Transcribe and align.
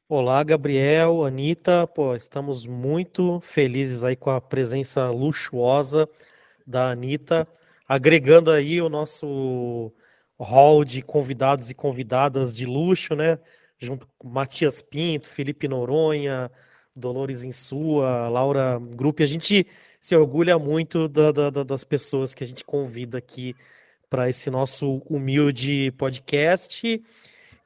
Olá, 0.08 0.42
Gabriel, 0.42 1.24
Anitta, 1.24 1.86
pô, 1.86 2.14
estamos 2.14 2.66
muito 2.66 3.40
felizes 3.40 4.04
aí 4.04 4.16
com 4.16 4.30
a 4.30 4.40
presença 4.40 5.10
luxuosa 5.10 6.08
da 6.66 6.90
Anitta 6.90 7.48
agregando 7.88 8.50
aí 8.50 8.80
o 8.80 8.88
nosso 8.88 9.92
hall 10.38 10.84
de 10.84 11.02
convidados 11.02 11.70
e 11.70 11.74
convidadas 11.74 12.54
de 12.54 12.66
luxo, 12.66 13.14
né? 13.14 13.38
Junto 13.78 14.08
com 14.18 14.28
Matias 14.28 14.82
Pinto, 14.82 15.28
Felipe 15.28 15.68
Noronha, 15.68 16.50
Dolores 16.94 17.44
Insua, 17.44 18.28
Laura 18.28 18.78
Gruppe. 18.78 19.22
A 19.22 19.26
gente 19.26 19.66
se 20.00 20.14
orgulha 20.16 20.58
muito 20.58 21.08
da, 21.08 21.32
da, 21.32 21.50
das 21.50 21.84
pessoas 21.84 22.34
que 22.34 22.44
a 22.44 22.46
gente 22.46 22.64
convida 22.64 23.18
aqui 23.18 23.54
para 24.08 24.28
esse 24.28 24.50
nosso 24.50 24.98
humilde 25.08 25.92
podcast. 25.92 27.02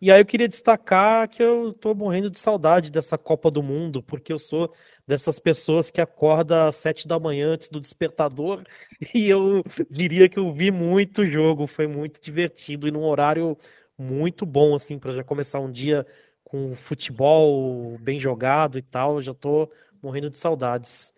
E 0.00 0.12
aí 0.12 0.20
eu 0.20 0.26
queria 0.26 0.48
destacar 0.48 1.28
que 1.28 1.42
eu 1.42 1.68
estou 1.70 1.92
morrendo 1.92 2.30
de 2.30 2.38
saudade 2.38 2.88
dessa 2.88 3.18
Copa 3.18 3.50
do 3.50 3.62
Mundo, 3.64 4.00
porque 4.00 4.32
eu 4.32 4.38
sou 4.38 4.72
dessas 5.04 5.40
pessoas 5.40 5.90
que 5.90 6.00
acorda 6.00 6.68
às 6.68 6.76
sete 6.76 7.08
da 7.08 7.18
manhã 7.18 7.54
antes 7.54 7.68
do 7.68 7.80
despertador, 7.80 8.62
e 9.12 9.28
eu 9.28 9.64
diria 9.90 10.28
que 10.28 10.38
eu 10.38 10.52
vi 10.52 10.70
muito 10.70 11.24
jogo, 11.24 11.66
foi 11.66 11.88
muito 11.88 12.20
divertido 12.20 12.86
e 12.86 12.92
num 12.92 13.04
horário 13.04 13.58
muito 13.98 14.46
bom, 14.46 14.76
assim, 14.76 14.98
para 15.00 15.10
já 15.10 15.24
começar 15.24 15.58
um 15.58 15.70
dia 15.70 16.06
com 16.44 16.74
futebol 16.76 17.98
bem 17.98 18.20
jogado 18.20 18.78
e 18.78 18.82
tal, 18.82 19.20
já 19.20 19.32
estou 19.32 19.70
morrendo 20.00 20.30
de 20.30 20.38
saudades. 20.38 21.12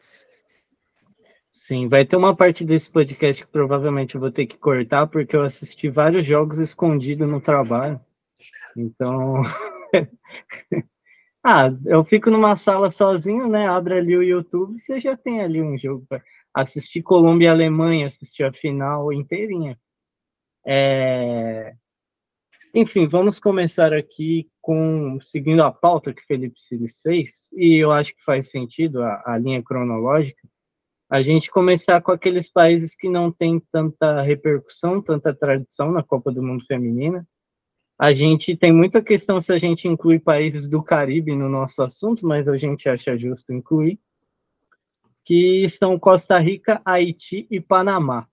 Sim, 1.52 1.86
vai 1.88 2.06
ter 2.06 2.16
uma 2.16 2.34
parte 2.34 2.64
desse 2.64 2.90
podcast 2.90 3.44
que 3.44 3.50
provavelmente 3.50 4.14
eu 4.14 4.20
vou 4.20 4.30
ter 4.30 4.46
que 4.46 4.56
cortar, 4.56 5.06
porque 5.06 5.36
eu 5.36 5.42
assisti 5.42 5.90
vários 5.90 6.24
jogos 6.24 6.56
escondido 6.56 7.26
no 7.26 7.40
trabalho. 7.40 8.00
Então, 8.76 9.42
ah, 11.44 11.70
eu 11.86 12.04
fico 12.04 12.30
numa 12.30 12.56
sala 12.56 12.90
sozinho, 12.90 13.48
né? 13.48 13.66
Abre 13.66 13.94
ali 13.94 14.16
o 14.16 14.22
YouTube, 14.22 14.78
você 14.78 15.00
já 15.00 15.16
tem 15.16 15.40
ali 15.40 15.60
um 15.60 15.76
jogo 15.78 16.06
para 16.08 16.22
assistir 16.54 17.02
Colômbia 17.02 17.46
e 17.46 17.48
Alemanha, 17.48 18.06
assistir 18.06 18.44
a 18.44 18.52
final 18.52 19.12
inteirinha. 19.12 19.78
É... 20.66 21.74
Enfim, 22.72 23.08
vamos 23.08 23.40
começar 23.40 23.92
aqui 23.92 24.48
com 24.60 25.18
seguindo 25.20 25.62
a 25.62 25.72
pauta 25.72 26.14
que 26.14 26.24
Felipe 26.24 26.60
Siles 26.60 27.00
fez, 27.00 27.50
e 27.52 27.76
eu 27.76 27.90
acho 27.90 28.14
que 28.14 28.22
faz 28.22 28.50
sentido 28.50 29.02
a, 29.02 29.22
a 29.26 29.38
linha 29.38 29.62
cronológica. 29.62 30.48
A 31.10 31.22
gente 31.22 31.50
começar 31.50 32.00
com 32.00 32.12
aqueles 32.12 32.48
países 32.48 32.94
que 32.94 33.08
não 33.08 33.32
têm 33.32 33.58
tanta 33.72 34.22
repercussão, 34.22 35.02
tanta 35.02 35.34
tradição 35.34 35.90
na 35.90 36.04
Copa 36.04 36.30
do 36.30 36.40
Mundo 36.40 36.64
Feminina, 36.64 37.26
a 38.00 38.14
gente 38.14 38.56
tem 38.56 38.72
muita 38.72 39.02
questão 39.02 39.38
se 39.42 39.52
a 39.52 39.58
gente 39.58 39.86
inclui 39.86 40.18
países 40.18 40.70
do 40.70 40.82
Caribe 40.82 41.36
no 41.36 41.50
nosso 41.50 41.82
assunto, 41.82 42.26
mas 42.26 42.48
a 42.48 42.56
gente 42.56 42.88
acha 42.88 43.14
justo 43.14 43.52
incluir, 43.52 44.00
que 45.22 45.68
são 45.68 45.98
Costa 45.98 46.38
Rica, 46.38 46.80
Haiti 46.82 47.46
e 47.50 47.60
Panamá. 47.60 48.26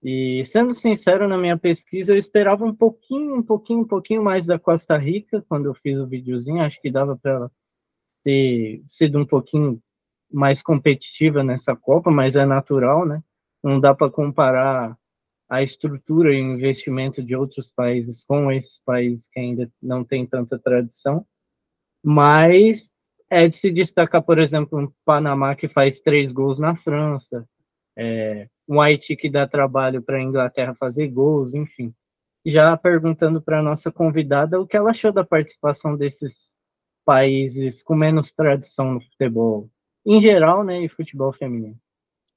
E 0.00 0.44
sendo 0.44 0.72
sincero, 0.72 1.26
na 1.26 1.36
minha 1.36 1.58
pesquisa, 1.58 2.12
eu 2.12 2.16
esperava 2.16 2.64
um 2.64 2.72
pouquinho, 2.72 3.34
um 3.34 3.42
pouquinho, 3.42 3.80
um 3.80 3.88
pouquinho 3.88 4.22
mais 4.22 4.46
da 4.46 4.56
Costa 4.56 4.96
Rica 4.96 5.44
quando 5.48 5.66
eu 5.66 5.74
fiz 5.74 5.98
o 5.98 6.06
videozinho. 6.06 6.62
Acho 6.62 6.80
que 6.80 6.88
dava 6.88 7.16
para 7.16 7.50
ter 8.22 8.84
sido 8.86 9.18
um 9.18 9.26
pouquinho 9.26 9.82
mais 10.32 10.62
competitiva 10.62 11.42
nessa 11.42 11.74
Copa, 11.74 12.08
mas 12.08 12.36
é 12.36 12.46
natural, 12.46 13.04
né? 13.04 13.20
Não 13.64 13.80
dá 13.80 13.92
para 13.92 14.12
comparar 14.12 14.96
a 15.48 15.62
estrutura 15.62 16.32
e 16.32 16.42
o 16.42 16.54
investimento 16.54 17.22
de 17.22 17.36
outros 17.36 17.70
países 17.72 18.24
com 18.24 18.50
esses 18.50 18.80
países 18.84 19.28
que 19.28 19.38
ainda 19.38 19.70
não 19.80 20.04
têm 20.04 20.26
tanta 20.26 20.58
tradição, 20.58 21.24
mas 22.04 22.88
é 23.30 23.48
de 23.48 23.56
se 23.56 23.70
destacar, 23.70 24.22
por 24.22 24.38
exemplo, 24.38 24.78
um 24.78 24.92
Panamá 25.04 25.54
que 25.54 25.68
faz 25.68 26.00
três 26.00 26.32
gols 26.32 26.58
na 26.58 26.76
França, 26.76 27.48
é, 27.96 28.48
um 28.68 28.80
Haiti 28.80 29.16
que 29.16 29.30
dá 29.30 29.46
trabalho 29.46 30.02
para 30.02 30.16
a 30.16 30.22
Inglaterra 30.22 30.74
fazer 30.74 31.08
gols, 31.08 31.54
enfim. 31.54 31.94
Já 32.44 32.76
perguntando 32.76 33.40
para 33.42 33.58
a 33.58 33.62
nossa 33.62 33.90
convidada 33.90 34.60
o 34.60 34.66
que 34.66 34.76
ela 34.76 34.90
achou 34.90 35.12
da 35.12 35.24
participação 35.24 35.96
desses 35.96 36.54
países 37.04 37.82
com 37.82 37.94
menos 37.94 38.32
tradição 38.32 38.94
no 38.94 39.00
futebol, 39.00 39.68
em 40.04 40.20
geral, 40.20 40.64
né, 40.64 40.80
e 40.82 40.88
futebol 40.88 41.32
feminino 41.32 41.78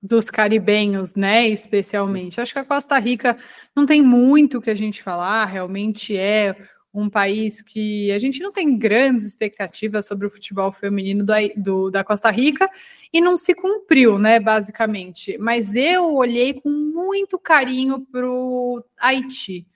dos 0.01 0.29
caribenhos, 0.29 1.15
né, 1.15 1.47
especialmente. 1.47 2.39
Acho 2.39 2.53
que 2.53 2.59
a 2.59 2.65
Costa 2.65 2.97
Rica 2.97 3.37
não 3.75 3.85
tem 3.85 4.01
muito 4.01 4.57
o 4.57 4.61
que 4.61 4.69
a 4.69 4.75
gente 4.75 5.03
falar, 5.03 5.45
realmente 5.45 6.15
é 6.15 6.55
um 6.93 7.09
país 7.09 7.61
que 7.61 8.11
a 8.11 8.17
gente 8.17 8.41
não 8.41 8.51
tem 8.51 8.77
grandes 8.77 9.23
expectativas 9.23 10.07
sobre 10.07 10.25
o 10.25 10.29
futebol 10.29 10.71
feminino 10.71 11.23
do, 11.23 11.33
do, 11.55 11.91
da 11.91 12.03
Costa 12.03 12.31
Rica 12.31 12.69
e 13.13 13.21
não 13.21 13.37
se 13.37 13.53
cumpriu, 13.53 14.17
né, 14.17 14.39
basicamente. 14.39 15.37
Mas 15.37 15.75
eu 15.75 16.15
olhei 16.15 16.53
com 16.53 16.69
muito 16.69 17.37
carinho 17.37 18.05
para 18.11 18.27
o 18.27 18.83
Haiti. 18.97 19.67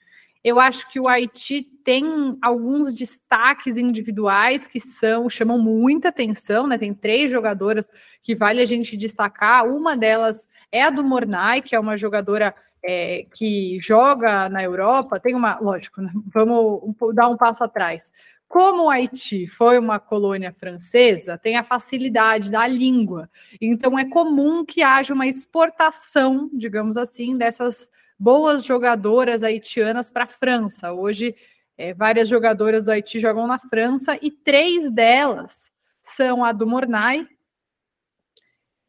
Eu 0.44 0.60
acho 0.60 0.90
que 0.90 1.00
o 1.00 1.08
Haiti 1.08 1.64
tem 1.86 2.38
alguns 2.42 2.94
destaques 2.94 3.78
individuais 3.78 4.68
que 4.68 4.80
são 4.80 5.30
chamam 5.30 5.58
muita 5.58 6.10
atenção, 6.10 6.68
né? 6.68 6.78
Tem 6.78 6.94
três 6.94 7.32
jogadoras 7.32 7.90
que 8.22 8.36
vale 8.36 8.62
a 8.62 8.66
gente 8.66 8.98
destacar. 8.98 9.66
Uma 9.66 9.96
delas 9.96 10.48
é 10.70 10.84
a 10.84 10.90
do 10.90 11.04
Mornay, 11.04 11.62
que 11.62 11.76
é 11.76 11.80
uma 11.80 11.96
jogadora 11.96 12.54
é, 12.84 13.26
que 13.34 13.80
joga 13.82 14.50
na 14.50 14.62
Europa. 14.62 15.20
Tem 15.20 15.34
uma, 15.34 15.58
lógico, 15.60 16.02
né? 16.02 16.12
vamos 16.34 16.94
dar 17.14 17.30
um 17.30 17.38
passo 17.38 17.64
atrás. 17.64 18.12
Como 18.48 18.84
o 18.84 18.90
Haiti 18.90 19.48
foi 19.48 19.80
uma 19.80 19.98
colônia 19.98 20.52
francesa, 20.52 21.38
tem 21.38 21.56
a 21.56 21.64
facilidade 21.64 22.52
da 22.52 22.68
língua. 22.68 23.30
Então 23.60 23.98
é 23.98 24.06
comum 24.06 24.64
que 24.64 24.84
haja 24.84 25.14
uma 25.14 25.26
exportação, 25.26 26.50
digamos 26.54 26.98
assim, 26.98 27.38
dessas 27.38 27.90
boas 28.20 28.64
jogadoras 28.64 29.44
haitianas 29.44 30.12
para 30.12 30.24
a 30.26 30.28
França. 30.28 30.94
Hoje, 30.94 31.36
é, 31.78 31.94
várias 31.94 32.28
jogadoras 32.28 32.86
do 32.86 32.92
Haiti 32.92 33.20
jogam 33.20 33.48
na 33.48 33.58
França 33.58 34.18
e 34.22 34.30
três 34.30 34.92
delas 34.92 35.72
são 36.02 36.44
a 36.44 36.52
do 36.52 36.68
Mornay, 36.68 37.28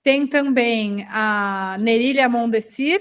Tem 0.02 0.26
também 0.26 1.06
a 1.08 1.76
Nerília 1.80 2.28
Mondesir 2.28 3.00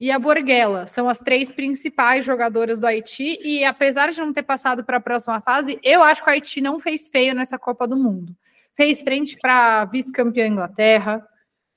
e 0.00 0.10
a 0.10 0.18
Borguela. 0.18 0.86
São 0.86 1.08
as 1.08 1.18
três 1.18 1.52
principais 1.52 2.24
jogadoras 2.24 2.78
do 2.78 2.86
Haiti. 2.86 3.38
E 3.44 3.62
apesar 3.64 4.10
de 4.10 4.20
não 4.20 4.32
ter 4.32 4.42
passado 4.42 4.82
para 4.84 4.96
a 4.96 5.00
próxima 5.00 5.40
fase, 5.42 5.78
eu 5.82 6.02
acho 6.02 6.22
que 6.22 6.30
o 6.30 6.32
Haiti 6.32 6.60
não 6.62 6.80
fez 6.80 7.08
feio 7.10 7.34
nessa 7.34 7.58
Copa 7.58 7.86
do 7.86 7.96
Mundo. 7.96 8.34
Fez 8.74 9.02
frente 9.02 9.36
para 9.36 9.82
a 9.82 9.84
vice-campeã 9.84 10.46
Inglaterra, 10.46 11.26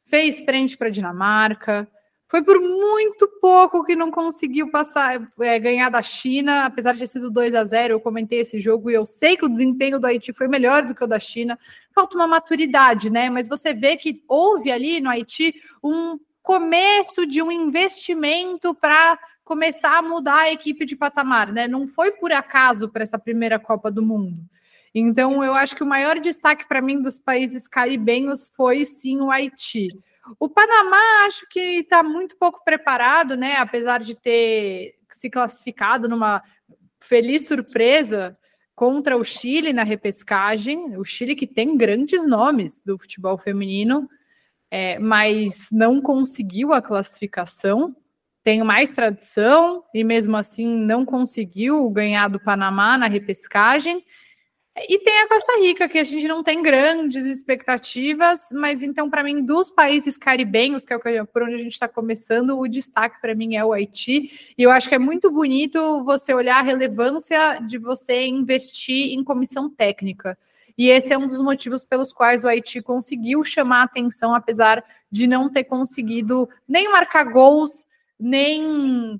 fez 0.06 0.42
frente 0.44 0.78
para 0.78 0.88
a 0.88 0.92
Dinamarca, 0.92 1.88
foi 2.28 2.44
por 2.44 2.60
muito 2.60 3.28
pouco 3.40 3.84
que 3.86 3.96
não 3.96 4.12
conseguiu 4.12 4.70
passar, 4.70 5.32
é, 5.40 5.58
ganhar 5.58 5.90
da 5.90 6.02
China, 6.02 6.66
apesar 6.66 6.92
de 6.92 7.00
ter 7.00 7.08
sido 7.08 7.32
2 7.32 7.56
a 7.56 7.64
0 7.64 7.94
Eu 7.94 8.00
comentei 8.02 8.42
esse 8.42 8.60
jogo 8.60 8.90
e 8.90 8.94
eu 8.94 9.06
sei 9.06 9.38
que 9.38 9.46
o 9.46 9.50
desempenho 9.50 9.98
do 9.98 10.06
Haiti 10.06 10.34
foi 10.34 10.48
melhor 10.48 10.86
do 10.86 10.94
que 10.94 11.04
o 11.04 11.08
da 11.08 11.20
China. 11.20 11.58
Falta 11.96 12.18
uma 12.18 12.28
maturidade, 12.28 13.10
né? 13.10 13.30
Mas 13.30 13.48
você 13.48 13.74
vê 13.74 13.96
que 13.96 14.24
houve 14.28 14.70
ali 14.70 15.00
no 15.00 15.10
Haiti 15.10 15.56
um 15.82 16.20
começo 16.44 17.26
de 17.26 17.42
um 17.42 17.52
investimento 17.52 18.76
para 18.76 19.18
começar 19.44 19.98
a 19.98 20.02
mudar 20.02 20.40
a 20.40 20.52
equipe 20.52 20.86
de 20.86 20.98
patamar, 20.98 21.54
né? 21.54 21.66
Não 21.66 21.88
foi 21.88 22.12
por 22.12 22.34
acaso 22.34 22.90
para 22.90 23.04
essa 23.04 23.18
primeira 23.18 23.58
Copa 23.58 23.90
do 23.90 24.02
Mundo. 24.02 24.38
Então, 24.94 25.44
eu 25.44 25.54
acho 25.54 25.76
que 25.76 25.84
o 25.84 25.88
maior 25.88 26.20
destaque 26.20 26.68
para 26.68 26.82
mim 26.82 27.02
dos 27.02 27.18
países 27.18 27.68
caribenhos 27.68 28.52
foi 28.56 28.84
sim 28.86 29.22
o 29.22 29.32
Haiti. 29.32 29.90
O 30.40 30.50
Panamá 30.50 31.26
acho 31.26 31.48
que 31.50 31.80
está 31.80 32.04
muito 32.04 32.36
pouco 32.38 32.64
preparado, 32.64 33.36
né? 33.36 33.58
Apesar 33.58 34.00
de 34.00 34.16
ter 34.16 34.96
se 35.12 35.30
classificado 35.30 36.08
numa 36.08 36.44
feliz 37.00 37.48
surpresa 37.48 38.38
contra 38.76 39.18
o 39.18 39.24
Chile 39.24 39.74
na 39.74 39.84
repescagem. 39.84 40.98
O 40.98 41.04
Chile 41.04 41.36
que 41.36 41.48
tem 41.48 41.76
grandes 41.76 42.26
nomes 42.28 42.82
do 42.86 42.98
futebol 42.98 43.38
feminino, 43.38 44.08
é, 44.70 45.00
mas 45.00 45.68
não 45.72 46.02
conseguiu 46.02 46.74
a 46.74 46.82
classificação. 46.82 47.96
Tem 48.44 48.64
mais 48.64 48.92
tradição 48.92 49.84
e 49.94 50.04
mesmo 50.04 50.38
assim 50.38 50.68
não 50.68 51.06
conseguiu 51.06 51.90
ganhar 51.90 52.28
do 52.30 52.40
Panamá 52.40 52.98
na 52.98 53.08
repescagem. 53.08 54.06
E 54.88 55.00
tem 55.00 55.22
a 55.22 55.28
Costa 55.28 55.60
Rica, 55.60 55.90
que 55.90 55.98
a 55.98 56.04
gente 56.04 56.28
não 56.28 56.44
tem 56.44 56.62
grandes 56.62 57.26
expectativas, 57.26 58.50
mas 58.52 58.84
então, 58.84 59.10
para 59.10 59.24
mim, 59.24 59.44
dos 59.44 59.72
países 59.72 60.18
caribenhos, 60.18 60.86
que 60.86 60.94
é 60.94 61.24
por 61.26 61.44
onde 61.44 61.56
a 61.56 61.58
gente 61.58 61.74
está 61.74 61.88
começando, 61.88 62.60
o 62.60 62.68
destaque 62.68 63.20
para 63.20 63.34
mim 63.34 63.56
é 63.56 63.66
o 63.66 63.74
Haiti. 63.74 64.54
E 64.56 64.62
eu 64.62 64.70
acho 64.70 64.88
que 64.88 64.94
é 64.94 65.00
muito 65.00 65.32
bonito 65.32 66.04
você 66.04 66.32
olhar 66.32 66.60
a 66.60 66.62
relevância 66.62 67.60
de 67.62 67.80
você 67.80 68.28
investir 68.28 69.14
em 69.14 69.24
comissão 69.24 69.68
técnica. 69.68 70.38
E 70.78 70.90
esse 70.90 71.12
é 71.12 71.18
um 71.18 71.28
dos 71.28 71.42
motivos 71.42 71.84
pelos 71.84 72.14
quais 72.14 72.44
o 72.44 72.48
Haiti 72.48 72.80
conseguiu 72.80 73.44
chamar 73.44 73.82
atenção, 73.82 74.36
apesar 74.36 74.84
de 75.12 75.26
não 75.26 75.50
ter 75.50 75.64
conseguido 75.64 76.48
nem 76.68 76.92
marcar 76.92 77.24
gols, 77.24 77.88
nem 78.20 79.20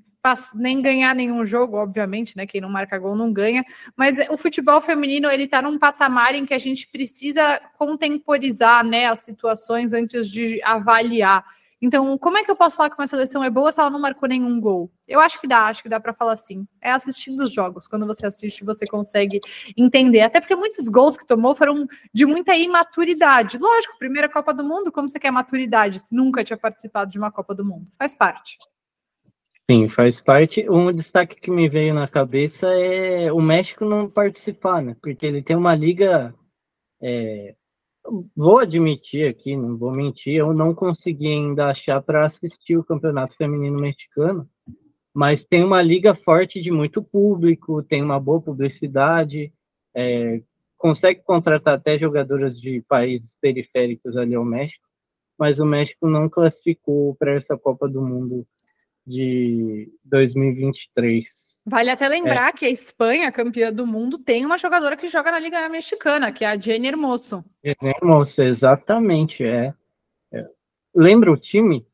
nem 0.54 0.82
ganhar 0.82 1.14
nenhum 1.14 1.44
jogo, 1.46 1.76
obviamente, 1.76 2.36
né? 2.36 2.46
Quem 2.46 2.60
não 2.60 2.68
marca 2.68 2.98
gol 2.98 3.16
não 3.16 3.32
ganha. 3.32 3.64
Mas 3.96 4.16
o 4.30 4.36
futebol 4.36 4.80
feminino 4.80 5.30
ele 5.30 5.44
está 5.44 5.62
num 5.62 5.78
patamar 5.78 6.34
em 6.34 6.44
que 6.44 6.54
a 6.54 6.58
gente 6.58 6.86
precisa 6.88 7.60
contemporizar, 7.78 8.84
né, 8.84 9.06
as 9.06 9.20
situações 9.20 9.92
antes 9.92 10.28
de 10.28 10.60
avaliar. 10.62 11.44
Então, 11.80 12.18
como 12.18 12.36
é 12.36 12.42
que 12.42 12.50
eu 12.50 12.56
posso 12.56 12.76
falar 12.76 12.90
que 12.90 13.00
uma 13.00 13.06
seleção 13.06 13.42
é 13.44 13.48
boa 13.48 13.70
se 13.70 13.78
ela 13.78 13.88
não 13.88 14.00
marcou 14.00 14.28
nenhum 14.28 14.60
gol? 14.60 14.90
Eu 15.06 15.20
acho 15.20 15.40
que 15.40 15.46
dá, 15.46 15.66
acho 15.66 15.80
que 15.80 15.88
dá 15.88 16.00
para 16.00 16.12
falar 16.12 16.32
assim. 16.32 16.66
É 16.80 16.90
assistindo 16.90 17.40
os 17.44 17.52
jogos. 17.52 17.86
Quando 17.86 18.04
você 18.04 18.26
assiste, 18.26 18.64
você 18.64 18.84
consegue 18.84 19.40
entender. 19.76 20.22
Até 20.22 20.40
porque 20.40 20.56
muitos 20.56 20.88
gols 20.88 21.16
que 21.16 21.24
tomou 21.24 21.54
foram 21.54 21.86
de 22.12 22.26
muita 22.26 22.56
imaturidade. 22.56 23.58
Lógico, 23.58 23.96
primeira 23.96 24.28
Copa 24.28 24.52
do 24.52 24.64
Mundo, 24.64 24.90
como 24.90 25.08
você 25.08 25.20
quer 25.20 25.30
maturidade 25.30 26.00
se 26.00 26.12
nunca 26.12 26.42
tinha 26.42 26.56
participado 26.56 27.12
de 27.12 27.18
uma 27.18 27.30
Copa 27.30 27.54
do 27.54 27.64
Mundo? 27.64 27.86
Faz 27.96 28.12
parte. 28.12 28.58
Sim, 29.70 29.86
faz 29.90 30.18
parte. 30.18 30.68
Um 30.70 30.90
destaque 30.90 31.38
que 31.38 31.50
me 31.50 31.68
veio 31.68 31.92
na 31.92 32.08
cabeça 32.08 32.68
é 32.68 33.30
o 33.30 33.40
México 33.40 33.84
não 33.84 34.08
participar, 34.08 34.80
né? 34.82 34.96
Porque 35.02 35.26
ele 35.26 35.42
tem 35.42 35.54
uma 35.54 35.74
liga. 35.74 36.34
É, 37.02 37.54
vou 38.34 38.58
admitir 38.58 39.28
aqui, 39.28 39.54
não 39.56 39.76
vou 39.76 39.92
mentir, 39.92 40.36
eu 40.36 40.54
não 40.54 40.74
consegui 40.74 41.28
ainda 41.28 41.68
achar 41.68 42.00
para 42.02 42.24
assistir 42.24 42.78
o 42.78 42.84
Campeonato 42.84 43.36
Feminino 43.36 43.78
Mexicano, 43.78 44.48
mas 45.14 45.44
tem 45.44 45.62
uma 45.62 45.82
liga 45.82 46.14
forte 46.14 46.60
de 46.62 46.70
muito 46.70 47.02
público, 47.02 47.82
tem 47.82 48.02
uma 48.02 48.18
boa 48.18 48.40
publicidade, 48.40 49.52
é, 49.94 50.42
consegue 50.78 51.22
contratar 51.22 51.74
até 51.74 51.98
jogadoras 51.98 52.58
de 52.58 52.82
países 52.88 53.36
periféricos 53.40 54.16
ali 54.16 54.34
ao 54.34 54.44
México, 54.44 54.84
mas 55.38 55.58
o 55.60 55.66
México 55.66 56.08
não 56.08 56.28
classificou 56.28 57.14
para 57.16 57.34
essa 57.34 57.56
Copa 57.58 57.88
do 57.88 58.02
Mundo 58.02 58.46
de 59.08 59.90
2023. 60.04 61.62
Vale 61.66 61.90
até 61.90 62.08
lembrar 62.08 62.50
é. 62.50 62.52
que 62.52 62.64
a 62.64 62.70
Espanha, 62.70 63.32
campeã 63.32 63.72
do 63.72 63.86
mundo, 63.86 64.18
tem 64.18 64.44
uma 64.44 64.58
jogadora 64.58 64.96
que 64.96 65.08
joga 65.08 65.30
na 65.30 65.38
Liga 65.38 65.68
Mexicana, 65.68 66.32
que 66.32 66.44
é 66.44 66.48
a 66.48 66.58
Jenny 66.58 66.88
Hermoso. 66.88 67.44
Jenny 67.64 67.94
Hermoso, 67.94 68.42
exatamente, 68.42 69.44
é. 69.44 69.74
é. 70.32 70.46
Lembra 70.94 71.32
o 71.32 71.36
time? 71.36 71.86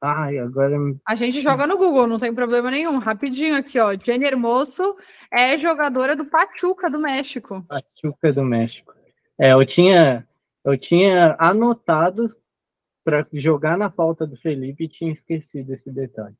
Ai, 0.00 0.38
agora. 0.38 0.76
A 1.06 1.14
gente 1.14 1.40
joga 1.40 1.66
no 1.66 1.76
Google, 1.76 2.06
não 2.06 2.18
tem 2.18 2.34
problema 2.34 2.70
nenhum. 2.70 2.98
Rapidinho 2.98 3.56
aqui, 3.56 3.78
ó. 3.78 3.94
Jenny 3.94 4.24
Hermoso 4.24 4.96
é 5.32 5.56
jogadora 5.56 6.16
do 6.16 6.24
Pachuca 6.24 6.90
do 6.90 6.98
México. 6.98 7.64
Pachuca 7.68 8.32
do 8.32 8.42
México. 8.42 8.92
É, 9.38 9.52
eu 9.52 9.64
tinha, 9.64 10.26
eu 10.64 10.76
tinha 10.76 11.36
anotado 11.38 12.34
para 13.04 13.26
jogar 13.32 13.76
na 13.76 13.90
falta 13.90 14.26
do 14.26 14.36
Felipe 14.36 14.88
tinha 14.88 15.12
esquecido 15.12 15.72
esse 15.72 15.90
detalhe. 15.90 16.34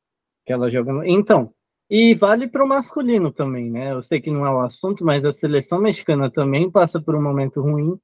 Que 0.45 0.53
ela 0.53 0.71
joga 0.71 0.93
no... 0.93 1.05
Então, 1.05 1.53
e 1.91 2.15
vale 2.15 2.49
para 2.49 2.65
o 2.65 2.69
masculino 2.69 3.31
também, 3.31 3.71
né? 3.71 3.93
Eu 3.93 4.03
sei 4.03 4.21
que 4.21 4.31
não 4.31 4.47
é 4.47 4.51
o 4.51 4.61
assunto, 4.61 5.05
mas 5.05 5.25
a 5.25 5.33
seleção 5.33 5.81
mexicana 5.81 6.31
também 6.31 6.71
passa 6.71 7.01
por 7.01 7.15
um 7.15 7.23
momento 7.23 7.61
ruim, 7.61 7.99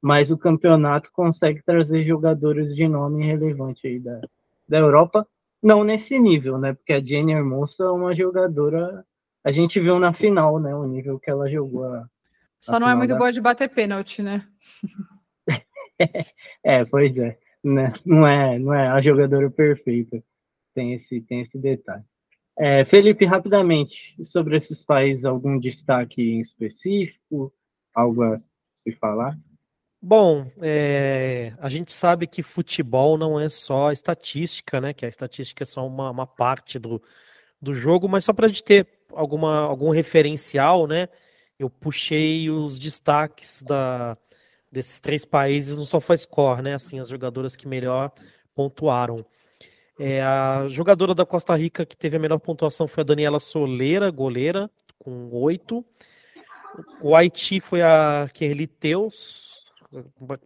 mas 0.00 0.30
o 0.30 0.38
campeonato 0.38 1.10
consegue 1.12 1.62
trazer 1.64 2.04
jogadores 2.04 2.74
de 2.74 2.86
nome 2.86 3.26
relevante 3.26 3.86
aí 3.86 3.98
da, 3.98 4.20
da 4.68 4.78
Europa, 4.78 5.26
não 5.62 5.82
nesse 5.82 6.18
nível, 6.18 6.58
né? 6.58 6.72
Porque 6.74 6.92
a 6.92 7.02
Jenny 7.02 7.32
Hermoso 7.32 7.82
é 7.82 7.90
uma 7.90 8.14
jogadora, 8.14 9.04
a 9.44 9.50
gente 9.50 9.80
viu 9.80 9.98
na 9.98 10.12
final, 10.12 10.60
né? 10.60 10.74
O 10.74 10.86
nível 10.86 11.18
que 11.18 11.30
ela 11.30 11.50
jogou. 11.50 11.84
A, 11.84 12.06
Só 12.60 12.78
não 12.78 12.88
é 12.88 12.94
muito 12.94 13.10
da... 13.10 13.18
boa 13.18 13.32
de 13.32 13.40
bater 13.40 13.68
pênalti, 13.68 14.22
né? 14.22 14.46
é, 16.64 16.84
pois 16.84 17.16
é 17.18 17.41
né? 17.62 17.92
não 18.04 18.26
é 18.26 18.58
não 18.58 18.74
é 18.74 18.88
a 18.88 19.00
jogadora 19.00 19.50
perfeita. 19.50 20.22
Tem 20.74 20.94
esse 20.94 21.20
tem 21.20 21.40
esse 21.40 21.58
detalhe. 21.58 22.04
É, 22.58 22.84
Felipe, 22.84 23.24
rapidamente 23.24 24.14
sobre 24.22 24.56
esses 24.56 24.84
países, 24.84 25.24
algum 25.24 25.58
destaque 25.58 26.22
em 26.22 26.40
específico, 26.40 27.52
algo 27.94 28.22
a 28.22 28.36
se 28.76 28.92
falar? 28.92 29.38
Bom, 30.00 30.50
é, 30.60 31.52
a 31.58 31.68
gente 31.70 31.92
sabe 31.92 32.26
que 32.26 32.42
futebol 32.42 33.16
não 33.16 33.38
é 33.38 33.48
só 33.48 33.92
estatística, 33.92 34.80
né? 34.80 34.92
Que 34.92 35.06
a 35.06 35.08
estatística 35.08 35.62
é 35.62 35.66
só 35.66 35.86
uma, 35.86 36.10
uma 36.10 36.26
parte 36.26 36.78
do, 36.78 37.00
do 37.60 37.72
jogo, 37.72 38.08
mas 38.08 38.24
só 38.24 38.32
para 38.32 38.46
a 38.46 38.48
gente 38.48 38.64
ter 38.64 38.86
alguma, 39.12 39.60
algum 39.60 39.90
referencial, 39.90 40.86
né? 40.86 41.08
Eu 41.58 41.70
puxei 41.70 42.50
os 42.50 42.78
destaques 42.78 43.62
da, 43.62 44.18
desses 44.72 44.98
três 44.98 45.24
países 45.24 45.76
no 45.76 45.84
SofaScore, 45.84 46.62
né? 46.62 46.74
Assim, 46.74 46.98
as 46.98 47.08
jogadoras 47.08 47.54
que 47.54 47.68
melhor 47.68 48.10
pontuaram. 48.54 49.24
É, 50.00 50.22
a 50.22 50.66
jogadora 50.68 51.14
da 51.14 51.26
Costa 51.26 51.54
Rica 51.54 51.84
que 51.84 51.94
teve 51.96 52.16
a 52.16 52.18
melhor 52.18 52.38
pontuação 52.38 52.88
foi 52.88 53.02
a 53.02 53.04
Daniela 53.04 53.38
Soleira, 53.38 54.10
goleira, 54.10 54.70
com 54.98 55.28
oito. 55.30 55.84
O 57.02 57.14
Haiti 57.14 57.60
foi 57.60 57.82
a 57.82 58.26
Kerli 58.32 58.66
Teus. 58.66 59.60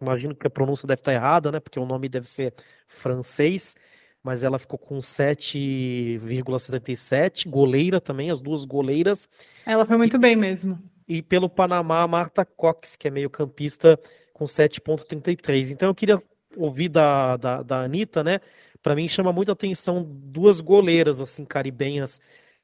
Imagino 0.01 0.35
que 0.35 0.45
a 0.45 0.49
pronúncia 0.49 0.85
deve 0.85 0.99
estar 0.99 1.13
errada, 1.13 1.49
né? 1.49 1.61
Porque 1.61 1.79
o 1.79 1.85
nome 1.85 2.09
deve 2.09 2.27
ser 2.27 2.53
francês, 2.85 3.77
mas 4.21 4.43
ela 4.43 4.59
ficou 4.59 4.77
com 4.77 4.99
7,77. 4.99 7.47
Goleira 7.47 8.01
também, 8.01 8.29
as 8.29 8.41
duas 8.41 8.65
goleiras. 8.65 9.29
Ela 9.65 9.85
foi 9.85 9.95
muito 9.95 10.17
e, 10.17 10.19
bem 10.19 10.35
mesmo 10.35 10.77
e 11.07 11.21
pelo 11.21 11.49
Panamá 11.49 12.05
Marta 12.07 12.43
Cox, 12.45 12.95
que 12.95 13.07
é 13.07 13.11
meio 13.11 13.29
campista 13.29 13.99
com 14.33 14.45
7.33. 14.45 15.71
Então 15.71 15.89
eu 15.89 15.95
queria 15.95 16.21
ouvir 16.55 16.89
da, 16.89 17.37
da, 17.37 17.63
da 17.63 17.81
Anitta, 17.81 18.23
né? 18.23 18.39
Para 18.81 18.95
mim 18.95 19.07
chama 19.07 19.31
muita 19.31 19.51
atenção 19.51 20.03
duas 20.03 20.61
goleiras 20.61 21.21
assim 21.21 21.45
caribenhas 21.45 22.19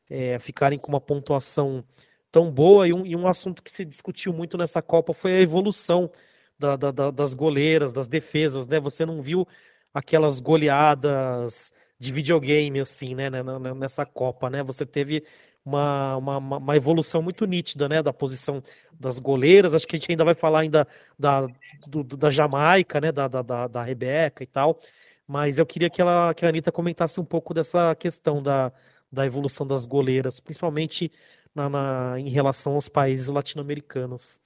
é, 0.10 0.38
ficarem 0.40 0.78
com 0.80 0.90
uma 0.90 1.02
pontuação 1.02 1.84
tão 2.32 2.52
boa 2.52 2.88
e 2.88 2.94
um, 2.94 3.06
e 3.06 3.16
um 3.16 3.28
assunto 3.28 3.62
que 3.64 3.72
se 3.72 3.86
discutiu 3.86 4.34
muito 4.34 4.58
nessa 4.58 4.82
Copa 4.82 5.14
foi 5.14 5.34
a 5.34 5.42
evolução 5.42 6.10
da, 6.58 6.76
da, 6.76 7.12
das 7.12 7.34
goleiras, 7.34 7.94
das 7.94 8.08
defesas, 8.08 8.68
né? 8.68 8.80
Você 8.80 9.06
não 9.06 9.22
viu 9.22 9.48
aquelas 9.94 10.40
goleadas 10.40 11.72
de 12.00 12.12
videogame 12.12 12.80
assim, 12.80 13.16
né, 13.16 13.30
nessa 13.76 14.06
Copa, 14.06 14.50
né? 14.50 14.64
Você 14.64 14.86
teve 14.86 15.24
uma, 15.65 16.17
uma, 16.17 16.38
uma, 16.58 16.75
evolução 16.75 17.22
muito 17.22 17.46
nítida, 17.46 17.88
né, 17.88 18.01
da 18.03 18.12
posição 18.12 18.62
das 19.00 19.20
goleiras. 19.20 19.74
Acho 19.74 19.88
que 19.88 19.96
a 19.96 20.00
gente 20.00 20.12
ainda 20.12 20.25
vai 20.25 20.36
falar 20.36 20.60
ainda 20.60 20.88
da, 21.17 21.48
do, 21.88 22.03
da 22.03 22.29
Jamaica, 22.29 23.00
né, 23.00 23.12
da, 23.12 23.27
da, 23.27 23.67
da 23.67 23.84
Rebeca 23.84 24.43
e 24.43 24.48
tal. 24.48 24.79
Mas 25.27 25.58
eu 25.58 25.65
queria 25.65 25.89
que, 25.89 26.01
ela, 26.01 26.34
que 26.34 26.46
a 26.46 26.50
Anitta 26.50 26.72
comentasse 26.72 27.20
um 27.20 27.25
pouco 27.25 27.53
dessa 27.53 27.96
questão 27.96 28.41
da, 28.41 28.72
da 29.12 29.25
evolução 29.25 29.65
das 29.65 29.86
goleiras, 29.86 30.39
principalmente 30.39 31.12
na, 31.55 31.70
na 31.70 32.20
em 32.20 32.29
relação 32.29 32.74
aos 32.74 32.89
países 32.89 33.27
latino-americanos. 33.29 34.41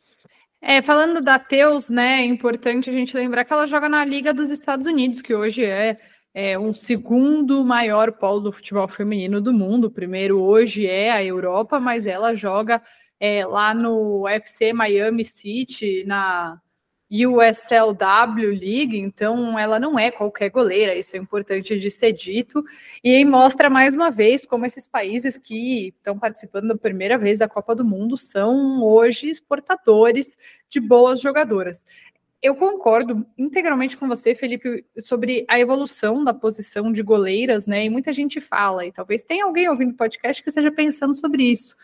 É, 0.61 0.81
falando 0.81 1.21
da 1.21 1.37
Teus, 1.37 1.89
né, 1.89 2.21
é 2.21 2.25
importante 2.25 2.89
a 2.89 2.93
gente 2.93 3.15
lembrar 3.15 3.45
que 3.45 3.53
ela 3.53 3.67
joga 3.67 3.87
na 3.87 4.03
Liga 4.03 4.33
dos 4.33 4.49
Estados 4.49 4.87
Unidos, 4.87 5.21
que 5.21 5.33
hoje 5.33 5.63
é 5.63 5.97
é 6.33 6.57
um 6.57 6.73
segundo 6.73 7.63
maior 7.65 8.11
polo 8.11 8.39
do 8.39 8.51
futebol 8.51 8.87
feminino 8.87 9.41
do 9.41 9.53
mundo. 9.53 9.85
O 9.85 9.91
primeiro 9.91 10.39
hoje 10.39 10.85
é 10.85 11.11
a 11.11 11.23
Europa, 11.23 11.79
mas 11.79 12.05
ela 12.05 12.35
joga 12.35 12.81
é, 13.19 13.45
lá 13.45 13.73
no 13.73 14.27
FC 14.27 14.73
Miami 14.73 15.25
City, 15.25 16.03
na 16.05 16.59
USLW 17.09 18.49
League, 18.49 18.99
então 18.99 19.57
ela 19.57 19.79
não 19.79 19.97
é 19.97 20.11
qualquer 20.11 20.49
goleira, 20.49 20.93
isso 20.93 21.15
é 21.15 21.19
importante 21.19 21.77
de 21.77 21.89
ser 21.89 22.11
dito, 22.11 22.63
e 23.01 23.23
mostra 23.23 23.69
mais 23.69 23.95
uma 23.95 24.11
vez 24.11 24.45
como 24.45 24.65
esses 24.65 24.85
países 24.85 25.37
que 25.37 25.87
estão 25.97 26.19
participando 26.19 26.67
da 26.67 26.75
primeira 26.75 27.17
vez 27.17 27.39
da 27.39 27.47
Copa 27.47 27.73
do 27.73 27.85
Mundo 27.85 28.17
são 28.17 28.83
hoje 28.83 29.29
exportadores 29.29 30.37
de 30.69 30.81
boas 30.81 31.21
jogadoras 31.21 31.85
eu 32.41 32.55
concordo 32.55 33.25
integralmente 33.37 33.97
com 33.97 34.07
você, 34.07 34.35
Felipe, 34.35 34.85
sobre 34.99 35.45
a 35.49 35.59
evolução 35.59 36.23
da 36.23 36.33
posição 36.33 36.91
de 36.91 37.01
goleiras, 37.01 37.65
né? 37.65 37.85
E 37.85 37.89
muita 37.89 38.13
gente 38.13 38.39
fala, 38.39 38.85
e 38.85 38.91
talvez 38.91 39.23
tenha 39.23 39.45
alguém 39.45 39.67
ouvindo 39.67 39.91
o 39.91 39.97
podcast 39.97 40.41
que 40.43 40.49
esteja 40.49 40.71
pensando 40.71 41.15
sobre 41.15 41.43
isso. 41.43 41.75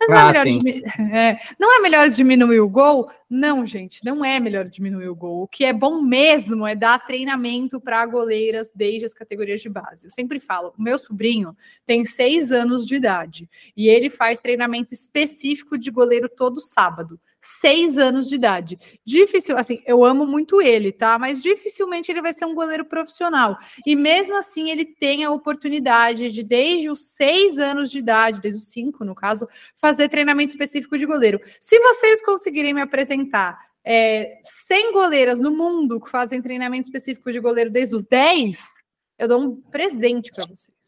Mas 0.00 0.08
não, 0.08 0.16
é 0.16 0.20
ah, 0.20 0.28
é 0.28 0.44
melhor 0.44 0.46
é, 1.14 1.40
não 1.58 1.76
é 1.76 1.78
melhor 1.80 2.08
diminuir 2.08 2.60
o 2.60 2.68
gol? 2.68 3.10
Não, 3.28 3.66
gente, 3.66 4.02
não 4.02 4.24
é 4.24 4.40
melhor 4.40 4.64
diminuir 4.66 5.08
o 5.08 5.14
gol. 5.14 5.42
O 5.42 5.46
que 5.46 5.64
é 5.64 5.72
bom 5.72 6.00
mesmo 6.00 6.66
é 6.66 6.74
dar 6.74 7.04
treinamento 7.04 7.78
para 7.78 8.04
goleiras 8.06 8.72
desde 8.74 9.04
as 9.04 9.12
categorias 9.12 9.60
de 9.60 9.68
base. 9.68 10.06
Eu 10.06 10.10
sempre 10.10 10.40
falo, 10.40 10.72
o 10.76 10.82
meu 10.82 10.98
sobrinho 10.98 11.54
tem 11.86 12.06
seis 12.06 12.50
anos 12.50 12.86
de 12.86 12.94
idade 12.94 13.48
e 13.76 13.88
ele 13.88 14.08
faz 14.08 14.40
treinamento 14.40 14.94
específico 14.94 15.78
de 15.78 15.90
goleiro 15.90 16.28
todo 16.28 16.60
sábado 16.60 17.20
seis 17.58 17.98
anos 17.98 18.28
de 18.28 18.34
idade. 18.34 18.78
Difícil, 19.04 19.56
assim, 19.56 19.82
eu 19.86 20.04
amo 20.04 20.26
muito 20.26 20.60
ele, 20.60 20.92
tá? 20.92 21.18
Mas 21.18 21.42
dificilmente 21.42 22.10
ele 22.10 22.22
vai 22.22 22.32
ser 22.32 22.44
um 22.44 22.54
goleiro 22.54 22.84
profissional. 22.84 23.58
E 23.86 23.96
mesmo 23.96 24.36
assim, 24.36 24.70
ele 24.70 24.84
tem 24.84 25.24
a 25.24 25.30
oportunidade 25.30 26.30
de, 26.30 26.42
desde 26.42 26.90
os 26.90 27.06
seis 27.06 27.58
anos 27.58 27.90
de 27.90 27.98
idade, 27.98 28.40
desde 28.40 28.60
os 28.60 28.68
cinco, 28.68 29.04
no 29.04 29.14
caso, 29.14 29.48
fazer 29.76 30.08
treinamento 30.08 30.52
específico 30.52 30.96
de 30.96 31.06
goleiro. 31.06 31.40
Se 31.60 31.78
vocês 31.78 32.24
conseguirem 32.24 32.74
me 32.74 32.80
apresentar 32.80 33.58
é, 33.84 34.40
100 34.66 34.92
goleiras 34.92 35.40
no 35.40 35.50
mundo 35.50 36.00
que 36.00 36.10
fazem 36.10 36.42
treinamento 36.42 36.88
específico 36.88 37.32
de 37.32 37.40
goleiro 37.40 37.70
desde 37.70 37.94
os 37.94 38.06
10, 38.06 38.62
eu 39.18 39.28
dou 39.28 39.40
um 39.40 39.60
presente 39.60 40.30
para 40.32 40.46
vocês. 40.46 40.79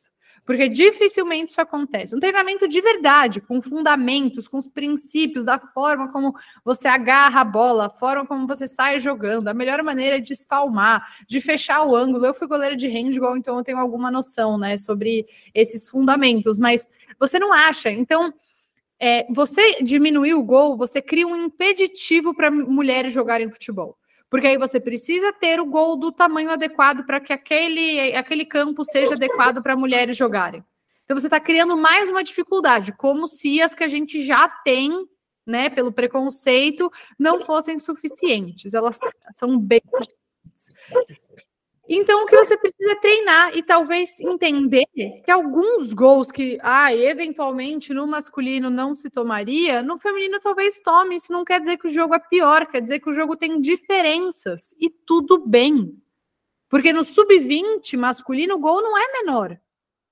Porque 0.44 0.68
dificilmente 0.68 1.52
isso 1.52 1.60
acontece. 1.60 2.16
Um 2.16 2.20
treinamento 2.20 2.66
de 2.66 2.80
verdade, 2.80 3.40
com 3.40 3.62
fundamentos, 3.62 4.48
com 4.48 4.58
os 4.58 4.66
princípios, 4.66 5.44
da 5.44 5.58
forma 5.58 6.10
como 6.10 6.34
você 6.64 6.88
agarra 6.88 7.42
a 7.42 7.44
bola, 7.44 7.86
a 7.86 7.90
forma 7.90 8.26
como 8.26 8.46
você 8.46 8.66
sai 8.66 8.98
jogando, 8.98 9.48
a 9.48 9.54
melhor 9.54 9.82
maneira 9.82 10.20
de 10.20 10.32
espalmar, 10.32 11.06
de 11.28 11.40
fechar 11.40 11.84
o 11.84 11.94
ângulo. 11.94 12.26
Eu 12.26 12.34
fui 12.34 12.48
goleira 12.48 12.76
de 12.76 12.88
handball, 12.88 13.36
então 13.36 13.56
eu 13.56 13.64
tenho 13.64 13.78
alguma 13.78 14.10
noção, 14.10 14.58
né, 14.58 14.76
sobre 14.78 15.26
esses 15.54 15.88
fundamentos, 15.88 16.58
mas 16.58 16.88
você 17.20 17.38
não 17.38 17.52
acha. 17.52 17.90
Então, 17.90 18.34
é, 18.98 19.26
você 19.32 19.82
diminuir 19.82 20.34
o 20.34 20.42
gol, 20.42 20.76
você 20.76 21.00
cria 21.00 21.26
um 21.26 21.36
impeditivo 21.36 22.34
para 22.34 22.50
mulheres 22.50 23.12
jogarem 23.12 23.50
futebol 23.50 23.96
porque 24.32 24.46
aí 24.46 24.56
você 24.56 24.80
precisa 24.80 25.30
ter 25.30 25.60
o 25.60 25.66
gol 25.66 25.94
do 25.94 26.10
tamanho 26.10 26.50
adequado 26.50 27.04
para 27.04 27.20
que 27.20 27.34
aquele, 27.34 28.16
aquele 28.16 28.46
campo 28.46 28.82
seja 28.82 29.12
adequado 29.12 29.62
para 29.62 29.76
mulheres 29.76 30.16
jogarem. 30.16 30.64
Então 31.04 31.20
você 31.20 31.26
está 31.26 31.38
criando 31.38 31.76
mais 31.76 32.08
uma 32.08 32.24
dificuldade, 32.24 32.92
como 32.92 33.28
se 33.28 33.60
as 33.60 33.74
que 33.74 33.84
a 33.84 33.88
gente 33.88 34.24
já 34.24 34.48
tem, 34.48 35.06
né, 35.46 35.68
pelo 35.68 35.92
preconceito, 35.92 36.90
não 37.18 37.42
fossem 37.42 37.78
suficientes. 37.78 38.72
Elas 38.72 38.98
são 39.34 39.58
bem 39.58 39.82
então, 41.88 42.22
o 42.22 42.26
que 42.26 42.36
você 42.36 42.56
precisa 42.56 42.92
é 42.92 43.00
treinar 43.00 43.56
e 43.56 43.62
talvez 43.62 44.18
entender 44.20 44.86
que 44.94 45.30
alguns 45.30 45.92
gols 45.92 46.30
que, 46.30 46.58
ah, 46.62 46.94
eventualmente 46.94 47.92
no 47.92 48.06
masculino 48.06 48.70
não 48.70 48.94
se 48.94 49.10
tomaria, 49.10 49.82
no 49.82 49.98
feminino 49.98 50.38
talvez 50.38 50.80
tome. 50.80 51.16
Isso 51.16 51.32
não 51.32 51.44
quer 51.44 51.60
dizer 51.60 51.78
que 51.78 51.88
o 51.88 51.92
jogo 51.92 52.14
é 52.14 52.18
pior, 52.20 52.66
quer 52.66 52.80
dizer 52.80 53.00
que 53.00 53.10
o 53.10 53.12
jogo 53.12 53.36
tem 53.36 53.60
diferenças 53.60 54.74
e 54.78 54.88
tudo 54.88 55.44
bem. 55.44 56.00
Porque 56.68 56.92
no 56.92 57.04
sub-20 57.04 57.98
masculino 57.98 58.54
o 58.54 58.60
gol 58.60 58.80
não 58.80 58.96
é 58.96 59.12
menor. 59.20 59.60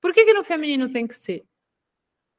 Por 0.00 0.12
que, 0.12 0.24
que 0.24 0.34
no 0.34 0.44
feminino 0.44 0.90
tem 0.90 1.06
que 1.06 1.14
ser? 1.14 1.44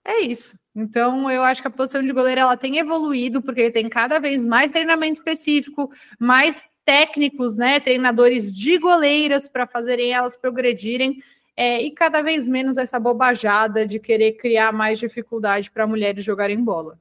É 0.03 0.19
isso. 0.19 0.55
Então, 0.75 1.29
eu 1.29 1.43
acho 1.43 1.61
que 1.61 1.67
a 1.67 1.71
posição 1.71 2.01
de 2.01 2.11
goleiro 2.11 2.41
ela 2.41 2.57
tem 2.57 2.77
evoluído, 2.77 3.41
porque 3.41 3.71
tem 3.71 3.87
cada 3.87 4.19
vez 4.19 4.43
mais 4.43 4.71
treinamento 4.71 5.19
específico, 5.19 5.91
mais 6.19 6.63
técnicos, 6.91 7.55
né, 7.55 7.79
treinadores 7.79 8.51
de 8.51 8.77
goleiras 8.77 9.47
para 9.47 9.65
fazerem 9.65 10.11
elas 10.11 10.35
progredirem 10.35 11.23
é, 11.55 11.81
e 11.81 11.89
cada 11.89 12.21
vez 12.21 12.49
menos 12.49 12.75
essa 12.75 12.99
bobajada 12.99 13.87
de 13.87 13.97
querer 13.97 14.33
criar 14.33 14.73
mais 14.73 14.99
dificuldade 14.99 15.71
para 15.71 15.87
mulheres 15.87 16.21
jogarem 16.21 16.61
bola. 16.61 16.99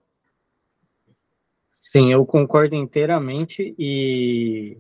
Sim, 1.73 2.13
eu 2.13 2.25
concordo 2.25 2.77
inteiramente 2.77 3.75
e 3.77 4.79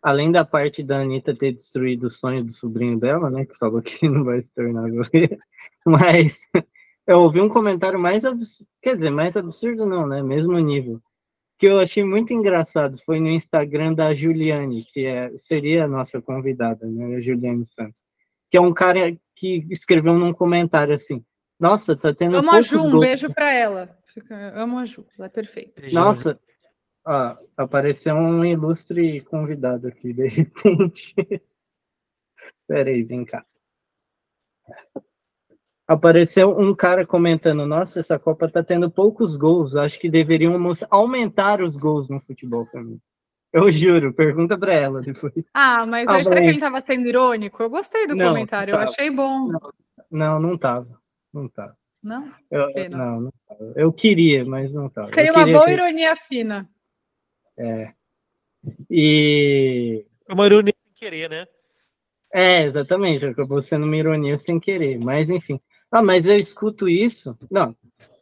além 0.00 0.32
da 0.32 0.46
parte 0.46 0.82
da 0.82 1.02
Anitta 1.02 1.36
ter 1.36 1.52
destruído 1.52 2.04
o 2.04 2.10
sonho 2.10 2.42
do 2.42 2.50
sobrinho 2.50 2.98
dela, 2.98 3.28
né, 3.28 3.44
que 3.44 3.54
falou 3.58 3.82
que 3.82 4.00
não 4.08 4.24
vai 4.24 4.40
se 4.40 4.50
tornar 4.54 4.88
goleira, 4.88 5.36
mas 5.84 6.40
eu 7.06 7.18
ouvi 7.18 7.38
um 7.42 7.50
comentário 7.50 8.00
mais 8.00 8.24
absurdo, 8.24 8.70
quer 8.80 8.94
dizer, 8.94 9.10
mais 9.10 9.36
absurdo 9.36 9.84
não, 9.84 10.06
né, 10.06 10.22
mesmo 10.22 10.58
nível, 10.58 11.02
que 11.58 11.66
eu 11.66 11.80
achei 11.80 12.04
muito 12.04 12.32
engraçado 12.32 12.96
foi 13.04 13.18
no 13.18 13.28
Instagram 13.28 13.92
da 13.92 14.14
Juliane, 14.14 14.84
que 14.84 15.04
é, 15.04 15.36
seria 15.36 15.84
a 15.84 15.88
nossa 15.88 16.22
convidada, 16.22 16.86
né, 16.86 17.16
a 17.16 17.20
Juliane 17.20 17.64
Santos, 17.66 18.04
que 18.50 18.56
é 18.56 18.60
um 18.60 18.72
cara 18.72 19.16
que 19.34 19.66
escreveu 19.68 20.14
num 20.14 20.32
comentário 20.32 20.94
assim, 20.94 21.24
nossa, 21.58 21.96
tá 21.96 22.14
tendo 22.14 22.36
Amo 22.36 22.52
a 22.52 22.60
Ju, 22.60 22.80
um 22.80 23.00
beijo 23.00 23.32
para 23.34 23.52
ela. 23.52 23.98
Fica, 24.14 24.52
amo 24.54 24.78
a 24.78 24.86
Ju, 24.86 25.04
ela 25.18 25.26
é 25.26 25.30
perfeita. 25.30 25.82
Nossa, 25.90 26.38
ó, 27.04 27.36
apareceu 27.56 28.14
um 28.14 28.44
ilustre 28.44 29.20
convidado 29.22 29.88
aqui, 29.88 30.12
de 30.12 30.28
repente. 30.28 31.14
Peraí, 32.68 33.02
vem 33.02 33.24
cá 33.24 33.44
apareceu 35.88 36.56
um 36.56 36.74
cara 36.74 37.06
comentando: 37.06 37.66
Nossa, 37.66 37.98
essa 37.98 38.18
Copa 38.18 38.48
tá 38.48 38.62
tendo 38.62 38.90
poucos 38.90 39.36
gols. 39.36 39.74
Acho 39.74 39.98
que 39.98 40.10
deveriam 40.10 40.54
aumentar 40.90 41.62
os 41.62 41.74
gols 41.74 42.10
no 42.10 42.20
futebol 42.20 42.66
também. 42.66 43.00
Eu 43.50 43.72
juro, 43.72 44.12
pergunta 44.12 44.58
para 44.58 44.74
ela 44.74 45.00
depois. 45.00 45.32
Ah, 45.54 45.86
mas 45.86 46.06
ah, 46.06 46.20
será 46.20 46.42
que 46.42 46.48
ele 46.48 46.60
tava 46.60 46.82
sendo 46.82 47.08
irônico? 47.08 47.62
Eu 47.62 47.70
gostei 47.70 48.06
do 48.06 48.14
não, 48.14 48.28
comentário, 48.28 48.74
não 48.74 48.82
eu 48.82 48.88
achei 48.88 49.10
bom. 49.10 49.48
Não, 49.48 49.72
não, 50.10 50.38
não 50.38 50.58
tava. 50.58 51.00
Não 51.32 51.48
tava. 51.48 51.74
Não? 52.02 52.30
Eu, 52.50 52.68
não? 52.90 52.98
não, 52.98 53.20
não 53.22 53.32
tava. 53.48 53.72
Eu 53.74 53.92
queria, 53.92 54.44
mas 54.44 54.74
não 54.74 54.90
tava. 54.90 55.10
Tem 55.12 55.30
uma 55.30 55.46
boa 55.46 55.70
ironia 55.70 56.14
fina. 56.16 56.68
É. 57.56 57.92
E. 58.90 60.04
É 60.28 60.34
uma 60.34 60.44
ironia 60.44 60.74
sem 60.84 60.94
querer, 60.94 61.30
né? 61.30 61.46
É, 62.32 62.64
exatamente. 62.64 63.24
Acabou 63.24 63.62
sendo 63.62 63.86
uma 63.86 63.96
ironia 63.96 64.36
sem 64.36 64.60
querer. 64.60 64.98
Mas, 64.98 65.30
enfim. 65.30 65.58
Ah, 65.90 66.02
mas 66.02 66.26
eu 66.26 66.36
escuto 66.36 66.88
isso. 66.88 67.36
Não, 67.50 67.74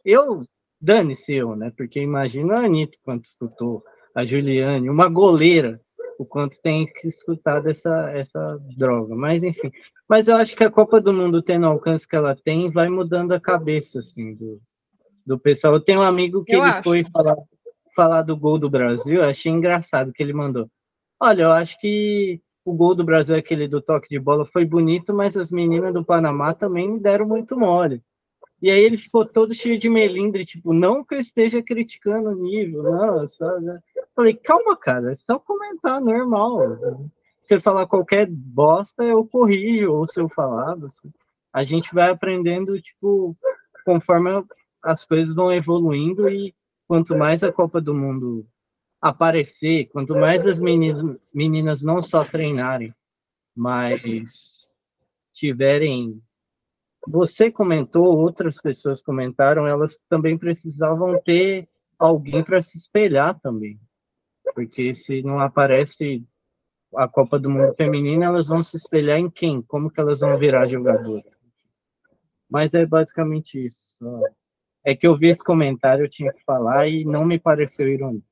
eu, 0.03 0.41
dane-se 0.79 1.35
eu, 1.35 1.55
né? 1.55 1.71
Porque 1.75 1.99
imagina 1.99 2.55
a 2.55 2.65
Anitta 2.65 2.97
quanto 3.03 3.25
escutou, 3.25 3.83
a 4.15 4.25
Juliane, 4.25 4.89
uma 4.89 5.09
goleira, 5.09 5.81
o 6.17 6.25
quanto 6.25 6.61
tem 6.61 6.87
que 6.87 7.07
escutar 7.07 7.59
dessa 7.59 8.09
essa 8.11 8.57
droga. 8.75 9.15
Mas, 9.15 9.43
enfim. 9.43 9.71
Mas 10.07 10.27
eu 10.27 10.35
acho 10.35 10.55
que 10.55 10.63
a 10.63 10.71
Copa 10.71 11.01
do 11.01 11.13
Mundo, 11.13 11.41
tendo 11.41 11.65
o 11.65 11.69
alcance 11.69 12.07
que 12.07 12.15
ela 12.15 12.35
tem, 12.35 12.71
vai 12.71 12.89
mudando 12.89 13.33
a 13.33 13.39
cabeça, 13.39 13.99
assim, 13.99 14.33
do, 14.33 14.61
do 15.25 15.37
pessoal. 15.37 15.73
Eu 15.73 15.81
tenho 15.81 15.99
um 15.99 16.03
amigo 16.03 16.43
que 16.43 16.55
eu 16.55 16.59
ele 16.59 16.69
acho. 16.69 16.83
foi 16.83 17.03
falar, 17.11 17.35
falar 17.95 18.21
do 18.21 18.37
gol 18.37 18.57
do 18.57 18.69
Brasil, 18.69 19.15
eu 19.15 19.25
achei 19.29 19.51
engraçado 19.51 20.13
que 20.13 20.23
ele 20.23 20.33
mandou. 20.33 20.69
Olha, 21.19 21.43
eu 21.43 21.51
acho 21.51 21.77
que 21.79 22.39
o 22.69 22.73
gol 22.73 22.93
do 22.93 23.05
Brasil, 23.05 23.37
aquele 23.37 23.65
do 23.65 23.81
toque 23.81 24.09
de 24.09 24.19
bola, 24.19 24.45
foi 24.45 24.65
bonito, 24.65 25.13
mas 25.13 25.37
as 25.37 25.53
meninas 25.53 25.93
do 25.93 26.03
Panamá 26.03 26.53
também 26.53 26.97
deram 26.97 27.25
muito 27.25 27.57
mole. 27.57 28.03
E 28.61 28.69
aí 28.69 28.81
ele 28.81 28.97
ficou 28.97 29.25
todo 29.25 29.53
cheio 29.53 29.79
de 29.79 29.89
melindre, 29.89 30.43
tipo, 30.43 30.73
não 30.73 31.01
que 31.01 31.15
eu 31.15 31.19
esteja 31.19 31.63
criticando 31.63 32.29
o 32.29 32.35
nível, 32.35 32.83
não, 32.83 33.25
só... 33.25 33.57
Né? 33.61 33.79
Falei, 34.13 34.33
calma, 34.33 34.75
cara, 34.75 35.13
é 35.13 35.15
só 35.15 35.39
comentar 35.39 36.01
normal. 36.01 36.59
Se 37.41 37.55
eu 37.55 37.61
falar 37.61 37.87
qualquer 37.87 38.27
bosta, 38.29 39.01
eu 39.01 39.25
corrijo, 39.25 39.93
ou 39.93 40.05
se 40.05 40.19
eu 40.19 40.27
falar, 40.27 40.75
você... 40.75 41.07
a 41.53 41.63
gente 41.63 41.93
vai 41.93 42.09
aprendendo, 42.09 42.81
tipo, 42.81 43.33
conforme 43.85 44.43
as 44.83 45.05
coisas 45.05 45.33
vão 45.33 45.53
evoluindo 45.53 46.27
e 46.27 46.53
quanto 46.85 47.15
mais 47.15 47.43
a 47.43 47.51
Copa 47.51 47.79
do 47.79 47.93
Mundo 47.93 48.45
aparecer, 49.01 49.89
quanto 49.89 50.15
mais 50.15 50.45
as 50.45 50.59
meninas, 50.59 51.03
meninas 51.33 51.81
não 51.83 52.01
só 52.01 52.25
treinarem, 52.25 52.93
mas 53.55 54.73
tiverem. 55.33 56.21
Você 57.07 57.51
comentou, 57.51 58.17
outras 58.17 58.61
pessoas 58.61 59.01
comentaram, 59.01 59.65
elas 59.65 59.97
também 60.09 60.37
precisavam 60.37 61.19
ter 61.21 61.67
alguém 61.97 62.43
para 62.43 62.61
se 62.61 62.77
espelhar 62.77 63.39
também. 63.39 63.79
Porque 64.53 64.93
se 64.93 65.21
não 65.21 65.39
aparece 65.39 66.25
a 66.95 67.07
Copa 67.07 67.39
do 67.39 67.49
Mundo 67.49 67.73
Feminina, 67.75 68.25
elas 68.25 68.47
vão 68.47 68.61
se 68.61 68.75
espelhar 68.77 69.19
em 69.19 69.29
quem? 69.29 69.61
Como 69.61 69.89
que 69.89 69.99
elas 69.99 70.19
vão 70.19 70.37
virar 70.37 70.67
jogadoras? 70.67 71.37
Mas 72.49 72.73
é 72.73 72.85
basicamente 72.85 73.65
isso. 73.65 74.03
É 74.83 74.95
que 74.95 75.05
eu 75.05 75.17
vi 75.17 75.29
esse 75.29 75.43
comentário, 75.43 76.05
eu 76.05 76.09
tinha 76.09 76.31
que 76.31 76.43
falar 76.43 76.87
e 76.87 77.03
não 77.03 77.25
me 77.25 77.39
pareceu 77.39 77.87
irônico. 77.87 78.26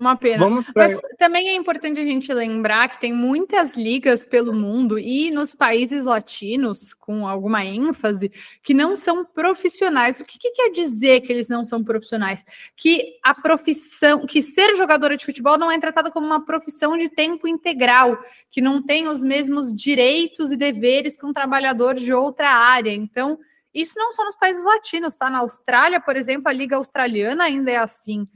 Uma 0.00 0.16
pena. 0.16 0.46
Pra... 0.72 0.88
Mas 0.88 0.98
também 1.18 1.50
é 1.50 1.54
importante 1.54 2.00
a 2.00 2.04
gente 2.04 2.32
lembrar 2.32 2.88
que 2.88 2.98
tem 2.98 3.12
muitas 3.12 3.76
ligas 3.76 4.24
pelo 4.24 4.50
mundo 4.50 4.98
e 4.98 5.30
nos 5.30 5.54
países 5.54 6.04
latinos, 6.04 6.94
com 6.94 7.28
alguma 7.28 7.62
ênfase, 7.66 8.32
que 8.62 8.72
não 8.72 8.96
são 8.96 9.26
profissionais. 9.26 10.18
O 10.18 10.24
que, 10.24 10.38
que, 10.38 10.52
quer 10.52 10.70
dizer 10.70 11.20
que 11.20 11.30
eles 11.30 11.50
não 11.50 11.66
são 11.66 11.84
profissionais? 11.84 12.42
Que 12.74 13.18
a 13.22 13.34
profissão, 13.34 14.24
que 14.24 14.40
ser 14.40 14.74
jogadora 14.74 15.18
de 15.18 15.26
futebol 15.26 15.58
não 15.58 15.70
é 15.70 15.78
tratada 15.78 16.10
como 16.10 16.24
uma 16.24 16.46
profissão 16.46 16.96
de 16.96 17.10
tempo 17.10 17.46
integral, 17.46 18.18
que 18.50 18.62
não 18.62 18.82
tem 18.82 19.06
os 19.06 19.22
mesmos 19.22 19.70
direitos 19.70 20.50
e 20.50 20.56
deveres 20.56 21.14
que 21.14 21.26
um 21.26 21.32
trabalhador 21.34 21.94
de 21.96 22.10
outra 22.10 22.48
área. 22.48 22.90
Então, 22.90 23.38
isso 23.74 23.92
não 23.98 24.12
só 24.12 24.24
nos 24.24 24.34
países 24.34 24.64
latinos, 24.64 25.14
tá? 25.14 25.28
Na 25.28 25.40
Austrália, 25.40 26.00
por 26.00 26.16
exemplo, 26.16 26.48
a 26.48 26.52
Liga 26.54 26.76
Australiana 26.76 27.44
ainda 27.44 27.70
é 27.70 27.76
assim 27.76 28.26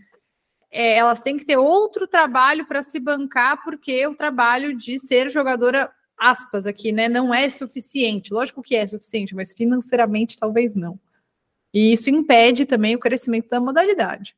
é, 0.75 0.97
elas 0.97 1.23
têm 1.23 1.38
que 1.38 1.45
ter 1.45 1.57
outro 1.57 2.04
trabalho 2.09 2.66
para 2.66 2.83
se 2.83 2.99
bancar, 2.99 3.62
porque 3.62 4.04
o 4.09 4.16
trabalho 4.16 4.76
de 4.76 4.99
ser 4.99 5.31
jogadora, 5.31 5.88
aspas 6.19 6.66
aqui, 6.66 6.90
né, 6.90 7.09
não 7.09 7.33
é 7.33 7.49
suficiente. 7.49 8.35
Lógico 8.35 8.61
que 8.61 8.75
é 8.75 8.85
suficiente, 8.85 9.37
mas 9.37 9.54
financeiramente 9.54 10.37
talvez 10.37 10.75
não. 10.75 10.99
E 11.73 11.93
isso 11.93 12.11
impede 12.11 12.66
também 12.66 12.97
o 12.97 12.99
crescimento 12.99 13.49
da 13.49 13.61
modalidade. 13.61 14.37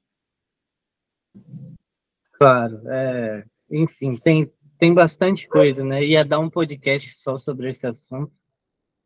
Claro, 2.33 2.83
é, 2.87 3.43
enfim, 3.71 4.17
tem, 4.17 4.53
tem 4.79 4.93
bastante 4.93 5.49
coisa, 5.49 5.83
né? 5.83 6.05
Ia 6.05 6.23
dar 6.23 6.39
um 6.39 6.51
podcast 6.51 7.17
só 7.17 7.39
sobre 7.39 7.71
esse 7.71 7.87
assunto. 7.87 8.37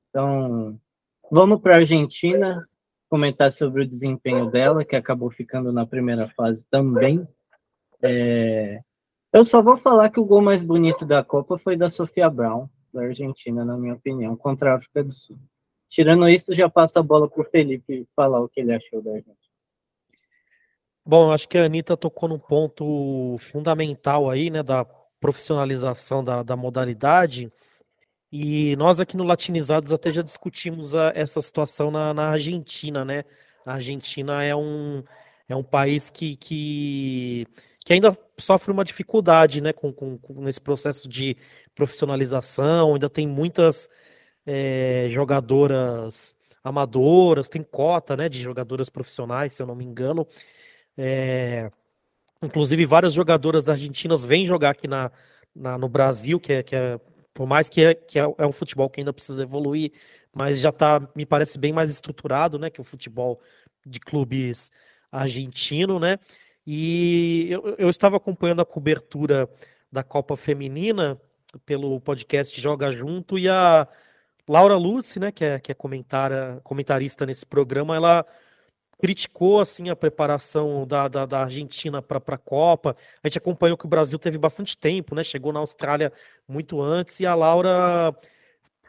Então, 0.08 0.80
vamos 1.30 1.60
para 1.60 1.76
a 1.76 1.78
Argentina 1.78 2.68
comentar 3.11 3.50
sobre 3.50 3.83
o 3.83 3.87
desempenho 3.87 4.49
dela, 4.49 4.85
que 4.85 4.95
acabou 4.95 5.31
ficando 5.31 5.73
na 5.73 5.85
primeira 5.85 6.29
fase 6.29 6.64
também. 6.71 7.26
É... 8.00 8.81
Eu 9.33 9.45
só 9.45 9.61
vou 9.61 9.76
falar 9.76 10.11
que 10.11 10.21
o 10.21 10.25
gol 10.25 10.40
mais 10.40 10.62
bonito 10.62 11.05
da 11.05 11.23
Copa 11.25 11.59
foi 11.59 11.76
da 11.76 11.90
Sofia 11.90 12.31
Brown, 12.31 12.69
da 12.95 13.02
Argentina, 13.02 13.64
na 13.64 13.76
minha 13.76 13.95
opinião, 13.95 14.37
contra 14.37 14.73
a 14.73 14.76
África 14.76 15.02
do 15.02 15.12
Sul. 15.12 15.37
Tirando 15.88 16.29
isso, 16.29 16.55
já 16.55 16.71
passo 16.71 17.00
a 17.00 17.02
bola 17.02 17.29
para 17.29 17.43
o 17.43 17.50
Felipe 17.50 18.07
falar 18.14 18.40
o 18.40 18.49
que 18.49 18.61
ele 18.61 18.73
achou 18.73 19.02
da 19.02 19.11
Argentina. 19.11 19.37
Bom, 21.05 21.33
acho 21.33 21.49
que 21.49 21.59
a 21.59 21.64
Anitta 21.64 21.97
tocou 21.97 22.29
num 22.29 22.38
ponto 22.38 23.37
fundamental 23.38 24.31
aí, 24.31 24.50
né, 24.50 24.62
da 24.62 24.85
profissionalização 25.19 26.23
da, 26.23 26.45
da 26.45 26.55
modalidade. 26.55 27.52
E 28.32 28.76
nós 28.76 29.00
aqui 29.00 29.16
no 29.16 29.25
Latinizados 29.25 29.92
até 29.92 30.12
já 30.12 30.22
discutimos 30.22 30.94
a, 30.94 31.12
essa 31.14 31.42
situação 31.42 31.90
na, 31.90 32.14
na, 32.14 32.30
Argentina, 32.30 33.04
né? 33.04 33.25
A 33.66 33.75
Argentina 33.75 34.44
é 34.44 34.54
um, 34.54 35.02
é 35.49 35.56
um 35.56 35.64
país 35.64 36.10
que, 36.10 36.37
que, 36.37 37.46
que 37.84 37.92
ainda 37.92 38.16
sofre 38.38 38.70
uma 38.72 38.84
dificuldade, 38.84 39.60
né? 39.60 39.72
Com, 39.72 39.92
com, 39.92 40.16
com 40.18 40.34
nesse 40.42 40.60
processo 40.60 41.08
de 41.08 41.37
profissionalização, 41.75 42.94
ainda 42.94 43.10
tem 43.10 43.26
muitas 43.26 43.88
é, 44.46 45.08
jogadoras 45.10 46.35
amadoras, 46.62 47.48
tem 47.48 47.62
cota, 47.64 48.16
né? 48.16 48.28
De 48.28 48.38
jogadoras 48.40 48.88
profissionais, 48.90 49.55
se 49.55 49.62
eu 49.62 49.66
não 49.66 49.74
me 49.74 49.85
engano. 49.85 50.26
É, 50.96 51.70
inclusive, 52.42 52.87
várias 52.87 53.12
jogadoras 53.14 53.68
argentinas 53.68 54.24
vêm 54.26 54.46
jogar 54.46 54.70
aqui 54.70 54.87
na, 54.88 55.11
na, 55.55 55.78
no 55.78 55.88
Brasil, 55.88 56.38
que 56.40 56.52
é, 56.52 56.62
que 56.62 56.76
é 56.76 57.00
por 57.35 57.47
mais 57.47 57.69
que, 57.69 57.83
é, 57.83 57.95
que 57.95 58.19
é, 58.19 58.23
é 58.38 58.47
um 58.47 58.53
futebol 58.53 58.88
que 58.90 59.01
ainda 59.01 59.12
precisa 59.12 59.43
evoluir, 59.43 59.93
mas 60.33 60.61
já 60.61 60.71
está, 60.71 61.09
me 61.14 61.27
parece, 61.27 61.59
bem 61.59 61.73
mais 61.73 61.90
estruturado, 61.90 62.59
né, 62.59 62.71
que 62.71 62.81
o 62.81 62.85
futebol 62.85 63.40
de 63.85 63.99
clubes 63.99 64.71
argentino, 65.11 65.99
né? 65.99 66.19
E 66.66 67.49
eu, 67.51 67.75
eu 67.79 67.88
estava 67.88 68.16
acompanhando 68.16 68.61
a 68.62 68.66
cobertura 68.66 69.49
da 69.90 70.03
Copa 70.05 70.37
Feminina 70.37 71.21
pelo 71.66 72.01
podcast 72.01 72.61
Joga 72.61 72.93
Junto 72.93 73.38
e 73.38 73.49
a 73.49 73.88
Laura 74.49 74.77
Lúcia, 74.77 75.21
né, 75.21 75.33
que 75.33 75.45
é, 75.45 75.59
que 75.59 75.73
é 75.73 75.77
comentarista 76.62 77.27
nesse 77.27 77.47
programa, 77.47 77.97
ela 77.97 78.27
criticou 79.00 79.60
assim 79.60 79.88
a 79.88 79.96
preparação 79.96 80.86
da, 80.86 81.08
da, 81.08 81.26
da 81.26 81.40
Argentina 81.42 82.02
para 82.02 82.20
a 82.26 82.38
Copa. 82.38 82.96
A 83.22 83.28
gente 83.28 83.38
acompanhou 83.38 83.76
que 83.76 83.86
o 83.86 83.88
Brasil 83.88 84.18
teve 84.18 84.38
bastante 84.38 84.76
tempo, 84.76 85.14
né? 85.14 85.24
Chegou 85.24 85.52
na 85.52 85.60
Austrália 85.60 86.12
muito 86.46 86.80
antes 86.80 87.18
e 87.20 87.26
a 87.26 87.34
Laura 87.34 88.14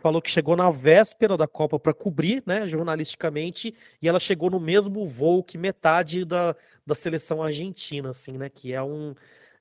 falou 0.02 0.22
que 0.22 0.32
chegou 0.32 0.56
na 0.56 0.70
véspera 0.72 1.38
da 1.38 1.48
Copa 1.48 1.80
para 1.80 1.94
cobrir, 1.94 2.44
né, 2.46 2.68
jornalisticamente, 2.68 3.74
e 4.02 4.10
ela 4.10 4.20
chegou 4.20 4.50
no 4.50 4.60
mesmo 4.60 5.08
voo 5.08 5.44
que 5.44 5.58
metade 5.60 6.26
da, 6.26 6.56
da 6.86 6.96
seleção 6.96 7.42
argentina, 7.42 8.10
assim, 8.10 8.36
né, 8.36 8.50
que 8.50 8.74
é 8.74 8.82
um, 8.82 9.14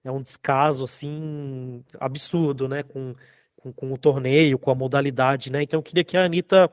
é 0.02 0.10
um 0.10 0.22
descaso, 0.22 0.84
assim, 0.84 1.84
absurdo, 2.00 2.66
né, 2.68 2.82
com, 2.82 3.14
com, 3.54 3.70
com 3.70 3.92
o 3.92 3.98
torneio, 3.98 4.58
com 4.58 4.70
a 4.70 4.74
modalidade, 4.74 5.52
né, 5.52 5.62
então 5.62 5.78
eu 5.78 5.82
queria 5.82 6.04
que 6.04 6.16
a 6.16 6.24
Anitta 6.24 6.72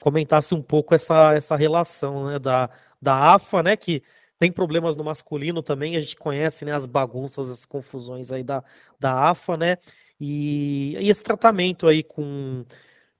comentasse 0.00 0.54
um 0.54 0.62
pouco 0.62 0.94
essa, 0.94 1.34
essa 1.34 1.56
relação 1.56 2.26
né, 2.26 2.38
da, 2.38 2.68
da 3.00 3.34
AFA, 3.34 3.62
né, 3.62 3.76
que 3.76 4.02
tem 4.38 4.52
problemas 4.52 4.96
no 4.96 5.04
masculino 5.04 5.62
também, 5.62 5.96
a 5.96 6.00
gente 6.00 6.16
conhece 6.16 6.64
né, 6.64 6.72
as 6.72 6.86
bagunças, 6.86 7.50
as 7.50 7.64
confusões 7.64 8.30
aí 8.32 8.42
da, 8.42 8.62
da 8.98 9.30
AFA, 9.30 9.56
né, 9.56 9.78
e, 10.20 10.96
e 11.00 11.08
esse 11.08 11.22
tratamento 11.22 11.86
aí 11.86 12.02
com, 12.02 12.64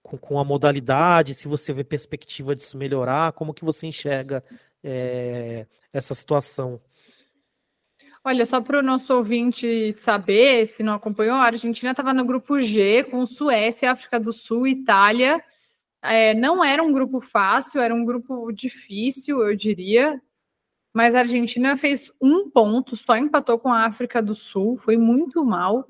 com, 0.03 0.19
com, 0.19 0.39
a 0.39 0.45
modalidade, 0.45 1.35
se 1.35 1.49
você 1.49 1.73
vê 1.73 1.83
perspectiva 1.85 2.55
disso 2.55 2.77
melhorar, 2.77 3.33
como 3.33 3.55
que 3.55 3.65
você 3.65 3.87
enxerga 3.87 4.45
é, 4.83 5.67
essa 5.93 6.15
situação? 6.15 6.81
Olha, 8.27 8.47
só 8.47 8.61
para 8.61 8.79
o 8.79 8.83
nosso 8.83 9.13
ouvinte 9.13 9.93
saber, 10.01 10.67
se 10.67 10.83
não 10.83 10.95
acompanhou, 10.95 11.37
a 11.37 11.45
Argentina 11.45 11.91
estava 11.91 12.15
no 12.15 12.25
grupo 12.25 12.59
G 12.59 13.05
com 13.05 13.27
Suécia, 13.27 13.93
África 13.93 14.19
do 14.19 14.33
Sul, 14.33 14.67
Itália 14.67 15.43
é, 16.05 16.35
não 16.35 16.65
era 16.65 16.83
um 16.83 16.93
grupo 16.93 17.21
fácil, 17.21 17.81
era 17.81 17.95
um 17.95 18.05
grupo 18.05 18.53
difícil, 18.53 19.43
eu 19.43 19.57
diria. 19.57 20.21
Mas 20.93 21.15
a 21.15 21.21
Argentina 21.21 21.77
fez 21.77 22.13
um 22.21 22.49
ponto, 22.51 22.97
só 22.97 23.17
empatou 23.17 23.59
com 23.59 23.73
a 23.73 23.85
África 23.85 24.23
do 24.23 24.35
Sul, 24.35 24.77
foi 24.77 24.97
muito 24.97 25.45
mal 25.45 25.89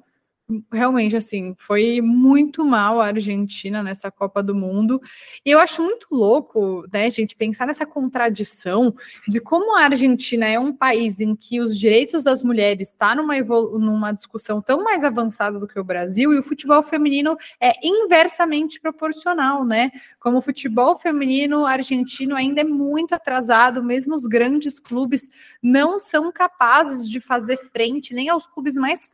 realmente 0.73 1.17
assim, 1.17 1.55
foi 1.59 2.01
muito 2.01 2.65
mal 2.65 3.01
a 3.01 3.07
Argentina 3.07 3.83
nessa 3.83 4.11
Copa 4.11 4.43
do 4.43 4.55
Mundo. 4.55 5.01
E 5.45 5.51
eu 5.51 5.59
acho 5.59 5.83
muito 5.83 6.07
louco, 6.11 6.87
né, 6.93 7.11
gente, 7.11 7.37
pensar 7.37 7.67
nessa 7.67 7.87
contradição 7.87 8.95
de 9.27 9.41
como 9.41 9.77
a 9.77 9.83
Argentina 9.83 10.47
é 10.47 10.59
um 10.59 10.73
país 10.73 11.21
em 11.21 11.35
que 11.35 11.61
os 11.61 11.79
direitos 11.79 12.25
das 12.25 12.43
mulheres 12.43 12.91
está 12.91 13.15
numa, 13.15 13.35
numa 13.39 14.13
discussão 14.13 14.61
tão 14.61 14.83
mais 14.83 15.05
avançada 15.05 15.59
do 15.59 15.67
que 15.67 15.79
o 15.79 15.85
Brasil 15.85 16.33
e 16.33 16.39
o 16.39 16.43
futebol 16.43 16.83
feminino 16.83 17.37
é 17.61 17.75
inversamente 17.83 18.81
proporcional, 18.81 19.65
né? 19.65 19.91
Como 20.21 20.39
o 20.39 20.43
futebol 20.43 20.97
feminino 20.97 21.67
argentino 21.67 22.35
ainda 22.35 22.61
é 22.61 22.65
muito 22.65 23.15
atrasado, 23.15 23.83
mesmo 23.83 24.15
os 24.15 24.27
grandes 24.27 24.79
clubes 24.79 25.29
não 25.63 25.99
são 25.99 26.31
capazes 26.33 27.09
de 27.09 27.21
fazer 27.21 27.59
frente 27.71 28.15
nem 28.15 28.29
aos 28.29 28.47
clubes 28.47 28.75
mais 28.75 29.09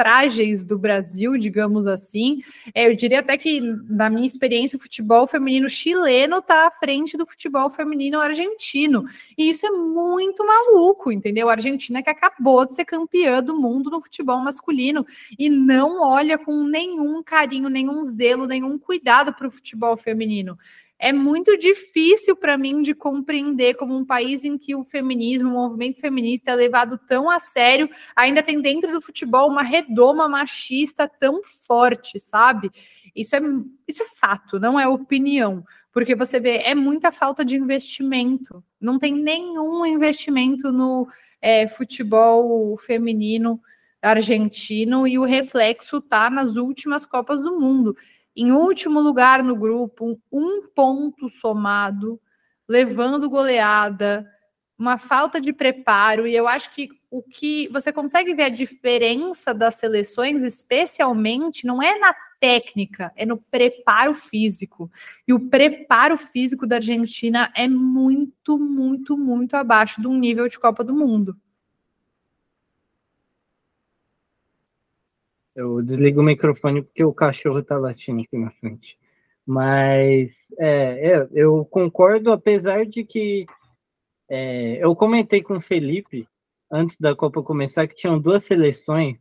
frágeis 0.00 0.64
do 0.64 0.78
Brasil, 0.78 1.36
digamos 1.36 1.86
assim. 1.86 2.42
É, 2.74 2.88
eu 2.88 2.96
diria 2.96 3.20
até 3.20 3.36
que, 3.36 3.60
na 3.60 4.08
minha 4.08 4.26
experiência, 4.26 4.78
o 4.78 4.80
futebol 4.80 5.26
feminino 5.26 5.68
chileno 5.68 6.38
está 6.38 6.66
à 6.66 6.70
frente 6.70 7.18
do 7.18 7.26
futebol 7.26 7.68
feminino 7.68 8.18
argentino. 8.18 9.04
E 9.36 9.50
isso 9.50 9.66
é 9.66 9.70
muito 9.70 10.42
maluco, 10.46 11.12
entendeu? 11.12 11.50
A 11.50 11.52
Argentina 11.52 12.02
que 12.02 12.08
acabou 12.08 12.64
de 12.64 12.76
ser 12.76 12.86
campeã 12.86 13.42
do 13.42 13.60
mundo 13.60 13.90
no 13.90 14.00
futebol 14.00 14.40
masculino 14.40 15.06
e 15.38 15.50
não 15.50 16.00
olha 16.02 16.38
com 16.38 16.64
nenhum 16.64 17.22
carinho, 17.22 17.68
nenhum 17.68 18.02
zelo, 18.06 18.46
nenhum 18.46 18.78
cuidado 18.78 19.34
para 19.34 19.48
o 19.48 19.50
futebol 19.50 19.98
feminino 19.98 20.56
é 21.00 21.14
muito 21.14 21.56
difícil 21.56 22.36
para 22.36 22.58
mim 22.58 22.82
de 22.82 22.94
compreender 22.94 23.74
como 23.74 23.96
um 23.96 24.04
país 24.04 24.44
em 24.44 24.58
que 24.58 24.76
o 24.76 24.84
feminismo, 24.84 25.48
o 25.48 25.52
movimento 25.54 25.98
feminista 25.98 26.50
é 26.50 26.54
levado 26.54 26.98
tão 27.08 27.30
a 27.30 27.40
sério, 27.40 27.88
ainda 28.14 28.42
tem 28.42 28.60
dentro 28.60 28.92
do 28.92 29.00
futebol 29.00 29.48
uma 29.48 29.62
redoma 29.62 30.28
machista 30.28 31.08
tão 31.08 31.40
forte, 31.66 32.20
sabe? 32.20 32.70
Isso 33.16 33.34
é, 33.34 33.40
isso 33.88 34.02
é 34.02 34.06
fato, 34.06 34.60
não 34.60 34.78
é 34.78 34.86
opinião. 34.86 35.64
porque 35.90 36.14
você 36.14 36.38
vê, 36.38 36.58
é 36.58 36.74
muita 36.74 37.10
falta 37.10 37.44
de 37.44 37.56
investimento. 37.56 38.62
Não 38.78 38.98
tem 38.98 39.14
nenhum 39.14 39.84
investimento 39.86 40.70
no 40.70 41.08
é, 41.40 41.66
futebol 41.66 42.76
feminino 42.76 43.58
argentino 44.02 45.06
e 45.06 45.18
o 45.18 45.24
reflexo 45.24 45.96
está 45.96 46.30
nas 46.30 46.56
últimas 46.56 47.06
Copas 47.06 47.40
do 47.40 47.58
Mundo. 47.58 47.96
Em 48.40 48.52
último 48.52 49.00
lugar 49.00 49.44
no 49.44 49.54
grupo, 49.54 50.18
um 50.32 50.66
ponto 50.74 51.28
somado, 51.28 52.18
levando 52.66 53.28
goleada, 53.28 54.26
uma 54.78 54.96
falta 54.96 55.38
de 55.38 55.52
preparo, 55.52 56.26
e 56.26 56.34
eu 56.34 56.48
acho 56.48 56.72
que 56.72 56.88
o 57.10 57.22
que 57.22 57.68
você 57.68 57.92
consegue 57.92 58.32
ver 58.32 58.44
a 58.44 58.48
diferença 58.48 59.52
das 59.52 59.74
seleções, 59.74 60.42
especialmente, 60.42 61.66
não 61.66 61.82
é 61.82 61.98
na 61.98 62.14
técnica, 62.40 63.12
é 63.14 63.26
no 63.26 63.36
preparo 63.36 64.14
físico. 64.14 64.90
E 65.28 65.34
o 65.34 65.50
preparo 65.50 66.16
físico 66.16 66.66
da 66.66 66.76
Argentina 66.76 67.52
é 67.54 67.68
muito, 67.68 68.58
muito, 68.58 69.18
muito 69.18 69.54
abaixo 69.54 70.00
de 70.00 70.08
um 70.08 70.16
nível 70.16 70.48
de 70.48 70.58
Copa 70.58 70.82
do 70.82 70.94
Mundo. 70.94 71.36
Eu 75.60 75.82
desligo 75.82 76.20
o 76.20 76.24
microfone 76.24 76.82
porque 76.82 77.04
o 77.04 77.12
cachorro 77.12 77.58
está 77.58 77.76
latindo 77.76 78.22
aqui 78.22 78.38
na 78.38 78.50
frente. 78.52 78.98
Mas 79.46 80.30
é, 80.58 81.10
é, 81.12 81.28
eu 81.32 81.66
concordo, 81.66 82.32
apesar 82.32 82.86
de 82.86 83.04
que 83.04 83.44
é, 84.30 84.82
eu 84.82 84.96
comentei 84.96 85.42
com 85.42 85.58
o 85.58 85.60
Felipe 85.60 86.26
antes 86.72 86.96
da 86.98 87.14
Copa 87.14 87.42
começar 87.42 87.86
que 87.86 87.94
tinham 87.94 88.18
duas 88.18 88.42
seleções 88.44 89.18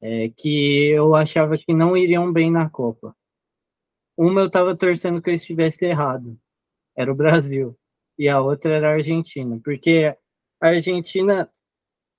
é, 0.00 0.28
que 0.28 0.90
eu 0.90 1.16
achava 1.16 1.58
que 1.58 1.74
não 1.74 1.96
iriam 1.96 2.32
bem 2.32 2.48
na 2.48 2.70
Copa. 2.70 3.12
Uma 4.16 4.42
eu 4.42 4.46
estava 4.46 4.76
torcendo 4.76 5.20
que 5.20 5.30
eu 5.30 5.34
estivesse 5.34 5.84
errado, 5.84 6.38
era 6.96 7.10
o 7.10 7.16
Brasil, 7.16 7.76
e 8.16 8.28
a 8.28 8.40
outra 8.40 8.74
era 8.74 8.90
a 8.90 8.94
Argentina, 8.94 9.60
porque 9.64 10.14
a 10.60 10.68
Argentina 10.68 11.50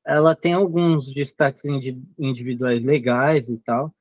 ela 0.06 0.36
tem 0.36 0.54
alguns 0.54 1.14
destaques 1.14 1.64
individuais 2.18 2.84
legais 2.84 3.50
e 3.50 3.58
tal, 3.58 3.94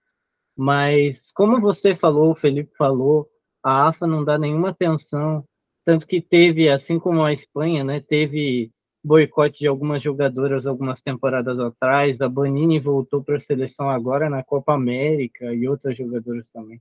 mas 0.56 1.30
como 1.32 1.60
você 1.60 1.94
falou, 1.94 2.32
o 2.32 2.34
Felipe 2.34 2.70
falou, 2.76 3.28
a 3.62 3.88
AFA 3.88 4.06
não 4.06 4.24
dá 4.24 4.38
nenhuma 4.38 4.70
atenção, 4.70 5.44
tanto 5.84 6.06
que 6.06 6.20
teve, 6.20 6.68
assim 6.68 6.98
como 6.98 7.22
a 7.22 7.32
Espanha, 7.32 7.84
né, 7.84 8.00
teve 8.00 8.70
boicote 9.02 9.60
de 9.60 9.66
algumas 9.66 10.02
jogadoras 10.02 10.66
algumas 10.66 11.00
temporadas 11.00 11.58
atrás, 11.58 12.20
a 12.20 12.28
Banini 12.28 12.78
voltou 12.78 13.22
para 13.24 13.36
a 13.36 13.40
seleção 13.40 13.88
agora 13.88 14.28
na 14.28 14.44
Copa 14.44 14.74
América 14.74 15.54
e 15.54 15.66
outras 15.66 15.96
jogadoras 15.96 16.50
também, 16.52 16.80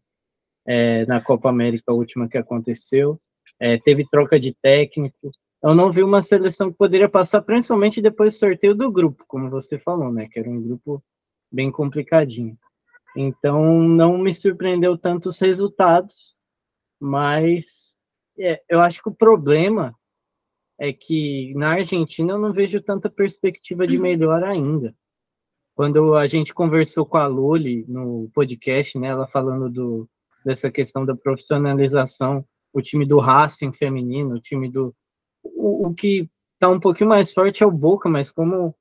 é, 0.66 1.06
na 1.06 1.22
Copa 1.22 1.50
América, 1.50 1.92
a 1.92 1.96
última 1.96 2.28
que 2.28 2.38
aconteceu, 2.38 3.20
é, 3.60 3.78
teve 3.78 4.08
troca 4.10 4.40
de 4.40 4.54
técnico, 4.62 5.32
eu 5.62 5.76
não 5.76 5.92
vi 5.92 6.04
uma 6.04 6.22
seleção 6.22 6.72
que 6.72 6.78
poderia 6.78 7.10
passar, 7.10 7.42
principalmente 7.42 8.02
depois 8.02 8.34
do 8.34 8.40
sorteio 8.40 8.74
do 8.74 8.92
grupo, 8.92 9.26
como 9.28 9.50
você 9.50 9.78
falou, 9.78 10.12
né? 10.12 10.28
Que 10.32 10.40
era 10.40 10.50
um 10.50 10.62
grupo 10.62 11.04
bem 11.52 11.72
complicadinho. 11.72 12.58
Então, 13.16 13.82
não 13.82 14.18
me 14.18 14.34
surpreendeu 14.34 14.98
tanto 14.98 15.30
os 15.30 15.40
resultados, 15.40 16.36
mas 17.00 17.94
é, 18.40 18.62
eu 18.70 18.80
acho 18.80 19.02
que 19.04 19.10
o 19.10 19.16
problema 19.16 19.94
é 20.80 20.94
que 20.94 21.54
na 21.56 21.72
Argentina 21.72 22.34
eu 22.34 22.40
não 22.40 22.54
vejo 22.54 22.82
tanta 22.82 23.10
perspectiva 23.10 23.86
de 23.86 23.98
melhor 23.98 24.44
ainda. 24.44 24.96
Quando 25.76 26.16
a 26.16 26.26
gente 26.28 26.54
conversou 26.54 27.06
com 27.06 27.18
a 27.18 27.28
Luli 27.28 27.86
no 27.88 28.30
podcast, 28.34 28.98
né, 28.98 29.08
ela 29.08 29.28
falando 29.28 29.70
do, 29.70 30.10
dessa 30.46 30.72
questão 30.72 31.06
da 31.06 31.16
profissionalização, 31.16 32.46
o 32.72 32.82
time 32.82 33.06
do 33.06 33.20
Racing 33.20 33.74
feminino, 33.74 34.36
o 34.36 34.42
time 34.42 34.70
do, 34.70 34.96
o, 35.60 35.88
o 35.88 35.94
que 35.94 36.30
está 36.54 36.70
um 36.70 36.80
pouquinho 36.80 37.10
mais 37.10 37.34
forte 37.34 37.62
é 37.64 37.66
o 37.66 37.72
Boca, 37.72 38.08
mas 38.10 38.32
como 38.32 38.74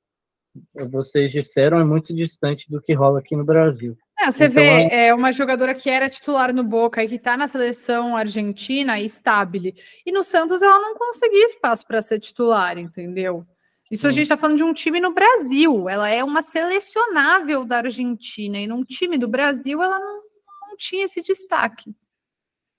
vocês 0.89 1.31
disseram, 1.31 1.79
é 1.79 1.83
muito 1.83 2.15
distante 2.15 2.69
do 2.69 2.81
que 2.81 2.93
rola 2.93 3.19
aqui 3.19 3.35
no 3.35 3.45
Brasil. 3.45 3.97
É, 4.19 4.31
você 4.31 4.45
então, 4.45 4.55
vê 4.55 4.87
é 4.91 5.13
uma 5.13 5.31
jogadora 5.31 5.73
que 5.75 5.89
era 5.89 6.09
titular 6.09 6.53
no 6.53 6.63
Boca 6.63 7.03
e 7.03 7.07
que 7.07 7.15
está 7.15 7.37
na 7.37 7.47
seleção 7.47 8.17
argentina, 8.17 8.99
estável. 8.99 9.73
E 10.05 10.11
no 10.11 10.23
Santos 10.23 10.61
ela 10.61 10.79
não 10.79 10.95
conseguia 10.95 11.45
espaço 11.45 11.85
para 11.85 12.01
ser 12.01 12.19
titular, 12.19 12.77
entendeu? 12.77 13.45
Isso 13.89 14.07
a 14.07 14.11
gente 14.11 14.23
está 14.23 14.37
falando 14.37 14.57
de 14.57 14.63
um 14.63 14.73
time 14.73 14.99
no 14.99 15.13
Brasil. 15.13 15.89
Ela 15.89 16.09
é 16.09 16.23
uma 16.23 16.41
selecionável 16.41 17.65
da 17.65 17.77
Argentina. 17.77 18.59
E 18.59 18.67
num 18.67 18.83
time 18.83 19.17
do 19.17 19.27
Brasil 19.27 19.81
ela 19.81 19.99
não, 19.99 20.21
não 20.69 20.77
tinha 20.77 21.05
esse 21.05 21.21
destaque. 21.21 21.95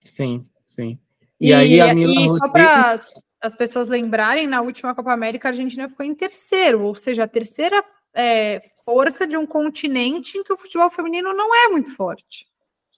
Sim, 0.04 0.46
sim. 0.66 0.98
E, 1.40 1.48
e 1.48 1.52
aí 1.52 1.80
a 1.80 1.94
Mila 1.94 2.12
e 2.12 2.26
Rodrigues... 2.28 2.38
só 2.38 2.48
para 2.48 2.96
as 3.40 3.54
pessoas 3.54 3.88
lembrarem, 3.88 4.46
na 4.46 4.60
última 4.60 4.94
Copa 4.94 5.12
América, 5.12 5.48
a 5.48 5.50
Argentina 5.50 5.88
ficou 5.88 6.04
em 6.04 6.14
terceiro, 6.14 6.82
ou 6.82 6.94
seja, 6.94 7.24
a 7.24 7.28
terceira 7.28 7.82
é, 8.14 8.60
força 8.84 9.26
de 9.26 9.36
um 9.36 9.46
continente 9.46 10.36
em 10.36 10.44
que 10.44 10.52
o 10.52 10.56
futebol 10.56 10.90
feminino 10.90 11.32
não 11.32 11.54
é 11.54 11.68
muito 11.68 11.94
forte. 11.94 12.46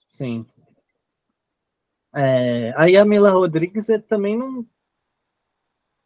Sim. 0.07 0.45
É, 2.15 2.73
aí 2.75 2.95
a 2.95 3.05
Mila 3.05 3.31
Rodrigues 3.31 3.89
é, 3.89 3.97
também 3.97 4.37
não. 4.37 4.65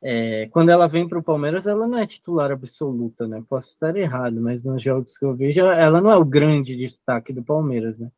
É, 0.02 0.48
quando 0.50 0.70
ela 0.70 0.88
vem 0.88 1.08
para 1.08 1.18
o 1.18 1.24
Palmeiras, 1.24 1.66
ela 1.66 1.88
não 1.88 1.98
é 1.98 2.06
titular 2.06 2.52
absoluta, 2.52 3.28
né? 3.28 3.44
Posso 3.50 3.70
estar 3.72 3.96
errado, 3.98 4.40
mas 4.40 4.64
nos 4.64 4.82
jogos 4.82 5.18
que 5.18 5.26
eu 5.26 5.36
vejo, 5.36 5.62
ela 5.62 6.00
não 6.00 6.12
é 6.12 6.16
o 6.16 6.24
grande 6.24 6.78
destaque 6.78 7.34
do 7.34 7.44
Palmeiras, 7.44 8.00
né? 8.00 8.12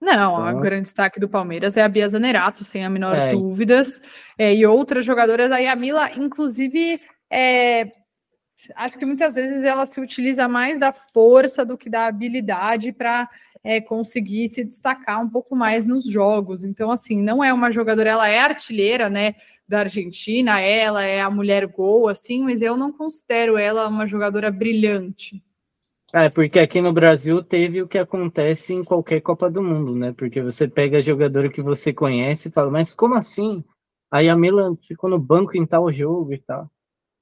Não, 0.00 0.48
então... 0.48 0.58
o 0.58 0.60
grande 0.60 0.84
destaque 0.84 1.18
do 1.18 1.28
Palmeiras 1.28 1.76
é 1.76 1.82
a 1.82 1.88
Bia 1.88 2.08
Zanerato, 2.08 2.64
sem 2.64 2.84
a 2.84 2.90
menor 2.90 3.16
é. 3.16 3.32
dúvidas. 3.32 4.00
É, 4.38 4.54
e 4.54 4.64
outras 4.64 5.04
jogadoras, 5.04 5.50
aí 5.50 5.66
a 5.66 5.74
Mila, 5.74 6.10
inclusive, 6.16 7.00
é, 7.30 7.90
acho 8.76 8.98
que 8.98 9.04
muitas 9.04 9.34
vezes 9.34 9.62
ela 9.64 9.86
se 9.86 10.00
utiliza 10.00 10.48
mais 10.48 10.78
da 10.78 10.92
força 10.92 11.64
do 11.64 11.76
que 11.76 11.90
da 11.90 12.06
habilidade 12.06 12.92
para 12.92 13.28
é, 13.62 13.80
conseguir 13.80 14.50
se 14.50 14.64
destacar 14.64 15.20
um 15.20 15.28
pouco 15.28 15.56
mais 15.56 15.84
nos 15.84 16.04
jogos. 16.04 16.64
Então, 16.64 16.90
assim, 16.90 17.20
não 17.20 17.42
é 17.42 17.52
uma 17.52 17.70
jogadora, 17.72 18.10
ela 18.10 18.28
é 18.28 18.38
artilheira, 18.38 19.10
né? 19.10 19.34
Da 19.66 19.80
Argentina, 19.80 20.60
ela 20.60 21.02
é 21.02 21.20
a 21.20 21.30
mulher 21.30 21.66
gol, 21.66 22.08
assim, 22.08 22.42
mas 22.42 22.62
eu 22.62 22.76
não 22.76 22.90
considero 22.90 23.58
ela 23.58 23.86
uma 23.88 24.06
jogadora 24.06 24.50
brilhante. 24.50 25.42
É, 26.12 26.30
porque 26.30 26.58
aqui 26.58 26.80
no 26.80 26.92
Brasil 26.92 27.42
teve 27.42 27.82
o 27.82 27.88
que 27.88 27.98
acontece 27.98 28.72
em 28.72 28.82
qualquer 28.82 29.20
Copa 29.20 29.50
do 29.50 29.62
Mundo, 29.62 29.94
né? 29.94 30.12
Porque 30.12 30.40
você 30.40 30.66
pega 30.66 30.98
a 30.98 31.02
jogadora 31.02 31.50
que 31.50 31.60
você 31.60 31.92
conhece 31.92 32.48
e 32.48 32.52
fala, 32.52 32.70
mas 32.70 32.94
como 32.94 33.14
assim? 33.14 33.62
Aí 34.10 34.28
a 34.28 34.36
Milan 34.36 34.74
ficou 34.86 35.10
no 35.10 35.18
banco 35.18 35.54
em 35.56 35.66
tal 35.66 35.92
jogo 35.92 36.32
e 36.32 36.38
tal. 36.38 36.70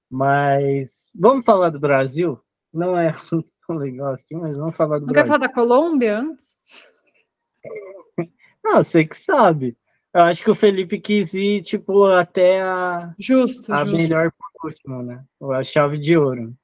Mas 0.09 1.11
vamos 1.19 1.45
falar 1.45 1.71
do 1.71 1.81
Brasil? 1.81 2.41
Não 2.73 2.97
é 2.97 3.09
assunto 3.11 3.49
tão 3.67 3.77
legal 3.77 4.15
assim, 4.15 4.37
mas 4.37 4.57
vamos 4.57 4.77
falar 4.77 5.01
do 5.01 5.07
Não 5.07 5.13
Brasil. 5.13 5.25
quer 5.25 5.39
falar 5.39 5.47
da 5.49 5.53
Colômbia 5.53 6.21
antes? 6.21 6.57
Não, 8.63 8.85
sei 8.85 9.05
que 9.05 9.17
sabe. 9.17 9.77
Eu 10.15 10.23
acho 10.23 10.45
que 10.45 10.51
o 10.51 10.55
Felipe 10.55 11.01
quis 11.01 11.35
ir, 11.35 11.63
tipo, 11.63 12.07
até 12.07 12.63
a, 12.63 13.13
justo, 13.19 13.73
a 13.73 13.85
justo. 13.85 13.97
melhor 13.97 14.33
por 14.33 14.69
último, 14.69 15.03
né? 15.03 15.25
A 15.53 15.65
chave 15.65 15.99
de 15.99 16.17
ouro. 16.17 16.55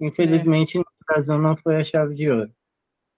Infelizmente, 0.00 0.78
é. 0.78 0.95
Brasil 1.06 1.38
não 1.38 1.56
foi 1.56 1.76
a 1.76 1.84
chave 1.84 2.14
de 2.14 2.30
ouro. 2.30 2.50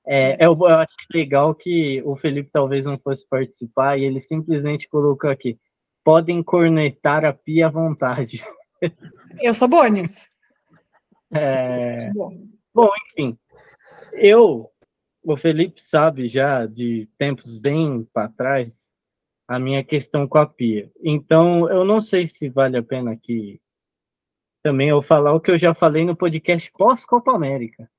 É, 0.07 0.37
eu, 0.44 0.57
eu 0.59 0.66
achei 0.66 1.07
legal 1.12 1.55
que 1.55 2.03
o 2.05 2.16
Felipe 2.16 2.51
talvez 2.51 2.87
não 2.87 2.98
fosse 2.98 3.27
participar 3.29 3.98
e 3.98 4.05
ele 4.05 4.20
simplesmente 4.20 4.88
colocou 4.88 5.29
aqui: 5.29 5.59
podem 6.05 6.42
cornetar 6.42 7.24
a 7.24 7.33
pia 7.33 7.66
à 7.66 7.70
vontade. 7.70 8.42
Eu 9.42 9.53
sou 9.53 9.68
boa 9.68 9.88
nisso. 9.88 10.29
É... 11.33 12.11
Bom, 12.74 12.90
enfim, 13.09 13.38
eu, 14.14 14.70
o 15.22 15.37
Felipe 15.37 15.83
sabe 15.83 16.29
já 16.29 16.64
de 16.66 17.09
tempos 17.18 17.59
bem 17.59 18.07
para 18.12 18.29
trás 18.29 18.88
a 19.46 19.59
minha 19.59 19.85
questão 19.85 20.27
com 20.27 20.38
a 20.38 20.46
pia. 20.46 20.90
Então, 21.03 21.68
eu 21.70 21.85
não 21.85 22.01
sei 22.01 22.27
se 22.27 22.48
vale 22.48 22.77
a 22.77 22.83
pena 22.83 23.12
aqui 23.12 23.61
também 24.68 24.90
eu 24.90 25.02
falar 25.02 25.33
o 25.33 25.40
que 25.40 25.50
eu 25.50 25.57
já 25.57 25.72
falei 25.72 26.04
no 26.04 26.14
podcast 26.14 26.70
pós-Copa 26.72 27.35
América. 27.35 27.90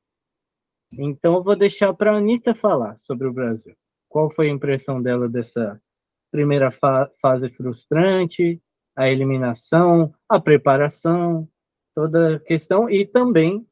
Então 0.91 1.33
eu 1.33 1.43
vou 1.43 1.55
deixar 1.55 1.91
para 1.95 2.11
a 2.11 2.17
Anitta 2.17 2.53
falar 2.53 2.95
sobre 2.95 3.25
o 3.25 3.33
Brasil. 3.33 3.75
Qual 4.07 4.31
foi 4.31 4.49
a 4.49 4.53
impressão 4.53 5.01
dela 5.01 5.27
dessa 5.27 5.81
primeira 6.29 6.69
fa 6.69 7.09
fase 7.19 7.49
frustrante, 7.49 8.61
a 8.95 9.09
eliminação, 9.09 10.13
a 10.29 10.39
preparação, 10.39 11.49
toda 11.95 12.35
a 12.35 12.39
questão 12.39 12.87
e 12.87 13.03
também, 13.03 13.67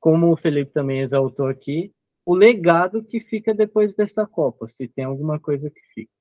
como 0.00 0.32
o 0.32 0.36
Felipe 0.36 0.72
também 0.72 1.02
exaltou 1.02 1.46
aqui, 1.46 1.94
o 2.26 2.34
legado 2.34 3.04
que 3.04 3.20
fica 3.20 3.54
depois 3.54 3.94
dessa 3.94 4.26
Copa, 4.26 4.66
se 4.66 4.88
tem 4.88 5.04
alguma 5.04 5.38
coisa 5.38 5.70
que 5.70 5.80
fica. 5.94 6.12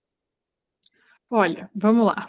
Olha, 1.28 1.72
vamos 1.74 2.06
lá. 2.06 2.28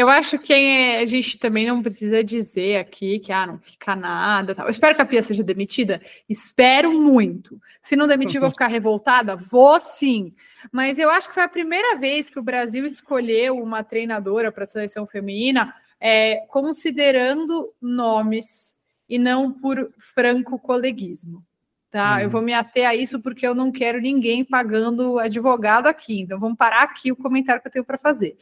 Eu 0.00 0.08
acho 0.08 0.38
que 0.38 0.54
a 0.96 1.04
gente 1.04 1.38
também 1.38 1.66
não 1.66 1.82
precisa 1.82 2.24
dizer 2.24 2.78
aqui 2.78 3.18
que 3.18 3.30
ah, 3.30 3.46
não 3.46 3.58
fica 3.58 3.94
nada. 3.94 4.54
Tal. 4.54 4.64
Eu 4.64 4.70
espero 4.70 4.94
que 4.94 5.02
a 5.02 5.04
Pia 5.04 5.22
seja 5.22 5.44
demitida. 5.44 6.00
Espero 6.26 6.90
muito. 6.90 7.60
Se 7.82 7.96
não 7.96 8.06
demitir, 8.06 8.40
vou 8.40 8.48
ficar 8.48 8.68
revoltada? 8.68 9.36
Vou 9.36 9.78
sim. 9.78 10.32
Mas 10.72 10.98
eu 10.98 11.10
acho 11.10 11.28
que 11.28 11.34
foi 11.34 11.42
a 11.42 11.48
primeira 11.48 11.98
vez 11.98 12.30
que 12.30 12.38
o 12.38 12.42
Brasil 12.42 12.86
escolheu 12.86 13.62
uma 13.62 13.84
treinadora 13.84 14.50
para 14.50 14.64
a 14.64 14.66
seleção 14.66 15.06
feminina, 15.06 15.74
é, 16.00 16.46
considerando 16.48 17.70
nomes 17.78 18.72
e 19.06 19.18
não 19.18 19.52
por 19.52 19.92
franco 19.98 20.58
coleguismo. 20.58 21.44
Tá? 21.90 22.16
Hum. 22.16 22.20
Eu 22.20 22.30
vou 22.30 22.40
me 22.40 22.54
ater 22.54 22.88
a 22.88 22.94
isso 22.94 23.20
porque 23.20 23.46
eu 23.46 23.54
não 23.54 23.70
quero 23.70 24.00
ninguém 24.00 24.46
pagando 24.46 25.18
advogado 25.18 25.88
aqui. 25.88 26.22
Então 26.22 26.40
vamos 26.40 26.56
parar 26.56 26.84
aqui 26.84 27.12
o 27.12 27.16
comentário 27.16 27.60
que 27.60 27.68
eu 27.68 27.72
tenho 27.72 27.84
para 27.84 27.98
fazer. 27.98 28.38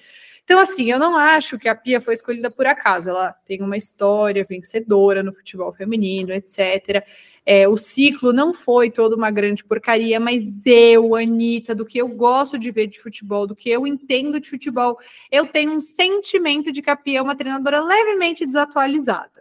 Então, 0.49 0.61
assim, 0.61 0.91
eu 0.91 0.99
não 0.99 1.15
acho 1.15 1.59
que 1.59 1.69
a 1.69 1.75
Pia 1.75 2.01
foi 2.01 2.15
escolhida 2.15 2.51
por 2.51 2.67
acaso. 2.67 3.11
Ela 3.11 3.35
tem 3.47 3.61
uma 3.61 3.77
história 3.77 4.47
vencedora 4.49 5.23
no 5.23 5.31
futebol 5.31 5.75
feminino, 5.75 6.33
etc. 6.33 7.05
É, 7.45 7.69
o 7.69 7.77
ciclo 7.77 8.33
não 8.33 8.55
foi 8.55 8.91
toda 8.91 9.15
uma 9.15 9.31
grande 9.31 9.63
porcaria, 9.63 10.19
mas 10.19 10.65
eu, 10.65 11.15
Anitta, 11.15 11.75
do 11.75 11.85
que 11.85 11.99
eu 11.99 12.09
gosto 12.09 12.59
de 12.59 12.71
ver 12.71 12.87
de 12.87 12.99
futebol, 12.99 13.47
do 13.47 13.55
que 13.55 13.69
eu 13.69 13.87
entendo 13.87 14.41
de 14.41 14.49
futebol, 14.49 14.99
eu 15.31 15.45
tenho 15.47 15.73
um 15.73 15.83
sentimento 15.83 16.73
de 16.73 16.81
que 16.81 16.89
a 16.89 16.97
Pia 16.97 17.19
é 17.19 17.23
uma 17.23 17.37
treinadora 17.37 17.85
levemente 17.85 18.47
desatualizada 18.47 19.38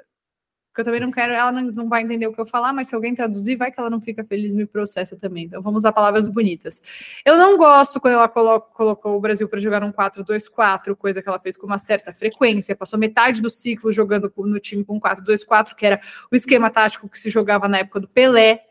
porque 0.78 0.82
eu 0.82 0.86
também 0.86 1.02
não 1.02 1.12
quero, 1.12 1.34
ela 1.34 1.52
não, 1.52 1.64
não 1.72 1.90
vai 1.90 2.04
entender 2.04 2.28
o 2.28 2.34
que 2.34 2.40
eu 2.40 2.46
falar, 2.46 2.72
mas 2.72 2.88
se 2.88 2.94
alguém 2.94 3.16
traduzir, 3.16 3.56
vai 3.56 3.72
que 3.72 3.80
ela 3.80 3.90
não 3.90 4.00
fica 4.00 4.24
feliz 4.24 4.54
me 4.54 4.64
processa 4.64 5.18
também. 5.18 5.46
Então 5.46 5.60
vamos 5.60 5.80
usar 5.80 5.92
palavras 5.92 6.28
bonitas. 6.28 6.84
Eu 7.26 7.36
não 7.36 7.58
gosto 7.58 8.00
quando 8.00 8.14
ela 8.14 8.30
colocou 8.30 9.18
o 9.18 9.20
Brasil 9.20 9.50
para 9.50 9.60
jogar 9.60 9.84
um 9.84 9.92
4-2-4, 9.92 10.96
coisa 10.96 11.20
que 11.20 11.28
ela 11.28 11.40
fez 11.40 11.58
com 11.58 11.66
uma 11.66 11.80
certa 11.80 12.14
frequência, 12.14 12.76
passou 12.76 13.00
metade 13.00 13.42
do 13.42 13.50
ciclo 13.50 13.92
jogando 13.92 14.32
no 14.38 14.60
time 14.60 14.86
com 14.86 15.02
4-2-4, 15.02 15.74
que 15.74 15.84
era 15.84 16.00
o 16.32 16.36
esquema 16.36 16.70
tático 16.70 17.10
que 17.10 17.18
se 17.18 17.32
jogava 17.32 17.68
na 17.68 17.80
época 17.80 18.00
do 18.02 18.08
Pelé. 18.08 18.64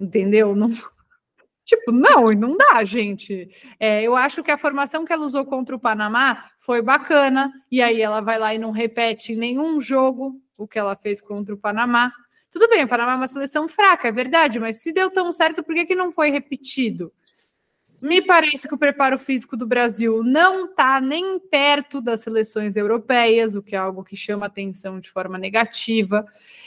Entendeu? 0.00 0.56
Não, 0.56 0.70
Tipo, 1.64 1.92
não, 1.92 2.32
não 2.32 2.56
dá, 2.56 2.82
gente. 2.82 3.48
É, 3.78 4.02
eu 4.02 4.16
acho 4.16 4.42
que 4.42 4.50
a 4.50 4.58
formação 4.58 5.04
que 5.04 5.12
ela 5.12 5.24
usou 5.24 5.44
contra 5.44 5.76
o 5.76 5.78
Panamá 5.78 6.46
foi 6.58 6.82
bacana, 6.82 7.52
e 7.70 7.80
aí 7.80 8.00
ela 8.00 8.20
vai 8.22 8.38
lá 8.38 8.54
e 8.54 8.58
não 8.58 8.70
repete 8.70 9.36
nenhum 9.36 9.78
jogo 9.80 10.40
o 10.58 10.66
que 10.66 10.78
ela 10.78 10.96
fez 10.96 11.20
contra 11.20 11.54
o 11.54 11.58
Panamá. 11.58 12.12
Tudo 12.50 12.68
bem, 12.68 12.84
o 12.84 12.88
Panamá 12.88 13.12
é 13.12 13.16
uma 13.16 13.28
seleção 13.28 13.68
fraca, 13.68 14.08
é 14.08 14.12
verdade, 14.12 14.58
mas 14.58 14.82
se 14.82 14.92
deu 14.92 15.10
tão 15.10 15.32
certo, 15.32 15.62
por 15.62 15.74
que, 15.74 15.86
que 15.86 15.94
não 15.94 16.12
foi 16.12 16.30
repetido? 16.30 17.12
Me 18.00 18.22
parece 18.22 18.68
que 18.68 18.74
o 18.74 18.78
preparo 18.78 19.18
físico 19.18 19.56
do 19.56 19.66
Brasil 19.66 20.22
não 20.22 20.66
está 20.66 21.00
nem 21.00 21.38
perto 21.38 22.00
das 22.00 22.20
seleções 22.20 22.76
europeias, 22.76 23.56
o 23.56 23.62
que 23.62 23.74
é 23.74 23.78
algo 23.78 24.04
que 24.04 24.14
chama 24.16 24.46
atenção 24.46 25.00
de 25.00 25.10
forma 25.10 25.36
negativa. 25.36 26.24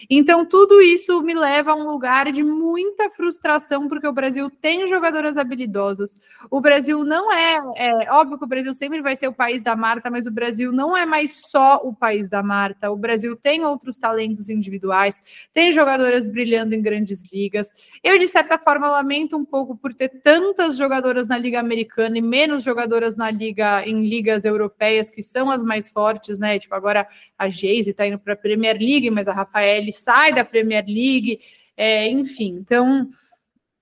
Então, 0.09 0.45
tudo 0.45 0.81
isso 0.81 1.21
me 1.21 1.33
leva 1.33 1.71
a 1.71 1.75
um 1.75 1.89
lugar 1.89 2.31
de 2.31 2.43
muita 2.43 3.09
frustração, 3.09 3.87
porque 3.87 4.07
o 4.07 4.11
Brasil 4.11 4.49
tem 4.49 4.87
jogadoras 4.87 5.37
habilidosas. 5.37 6.19
O 6.49 6.59
Brasil 6.59 7.05
não 7.05 7.31
é, 7.31 7.57
é 7.75 8.11
óbvio 8.11 8.37
que 8.37 8.43
o 8.43 8.47
Brasil 8.47 8.73
sempre 8.73 9.01
vai 9.01 9.15
ser 9.15 9.27
o 9.27 9.33
país 9.33 9.61
da 9.61 9.75
Marta, 9.75 10.09
mas 10.09 10.25
o 10.25 10.31
Brasil 10.31 10.71
não 10.71 10.97
é 10.97 11.05
mais 11.05 11.41
só 11.47 11.79
o 11.83 11.93
país 11.93 12.27
da 12.27 12.43
Marta. 12.43 12.91
O 12.91 12.97
Brasil 12.97 13.37
tem 13.37 13.63
outros 13.63 13.95
talentos 13.95 14.49
individuais, 14.49 15.21
tem 15.53 15.71
jogadoras 15.71 16.27
brilhando 16.27 16.75
em 16.75 16.81
grandes 16.81 17.21
ligas. 17.31 17.73
Eu, 18.03 18.17
de 18.19 18.27
certa 18.27 18.57
forma, 18.57 18.89
lamento 18.89 19.37
um 19.37 19.45
pouco 19.45 19.77
por 19.77 19.93
ter 19.93 20.09
tantas 20.23 20.75
jogadoras 20.75 21.20
na 21.27 21.38
Liga 21.38 21.60
Americana 21.60 22.17
e 22.17 22.21
menos 22.21 22.63
jogadoras 22.63 23.15
na 23.15 23.29
Liga 23.29 23.86
em 23.86 24.05
ligas 24.05 24.45
europeias, 24.45 25.10
que 25.10 25.21
são 25.21 25.49
as 25.49 25.63
mais 25.63 25.89
fortes, 25.89 26.38
né? 26.38 26.60
Tipo, 26.60 26.75
agora 26.75 27.07
a 27.38 27.49
Geise 27.49 27.91
está 27.91 28.05
indo 28.07 28.19
para 28.19 28.34
a 28.34 28.38
Premier 28.38 28.77
League, 28.77 29.10
mas 29.10 29.27
a 29.27 29.34
Rafael 29.34 29.91
sai 29.93 30.34
da 30.34 30.45
Premier 30.45 30.86
League, 30.86 31.39
é, 31.75 32.07
enfim. 32.10 32.57
Então, 32.60 33.10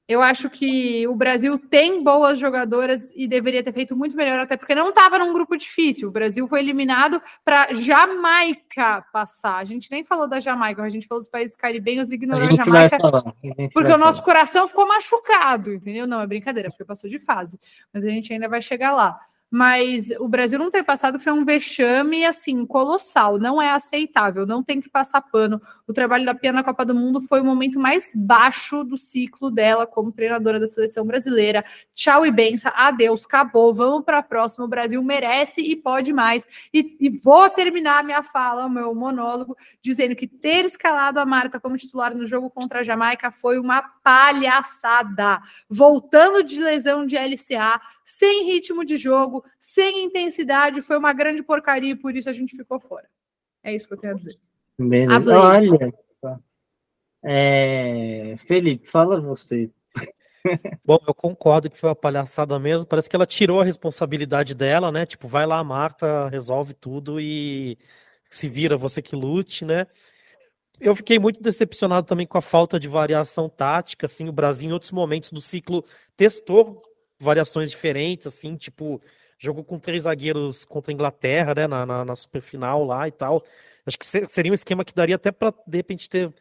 eu 0.10 0.24
acho 0.24 0.50
que 0.50 1.08
o 1.08 1.13
Brasil 1.15 1.60
tem 1.60 2.04
boas 2.04 2.39
jogadoras 2.39 3.12
e 3.15 3.28
deveria 3.28 3.63
ter 3.63 3.72
feito 3.72 3.95
muito 3.95 4.17
melhor, 4.17 4.39
até 4.39 4.58
porque 4.58 4.74
não 4.74 4.89
estava 4.89 5.19
num 5.19 5.32
grupo 5.32 5.56
difícil. 5.56 6.10
O 6.10 6.12
Brasil 6.12 6.48
foi 6.48 6.62
eliminado 6.62 7.22
para 7.45 7.76
Jamaica 7.76 9.06
passar. 9.13 9.58
A 9.58 9.63
gente 9.63 9.91
nem 9.91 10.04
falou 10.04 10.28
da 10.28 10.39
Jamaica, 10.39 10.82
a 10.82 10.89
gente 10.89 11.06
falou 11.06 11.22
dos 11.22 11.30
países 11.30 11.56
caribenhos 11.56 12.12
ignorou 12.12 12.48
a, 12.48 12.50
a 12.50 12.56
Jamaica. 12.56 12.98
Falar, 13.00 13.19
a 13.19 13.69
porque 13.72 13.93
o 13.93 13.98
nosso 14.00 14.24
coração 14.24 14.67
ficou 14.67 14.88
machucado, 14.88 15.76
entendeu? 15.76 16.08
Não, 16.08 16.19
é 16.19 16.26
brincadeira, 16.26 16.69
porque 16.69 16.84
passou 16.84 17.08
de 17.08 17.19
fase. 17.19 17.60
Mas 17.93 18.04
a 18.04 18.10
gente 18.10 18.34
ainda 18.34 18.50
vai 18.50 18.63
chegar 18.63 18.91
lá 18.91 19.19
mas 19.51 20.09
o 20.19 20.27
Brasil 20.27 20.59
não 20.59 20.69
ter 20.69 20.83
passado 20.83 21.19
foi 21.19 21.31
um 21.33 21.43
vexame 21.43 22.23
assim 22.23 22.65
colossal, 22.65 23.39
não 23.39 23.59
é 23.59 23.71
aceitável, 23.71 24.45
não 24.45 24.63
tem 24.63 24.79
que 24.79 24.89
passar 24.89 25.21
pano. 25.21 25.59
O 25.88 25.93
trabalho 25.93 26.23
da 26.23 26.35
Pia 26.35 26.51
na 26.51 26.63
Copa 26.63 26.85
do 26.85 26.93
Mundo 26.93 27.19
foi 27.21 27.41
o 27.41 27.45
momento 27.45 27.79
mais 27.79 28.12
baixo 28.13 28.83
do 28.83 28.95
ciclo 28.97 29.49
dela 29.49 29.88
como 29.88 30.12
treinadora 30.12 30.59
da 30.59 30.67
seleção 30.67 31.03
brasileira. 31.03 31.65
Tchau 31.95 32.25
e 32.25 32.31
benção, 32.31 32.71
adeus, 32.75 33.25
acabou, 33.25 33.73
vamos 33.73 34.05
para 34.05 34.19
a 34.19 34.23
próxima. 34.23 34.65
O 34.65 34.67
Brasil 34.69 35.01
merece 35.01 35.62
e 35.62 35.75
pode 35.75 36.13
mais. 36.13 36.47
E, 36.71 36.95
e 36.99 37.09
vou 37.09 37.49
terminar 37.49 38.03
minha 38.03 38.21
fala, 38.21 38.69
meu 38.69 38.93
monólogo, 38.93 39.57
dizendo 39.81 40.15
que 40.15 40.27
ter 40.27 40.63
escalado 40.65 41.19
a 41.19 41.25
Marta 41.25 41.59
como 41.59 41.75
titular 41.75 42.15
no 42.15 42.27
jogo 42.27 42.51
contra 42.51 42.81
a 42.81 42.83
Jamaica 42.83 43.31
foi 43.31 43.57
uma 43.57 43.81
palhaçada. 43.81 45.41
Voltando 45.67 46.43
de 46.43 46.59
lesão 46.59 47.05
de 47.05 47.15
LCA, 47.15 47.81
sem 48.17 48.45
ritmo 48.45 48.84
de 48.84 48.98
jogo, 48.98 49.43
sem 49.60 50.06
intensidade, 50.06 50.82
foi 50.82 50.98
uma 50.98 51.13
grande 51.13 51.43
porcaria 51.43 51.91
e 51.91 51.95
por 51.95 52.15
isso 52.15 52.30
a 52.30 52.34
gente 52.34 52.56
ficou 52.58 52.80
fora. 52.80 53.08
É 53.63 53.74
isso 53.74 53.88
que 53.88 53.93
eu 53.93 53.98
tenho 53.98 54.13
a 54.13 54.17
dizer. 54.17 54.38
Beleza. 54.78 55.39
Olha, 55.39 55.93
é... 57.24 58.36
Felipe, 58.48 58.88
fala 58.88 59.19
você. 59.22 59.69
Bom, 60.84 60.98
eu 61.06 61.13
concordo 61.13 61.69
que 61.69 61.78
foi 61.78 61.89
uma 61.89 61.95
palhaçada 61.95 62.58
mesmo. 62.58 62.88
Parece 62.88 63.10
que 63.10 63.15
ela 63.15 63.26
tirou 63.26 63.60
a 63.60 63.65
responsabilidade 63.65 64.56
dela, 64.56 64.91
né? 64.91 65.06
Tipo, 65.06 65.28
vai 65.28 65.45
lá, 65.45 65.63
Marta, 65.63 66.30
resolve 66.30 66.74
tudo 66.74 67.19
e 67.19 67.78
se 68.30 68.48
vira, 68.48 68.78
você 68.78 69.02
que 69.02 69.15
lute, 69.15 69.65
né? 69.65 69.86
Eu 70.80 70.95
fiquei 70.95 71.19
muito 71.19 71.43
decepcionado 71.43 72.08
também 72.08 72.26
com 72.26 72.38
a 72.38 72.41
falta 72.41 72.80
de 72.80 72.88
variação 72.88 73.50
tática. 73.50 74.06
Assim, 74.06 74.30
o 74.30 74.34
Brasil, 74.34 74.69
em 74.69 74.74
outros 74.74 74.93
momentos 74.93 75.30
do 75.32 75.41
ciclo, 75.41 75.84
testou 76.15 76.82
variações 77.19 77.69
diferentes, 77.69 78.27
assim, 78.27 78.55
tipo, 78.55 79.01
jogou 79.38 79.63
com 79.63 79.79
três 79.79 80.03
zagueiros 80.03 80.65
contra 80.65 80.91
a 80.91 80.93
Inglaterra, 80.93 81.53
né, 81.55 81.67
na, 81.67 81.86
na, 81.86 82.05
na 82.05 82.15
superfinal 82.15 82.84
lá 82.86 83.08
e 83.08 83.12
tal. 83.12 83.43
Acho 83.86 83.97
que 83.97 84.05
seria 84.05 84.51
um 84.51 84.55
esquema 84.55 84.86
que 84.86 84.93
daria 84.93 85.15
até 85.15 85.32
para, 85.32 85.53
de 85.65 85.77
repente, 85.77 86.10
ter 86.10 86.34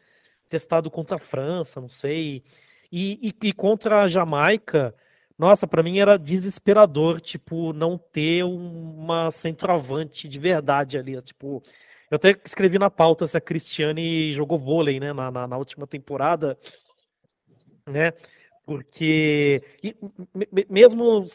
testado 0.49 0.89
contra 0.91 1.15
a 1.17 1.19
França, 1.19 1.79
não 1.81 1.89
sei. 1.89 2.43
E, 2.91 3.33
e, 3.41 3.47
e 3.49 3.53
contra 3.53 4.03
a 4.03 4.07
Jamaica, 4.07 4.93
nossa, 5.37 5.67
para 5.67 5.83
mim 5.83 5.99
era 5.99 6.17
desesperador, 6.17 7.21
tipo, 7.21 7.71
não 7.73 7.97
ter 7.97 8.43
uma 8.43 9.31
centroavante 9.31 10.27
de 10.27 10.39
verdade 10.39 10.97
ali. 10.97 11.21
Tipo, 11.21 11.63
eu 12.11 12.15
até 12.15 12.35
escrevi 12.43 12.77
na 12.79 12.89
pauta 12.89 13.27
se 13.27 13.37
a 13.37 13.41
Cristiane 13.41 14.33
jogou 14.33 14.59
vôlei, 14.59 14.99
né, 14.99 15.13
na, 15.13 15.31
na, 15.31 15.47
na 15.47 15.57
última 15.57 15.87
temporada, 15.87 16.57
né? 17.87 18.13
Porque 18.69 19.63
e, 19.83 19.95
mesmo 20.69 21.25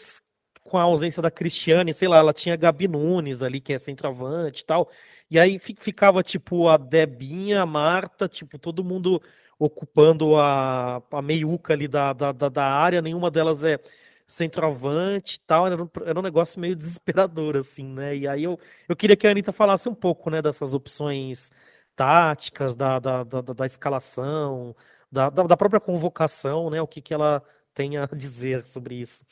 com 0.62 0.78
a 0.78 0.82
ausência 0.82 1.20
da 1.20 1.32
Cristiane, 1.32 1.92
sei 1.92 2.06
lá, 2.06 2.18
ela 2.18 2.32
tinha 2.32 2.54
Gabi 2.54 2.86
Nunes 2.86 3.42
ali, 3.42 3.60
que 3.60 3.72
é 3.72 3.78
centroavante 3.78 4.62
e 4.62 4.64
tal. 4.64 4.88
E 5.28 5.36
aí 5.36 5.58
ficava, 5.58 6.22
tipo, 6.22 6.68
a 6.68 6.76
Debinha, 6.76 7.62
a 7.62 7.66
Marta, 7.66 8.28
tipo, 8.28 8.56
todo 8.56 8.84
mundo 8.84 9.20
ocupando 9.58 10.36
a, 10.36 11.02
a 11.10 11.20
meiuca 11.22 11.72
ali 11.72 11.88
da, 11.88 12.12
da, 12.12 12.30
da 12.32 12.64
área, 12.64 13.02
nenhuma 13.02 13.32
delas 13.32 13.64
é 13.64 13.80
centroavante 14.28 15.36
e 15.36 15.40
tal, 15.40 15.66
era 15.66 15.82
um, 15.82 15.88
era 16.06 16.18
um 16.18 16.22
negócio 16.22 16.60
meio 16.60 16.76
desesperador, 16.76 17.56
assim, 17.56 17.84
né? 17.84 18.16
E 18.16 18.28
aí 18.28 18.44
eu, 18.44 18.58
eu 18.88 18.94
queria 18.96 19.16
que 19.16 19.26
a 19.26 19.30
Anitta 19.32 19.50
falasse 19.52 19.88
um 19.88 19.94
pouco, 19.94 20.30
né, 20.30 20.40
dessas 20.40 20.72
opções 20.72 21.50
táticas, 21.96 22.76
da, 22.76 22.98
da, 23.00 23.24
da, 23.24 23.40
da 23.42 23.66
escalação, 23.66 24.74
da, 25.14 25.30
da, 25.30 25.44
da 25.44 25.56
própria 25.56 25.80
convocação, 25.80 26.68
né? 26.68 26.82
O 26.82 26.86
que, 26.86 27.00
que 27.00 27.14
ela 27.14 27.42
tem 27.72 27.96
a 27.96 28.06
dizer 28.12 28.66
sobre 28.66 28.96
isso. 28.96 29.24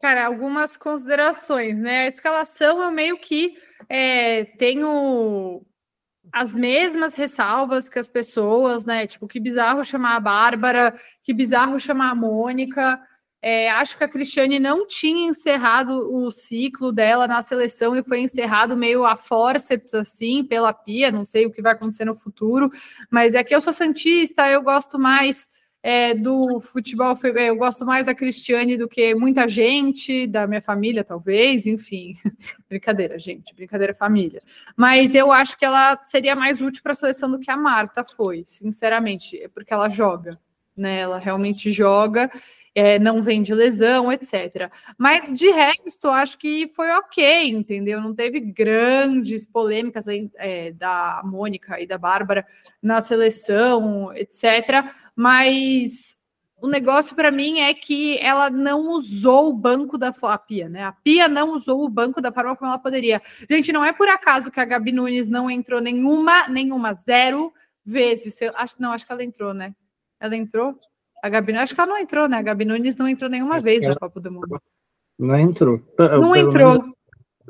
Cara, 0.00 0.26
algumas 0.26 0.76
considerações, 0.76 1.80
né? 1.80 2.02
A 2.02 2.08
escalação 2.08 2.82
eu 2.82 2.90
meio 2.90 3.18
que 3.18 3.56
é, 3.88 4.44
tenho 4.58 5.64
as 6.32 6.52
mesmas 6.52 7.14
ressalvas 7.14 7.88
que 7.88 7.98
as 7.98 8.08
pessoas, 8.08 8.84
né? 8.84 9.06
Tipo, 9.06 9.28
que 9.28 9.40
bizarro 9.40 9.84
chamar 9.84 10.16
a 10.16 10.20
Bárbara, 10.20 10.98
que 11.22 11.32
bizarro 11.32 11.78
chamar 11.80 12.10
a 12.10 12.14
Mônica. 12.14 13.00
É, 13.42 13.70
acho 13.70 13.96
que 13.96 14.04
a 14.04 14.08
Cristiane 14.08 14.58
não 14.58 14.86
tinha 14.86 15.28
encerrado 15.28 16.12
o 16.12 16.30
ciclo 16.30 16.90
dela 16.90 17.28
na 17.28 17.42
seleção 17.42 17.94
e 17.94 18.02
foi 18.02 18.20
encerrado 18.20 18.76
meio 18.76 19.04
a 19.04 19.16
forceps, 19.16 19.94
assim, 19.94 20.42
pela 20.42 20.72
Pia. 20.72 21.12
Não 21.12 21.24
sei 21.24 21.46
o 21.46 21.52
que 21.52 21.62
vai 21.62 21.72
acontecer 21.72 22.04
no 22.04 22.14
futuro, 22.14 22.70
mas 23.10 23.34
é 23.34 23.44
que 23.44 23.54
eu 23.54 23.60
sou 23.60 23.72
Santista, 23.72 24.48
eu 24.48 24.62
gosto 24.62 24.98
mais 24.98 25.48
é, 25.82 26.14
do 26.14 26.58
futebol, 26.58 27.16
é, 27.36 27.48
eu 27.50 27.54
gosto 27.54 27.86
mais 27.86 28.04
da 28.04 28.12
Cristiane 28.12 28.76
do 28.76 28.88
que 28.88 29.14
muita 29.14 29.46
gente, 29.46 30.26
da 30.26 30.44
minha 30.44 30.60
família, 30.60 31.04
talvez, 31.04 31.64
enfim. 31.64 32.16
brincadeira, 32.68 33.16
gente, 33.20 33.54
brincadeira 33.54 33.94
família. 33.94 34.42
Mas 34.76 35.14
eu 35.14 35.30
acho 35.30 35.56
que 35.56 35.64
ela 35.64 35.96
seria 36.04 36.34
mais 36.34 36.60
útil 36.60 36.82
para 36.82 36.90
a 36.90 36.96
seleção 36.96 37.30
do 37.30 37.38
que 37.38 37.52
a 37.52 37.56
Marta 37.56 38.02
foi, 38.02 38.42
sinceramente, 38.44 39.48
porque 39.54 39.72
ela 39.72 39.88
joga, 39.88 40.36
né? 40.76 40.98
Ela 40.98 41.20
realmente 41.20 41.70
joga 41.70 42.28
é, 42.76 42.98
não 42.98 43.22
vem 43.22 43.42
de 43.42 43.54
lesão, 43.54 44.12
etc. 44.12 44.70
Mas 44.98 45.32
de 45.32 45.50
resto, 45.50 46.08
acho 46.08 46.36
que 46.36 46.70
foi 46.76 46.90
ok, 46.90 47.48
entendeu? 47.48 48.02
Não 48.02 48.14
teve 48.14 48.38
grandes 48.38 49.46
polêmicas 49.46 50.04
é, 50.36 50.72
da 50.72 51.22
Mônica 51.24 51.80
e 51.80 51.86
da 51.86 51.96
Bárbara 51.96 52.46
na 52.82 53.00
seleção, 53.00 54.12
etc. 54.14 54.92
Mas 55.16 56.14
o 56.60 56.68
negócio 56.68 57.16
para 57.16 57.30
mim 57.30 57.60
é 57.60 57.72
que 57.72 58.18
ela 58.18 58.50
não 58.50 58.90
usou 58.90 59.48
o 59.48 59.54
banco 59.54 59.96
da 59.96 60.12
a 60.20 60.38
Pia, 60.38 60.68
né? 60.68 60.84
A 60.84 60.92
Pia 60.92 61.28
não 61.28 61.54
usou 61.54 61.82
o 61.82 61.88
banco 61.88 62.20
da 62.20 62.30
forma 62.30 62.54
como 62.56 62.70
ela 62.70 62.78
poderia. 62.78 63.22
Gente, 63.48 63.72
não 63.72 63.82
é 63.82 63.94
por 63.94 64.08
acaso 64.08 64.50
que 64.50 64.60
a 64.60 64.66
Gabi 64.66 64.92
Nunes 64.92 65.30
não 65.30 65.50
entrou 65.50 65.80
nenhuma, 65.80 66.46
nenhuma, 66.46 66.92
zero 66.92 67.54
vezes. 67.82 68.36
Acho, 68.54 68.74
não, 68.78 68.92
acho 68.92 69.06
que 69.06 69.12
ela 69.12 69.24
entrou, 69.24 69.54
né? 69.54 69.74
Ela 70.20 70.36
entrou? 70.36 70.78
A 71.26 71.28
Gabi, 71.28 71.56
acho 71.56 71.74
que 71.74 71.80
ela 71.80 71.90
não 71.90 71.98
entrou, 71.98 72.28
né? 72.28 72.38
A 72.38 72.42
Gabi 72.42 72.64
Nunes 72.64 72.94
não 72.96 73.08
entrou 73.08 73.28
nenhuma 73.28 73.60
vez 73.60 73.82
na 73.82 73.96
Copa 73.96 74.20
do 74.20 74.30
Mundo. 74.30 74.62
Não 75.18 75.38
entrou. 75.38 75.82
Não 75.98 76.36
entrou. 76.36 76.96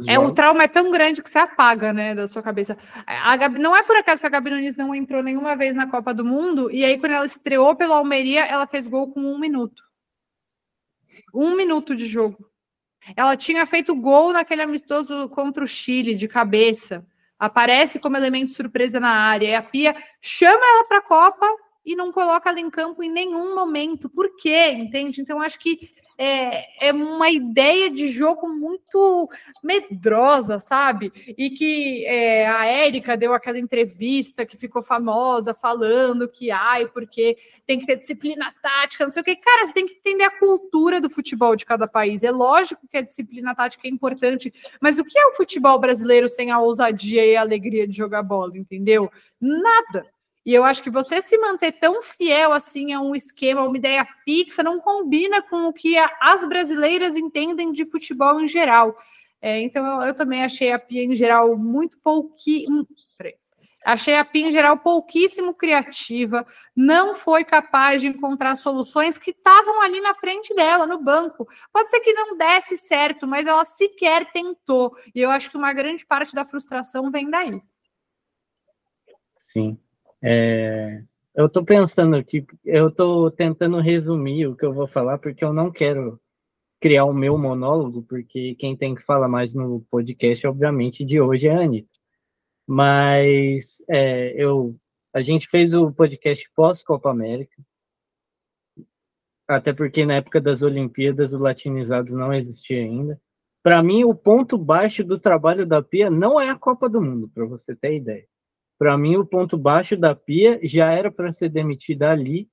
É, 0.06 0.18
o 0.18 0.32
trauma 0.32 0.64
é 0.64 0.68
tão 0.68 0.90
grande 0.90 1.22
que 1.22 1.30
você 1.30 1.38
apaga, 1.38 1.92
né, 1.92 2.14
da 2.14 2.28
sua 2.28 2.42
cabeça. 2.42 2.76
A 3.06 3.36
Gabi, 3.36 3.58
não 3.58 3.74
é 3.74 3.82
por 3.82 3.96
acaso 3.96 4.20
que 4.20 4.26
a 4.26 4.30
Gabi 4.30 4.50
Nunes 4.50 4.76
não 4.76 4.94
entrou 4.94 5.22
nenhuma 5.22 5.56
vez 5.56 5.74
na 5.74 5.86
Copa 5.86 6.12
do 6.12 6.24
Mundo, 6.24 6.70
e 6.70 6.84
aí 6.84 6.98
quando 6.98 7.12
ela 7.12 7.24
estreou 7.24 7.74
pelo 7.74 7.94
Almeria, 7.94 8.44
ela 8.44 8.66
fez 8.66 8.86
gol 8.86 9.10
com 9.10 9.20
um 9.20 9.38
minuto. 9.38 9.82
Um 11.34 11.56
minuto 11.56 11.94
de 11.94 12.06
jogo. 12.06 12.50
Ela 13.16 13.36
tinha 13.36 13.64
feito 13.64 13.94
gol 13.94 14.32
naquele 14.32 14.62
amistoso 14.62 15.28
contra 15.30 15.64
o 15.64 15.66
Chile, 15.66 16.14
de 16.14 16.28
cabeça. 16.28 17.06
Aparece 17.38 17.98
como 17.98 18.16
elemento 18.16 18.52
surpresa 18.52 18.98
na 18.98 19.10
área. 19.10 19.48
E 19.48 19.54
a 19.54 19.62
Pia 19.62 19.96
chama 20.20 20.60
ela 20.62 20.84
para 20.84 20.98
a 20.98 21.02
Copa 21.02 21.46
e 21.86 21.94
não 21.94 22.10
coloca 22.10 22.50
ela 22.50 22.58
em 22.58 22.68
campo 22.68 23.00
em 23.00 23.10
nenhum 23.10 23.54
momento. 23.54 24.08
Por 24.08 24.34
quê? 24.36 24.72
Entende? 24.72 25.20
Então, 25.20 25.40
acho 25.40 25.58
que 25.60 25.88
é, 26.18 26.88
é 26.88 26.92
uma 26.92 27.30
ideia 27.30 27.90
de 27.90 28.08
jogo 28.08 28.48
muito 28.48 29.28
medrosa, 29.62 30.58
sabe? 30.58 31.12
E 31.36 31.50
que 31.50 32.04
é, 32.06 32.46
a 32.48 32.64
Érica 32.64 33.16
deu 33.16 33.34
aquela 33.34 33.58
entrevista 33.58 34.46
que 34.46 34.56
ficou 34.56 34.82
famosa 34.82 35.52
falando 35.52 36.26
que, 36.26 36.50
ai, 36.50 36.86
porque 36.86 37.36
tem 37.66 37.78
que 37.78 37.86
ter 37.86 37.96
disciplina 37.96 38.52
tática, 38.62 39.04
não 39.04 39.12
sei 39.12 39.22
o 39.22 39.24
que. 39.24 39.36
Cara, 39.36 39.66
você 39.66 39.72
tem 39.74 39.86
que 39.86 39.94
entender 39.94 40.24
a 40.24 40.38
cultura 40.38 41.00
do 41.00 41.10
futebol 41.10 41.54
de 41.54 41.66
cada 41.66 41.86
país. 41.86 42.24
É 42.24 42.30
lógico 42.30 42.88
que 42.90 42.96
a 42.96 43.02
disciplina 43.02 43.54
tática 43.54 43.86
é 43.86 43.90
importante, 43.90 44.52
mas 44.80 44.98
o 44.98 45.04
que 45.04 45.18
é 45.18 45.26
o 45.26 45.34
futebol 45.34 45.78
brasileiro 45.78 46.28
sem 46.28 46.50
a 46.50 46.58
ousadia 46.58 47.24
e 47.24 47.36
a 47.36 47.42
alegria 47.42 47.86
de 47.86 47.96
jogar 47.96 48.22
bola, 48.22 48.56
entendeu? 48.56 49.10
Nada. 49.40 50.15
E 50.46 50.54
eu 50.54 50.62
acho 50.62 50.80
que 50.80 50.90
você 50.90 51.20
se 51.20 51.36
manter 51.38 51.72
tão 51.72 52.04
fiel 52.04 52.52
assim 52.52 52.92
a 52.92 53.00
um 53.00 53.16
esquema, 53.16 53.64
uma 53.64 53.76
ideia 53.76 54.06
fixa, 54.24 54.62
não 54.62 54.78
combina 54.78 55.42
com 55.42 55.66
o 55.66 55.72
que 55.72 55.96
as 55.98 56.48
brasileiras 56.48 57.16
entendem 57.16 57.72
de 57.72 57.84
futebol 57.84 58.40
em 58.40 58.46
geral. 58.46 58.96
É, 59.42 59.60
então 59.60 59.84
eu, 59.84 60.08
eu, 60.08 60.14
também 60.14 60.44
achei 60.44 60.70
a 60.70 60.78
Pia 60.78 61.02
em 61.02 61.16
geral 61.16 61.58
muito 61.58 61.98
pouquinho. 61.98 62.86
Achei 63.84 64.14
a 64.16 64.24
Pia 64.24 64.46
em 64.46 64.52
geral 64.52 64.78
pouquíssimo 64.78 65.52
criativa, 65.52 66.46
não 66.76 67.16
foi 67.16 67.42
capaz 67.42 68.00
de 68.00 68.06
encontrar 68.06 68.54
soluções 68.54 69.18
que 69.18 69.32
estavam 69.32 69.82
ali 69.82 70.00
na 70.00 70.14
frente 70.14 70.54
dela, 70.54 70.86
no 70.86 71.02
banco. 71.02 71.48
Pode 71.72 71.90
ser 71.90 71.98
que 71.98 72.12
não 72.12 72.36
desse 72.36 72.76
certo, 72.76 73.26
mas 73.26 73.48
ela 73.48 73.64
sequer 73.64 74.30
tentou. 74.30 74.96
E 75.12 75.20
eu 75.20 75.30
acho 75.30 75.50
que 75.50 75.56
uma 75.56 75.72
grande 75.72 76.06
parte 76.06 76.36
da 76.36 76.44
frustração 76.44 77.10
vem 77.10 77.28
daí. 77.28 77.60
Sim. 79.36 79.76
É, 80.28 81.04
eu 81.36 81.46
estou 81.46 81.64
pensando 81.64 82.16
aqui, 82.16 82.44
eu 82.64 82.88
estou 82.88 83.30
tentando 83.30 83.78
resumir 83.78 84.48
o 84.48 84.56
que 84.56 84.66
eu 84.66 84.74
vou 84.74 84.88
falar, 84.88 85.18
porque 85.18 85.44
eu 85.44 85.52
não 85.52 85.70
quero 85.70 86.20
criar 86.80 87.04
o 87.04 87.14
meu 87.14 87.38
monólogo, 87.38 88.02
porque 88.02 88.56
quem 88.56 88.76
tem 88.76 88.92
que 88.92 89.02
falar 89.02 89.28
mais 89.28 89.54
no 89.54 89.86
podcast, 89.88 90.44
obviamente, 90.44 91.04
de 91.04 91.20
hoje 91.20 91.46
é 91.46 91.54
a 91.54 91.60
Anitta. 91.60 91.96
Mas 92.66 93.76
é, 93.88 94.32
eu, 94.36 94.76
a 95.14 95.22
gente 95.22 95.48
fez 95.48 95.72
o 95.74 95.92
podcast 95.92 96.50
pós-Copa 96.56 97.08
América, 97.08 97.62
até 99.46 99.72
porque 99.72 100.04
na 100.04 100.14
época 100.14 100.40
das 100.40 100.60
Olimpíadas 100.60 101.32
o 101.32 101.38
Latinizados 101.38 102.16
não 102.16 102.32
existia 102.32 102.78
ainda. 102.78 103.20
Para 103.62 103.80
mim, 103.80 104.02
o 104.02 104.12
ponto 104.12 104.58
baixo 104.58 105.04
do 105.04 105.20
trabalho 105.20 105.64
da 105.64 105.80
Pia 105.80 106.10
não 106.10 106.40
é 106.40 106.50
a 106.50 106.58
Copa 106.58 106.88
do 106.88 107.00
Mundo, 107.00 107.30
para 107.32 107.44
você 107.44 107.76
ter 107.76 107.94
ideia. 107.94 108.26
Para 108.78 108.96
mim, 108.96 109.16
o 109.16 109.26
ponto 109.26 109.56
baixo 109.56 109.96
da 109.96 110.14
pia 110.14 110.60
já 110.62 110.92
era 110.92 111.10
para 111.10 111.32
ser 111.32 111.48
demitida 111.48 112.10
ali, 112.10 112.48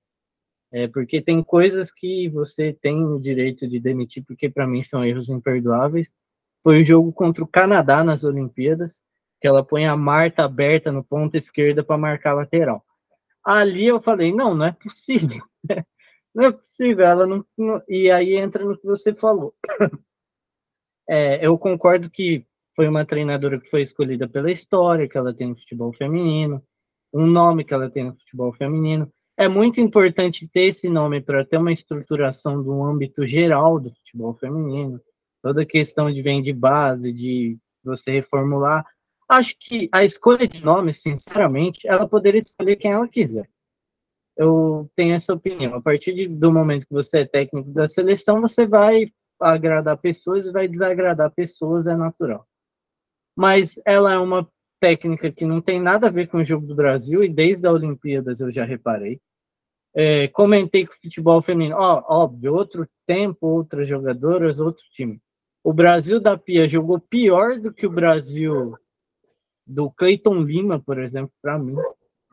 é, 0.72 0.88
porque 0.88 1.22
tem 1.22 1.44
coisas 1.44 1.92
que 1.92 2.28
você 2.30 2.74
tem 2.74 3.06
o 3.06 3.20
direito 3.20 3.68
de 3.68 3.80
demitir, 3.80 4.24
porque 4.26 4.50
para 4.50 4.66
mim 4.66 4.82
são 4.82 5.06
erros 5.06 5.30
imperdoáveis. 5.30 6.12
Foi 6.64 6.82
o 6.82 6.84
jogo 6.84 7.14
contra 7.14 7.44
o 7.44 7.48
Canadá 7.48 8.04
nas 8.04 8.24
Olimpíadas, 8.24 9.04
que 9.40 9.48
ela 9.48 9.64
põe 9.64 9.86
a 9.86 9.96
Marta 9.96 10.44
aberta 10.44 10.92
no 10.92 11.04
ponto 11.04 11.36
esquerda 11.36 11.84
para 11.84 11.98
marcar 11.98 12.34
lateral. 12.34 12.84
Ali 13.44 13.86
eu 13.86 14.02
falei, 14.02 14.34
não, 14.34 14.56
não 14.56 14.66
é 14.66 14.72
possível. 14.72 15.44
não 16.34 16.46
é 16.46 16.52
possível, 16.52 17.06
ela 17.06 17.28
não, 17.28 17.46
não... 17.58 17.84
E 17.88 18.10
aí 18.10 18.36
entra 18.36 18.64
no 18.64 18.78
que 18.78 18.86
você 18.86 19.14
falou. 19.14 19.54
É, 21.06 21.46
eu 21.46 21.58
concordo 21.58 22.10
que 22.10 22.48
foi 22.76 22.88
uma 22.88 23.06
treinadora 23.06 23.60
que 23.60 23.70
foi 23.70 23.82
escolhida 23.82 24.28
pela 24.28 24.52
história 24.52 25.08
que 25.08 25.18
ela 25.18 25.34
tem 25.34 25.50
no 25.50 25.56
futebol 25.56 25.94
feminino, 25.94 26.62
um 27.14 27.26
nome 27.26 27.64
que 27.64 27.74
ela 27.74 27.90
tem 27.90 28.06
no 28.06 28.16
futebol 28.16 28.54
feminino. 28.54 29.12
É 29.38 29.48
muito 29.48 29.80
importante 29.80 30.48
ter 30.48 30.68
esse 30.68 30.90
nome 30.90 31.22
para 31.22 31.46
ter 31.46 31.58
uma 31.58 31.72
estruturação 31.72 32.62
do 32.62 32.84
âmbito 32.84 33.26
geral 33.26 33.80
do 33.80 33.92
futebol 33.92 34.34
feminino. 34.36 35.00
Toda 35.42 35.66
questão 35.66 36.12
de 36.12 36.22
vem 36.22 36.42
de 36.42 36.54
base, 36.54 37.12
de 37.12 37.58
você 37.84 38.12
reformular. 38.12 38.86
Acho 39.28 39.56
que 39.60 39.90
a 39.92 40.04
escolha 40.04 40.48
de 40.48 40.64
nome, 40.64 40.94
sinceramente, 40.94 41.88
ela 41.88 42.08
poderia 42.08 42.40
escolher 42.40 42.76
quem 42.76 42.92
ela 42.92 43.08
quiser. 43.08 43.48
Eu 44.36 44.90
tenho 44.96 45.14
essa 45.14 45.34
opinião. 45.34 45.76
A 45.76 45.82
partir 45.82 46.14
de, 46.14 46.28
do 46.28 46.52
momento 46.52 46.88
que 46.88 46.94
você 46.94 47.20
é 47.20 47.26
técnico 47.26 47.70
da 47.72 47.88
seleção, 47.88 48.42
você 48.42 48.66
vai 48.66 49.12
agradar 49.40 49.98
pessoas 49.98 50.48
e 50.48 50.52
vai 50.52 50.68
desagradar 50.68 51.32
pessoas, 51.32 51.88
é 51.88 51.96
natural 51.96 52.48
mas 53.36 53.76
ela 53.86 54.14
é 54.14 54.18
uma 54.18 54.48
técnica 54.80 55.32
que 55.32 55.46
não 55.46 55.62
tem 55.62 55.82
nada 55.82 56.08
a 56.08 56.12
ver 56.12 56.28
com 56.28 56.38
o 56.38 56.46
jogo 56.46 56.68
do 56.68 56.76
Brasil, 56.76 57.24
e 57.24 57.30
desde 57.30 57.66
a 57.66 57.72
Olimpíadas 57.72 58.40
eu 58.40 58.52
já 58.52 58.66
reparei. 58.66 59.20
É, 59.96 60.28
comentei 60.30 60.88
que 60.88 60.94
o 60.94 61.02
futebol 61.02 61.42
feminino, 61.42 61.76
ó, 61.78 62.04
óbvio, 62.08 62.54
outro 62.54 62.88
tempo, 63.06 63.46
outras 63.48 63.88
jogadoras, 63.88 64.60
outro 64.60 64.84
time. 64.92 65.22
O 65.64 65.72
Brasil 65.72 66.20
da 66.20 66.38
Pia 66.38 66.68
jogou 66.68 67.00
pior 67.00 67.60
do 67.60 67.72
que 67.72 67.86
o 67.86 67.92
Brasil 67.92 68.76
do 69.66 69.90
Cleiton 69.92 70.42
Lima, 70.42 70.80
por 70.80 71.00
exemplo, 71.00 71.32
para 71.42 71.58
mim. 71.58 71.76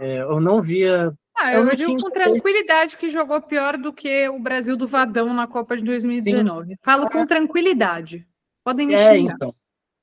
É, 0.00 0.22
eu 0.22 0.40
não 0.40 0.62
via. 0.62 1.12
Ah, 1.36 1.52
eu, 1.54 1.66
eu 1.66 1.76
digo 1.76 1.96
com 1.96 2.10
tranquilidade 2.10 2.96
que 2.96 3.10
jogou 3.10 3.40
pior 3.40 3.76
do 3.76 3.92
que 3.92 4.28
o 4.28 4.40
Brasil 4.40 4.76
do 4.76 4.88
Vadão 4.88 5.32
na 5.32 5.46
Copa 5.46 5.76
de 5.76 5.84
2019. 5.84 6.68
Sim. 6.68 6.76
Falo 6.82 7.08
com 7.08 7.26
tranquilidade. 7.26 8.26
Podem 8.64 8.86
me 8.86 8.94
é, 8.94 9.16
xingar. 9.16 9.34
Então. 9.34 9.54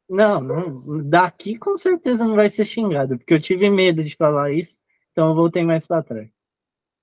Não, 0.09 0.41
não, 0.41 1.09
daqui 1.09 1.57
com 1.57 1.75
certeza 1.75 2.25
não 2.25 2.35
vai 2.35 2.49
ser 2.49 2.65
xingado, 2.65 3.17
porque 3.17 3.33
eu 3.33 3.41
tive 3.41 3.69
medo 3.69 4.03
de 4.03 4.15
falar 4.15 4.51
isso, 4.51 4.81
então 5.11 5.29
eu 5.29 5.35
voltei 5.35 5.63
mais 5.65 5.85
para 5.85 6.03
trás. 6.03 6.29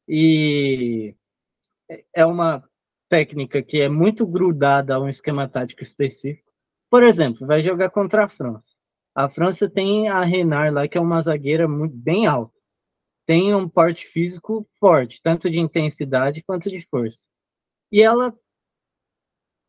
E 0.09 1.15
é 2.15 2.25
uma 2.25 2.65
técnica 3.09 3.63
que 3.63 3.81
é 3.81 3.89
muito 3.89 4.27
grudada 4.27 4.95
a 4.95 5.01
um 5.01 5.09
esquema 5.09 5.49
tático 5.49 5.83
específico. 5.83 6.51
Por 6.91 7.03
exemplo, 7.03 7.47
vai 7.47 7.63
jogar 7.63 7.91
contra 7.91 8.25
a 8.25 8.29
França. 8.29 8.79
A 9.15 9.29
França 9.29 9.69
tem 9.71 10.09
a 10.09 10.23
Renard 10.25 10.75
lá, 10.75 10.89
que 10.89 10.99
é 10.99 11.01
uma 11.01 11.21
zagueira 11.21 11.69
muito, 11.69 11.97
bem 11.97 12.27
alta. 12.27 12.55
Tem 13.27 13.55
um 13.55 13.69
porte 13.69 14.07
físico 14.07 14.69
forte, 14.79 15.21
tanto 15.23 15.51
de 15.51 15.61
intensidade 15.61 16.43
quanto 16.43 16.69
de 16.69 16.81
força. 16.89 17.25
E 17.93 18.03
ela 18.03 18.35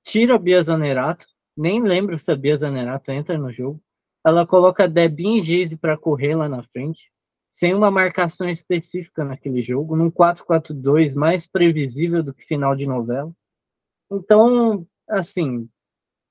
tira 0.03 0.35
a 0.35 0.39
Bia 0.39 0.61
Zanerato, 0.61 1.25
nem 1.55 1.81
lembro 1.81 2.17
se 2.19 2.31
a 2.31 2.35
Bia 2.35 2.57
Zanerato 2.57 3.11
entra 3.11 3.37
no 3.37 3.51
jogo. 3.51 3.81
Ela 4.25 4.45
coloca 4.45 4.87
Debin 4.87 5.39
e 5.39 5.41
Geise 5.41 5.77
para 5.77 5.97
correr 5.97 6.35
lá 6.35 6.49
na 6.49 6.63
frente, 6.63 7.11
sem 7.51 7.73
uma 7.73 7.91
marcação 7.91 8.49
específica 8.49 9.23
naquele 9.23 9.61
jogo, 9.61 9.95
num 9.95 10.11
4-4-2 10.11 11.13
mais 11.13 11.47
previsível 11.47 12.23
do 12.23 12.33
que 12.33 12.43
final 12.43 12.75
de 12.75 12.85
novela. 12.85 13.31
Então, 14.11 14.85
assim, 15.07 15.69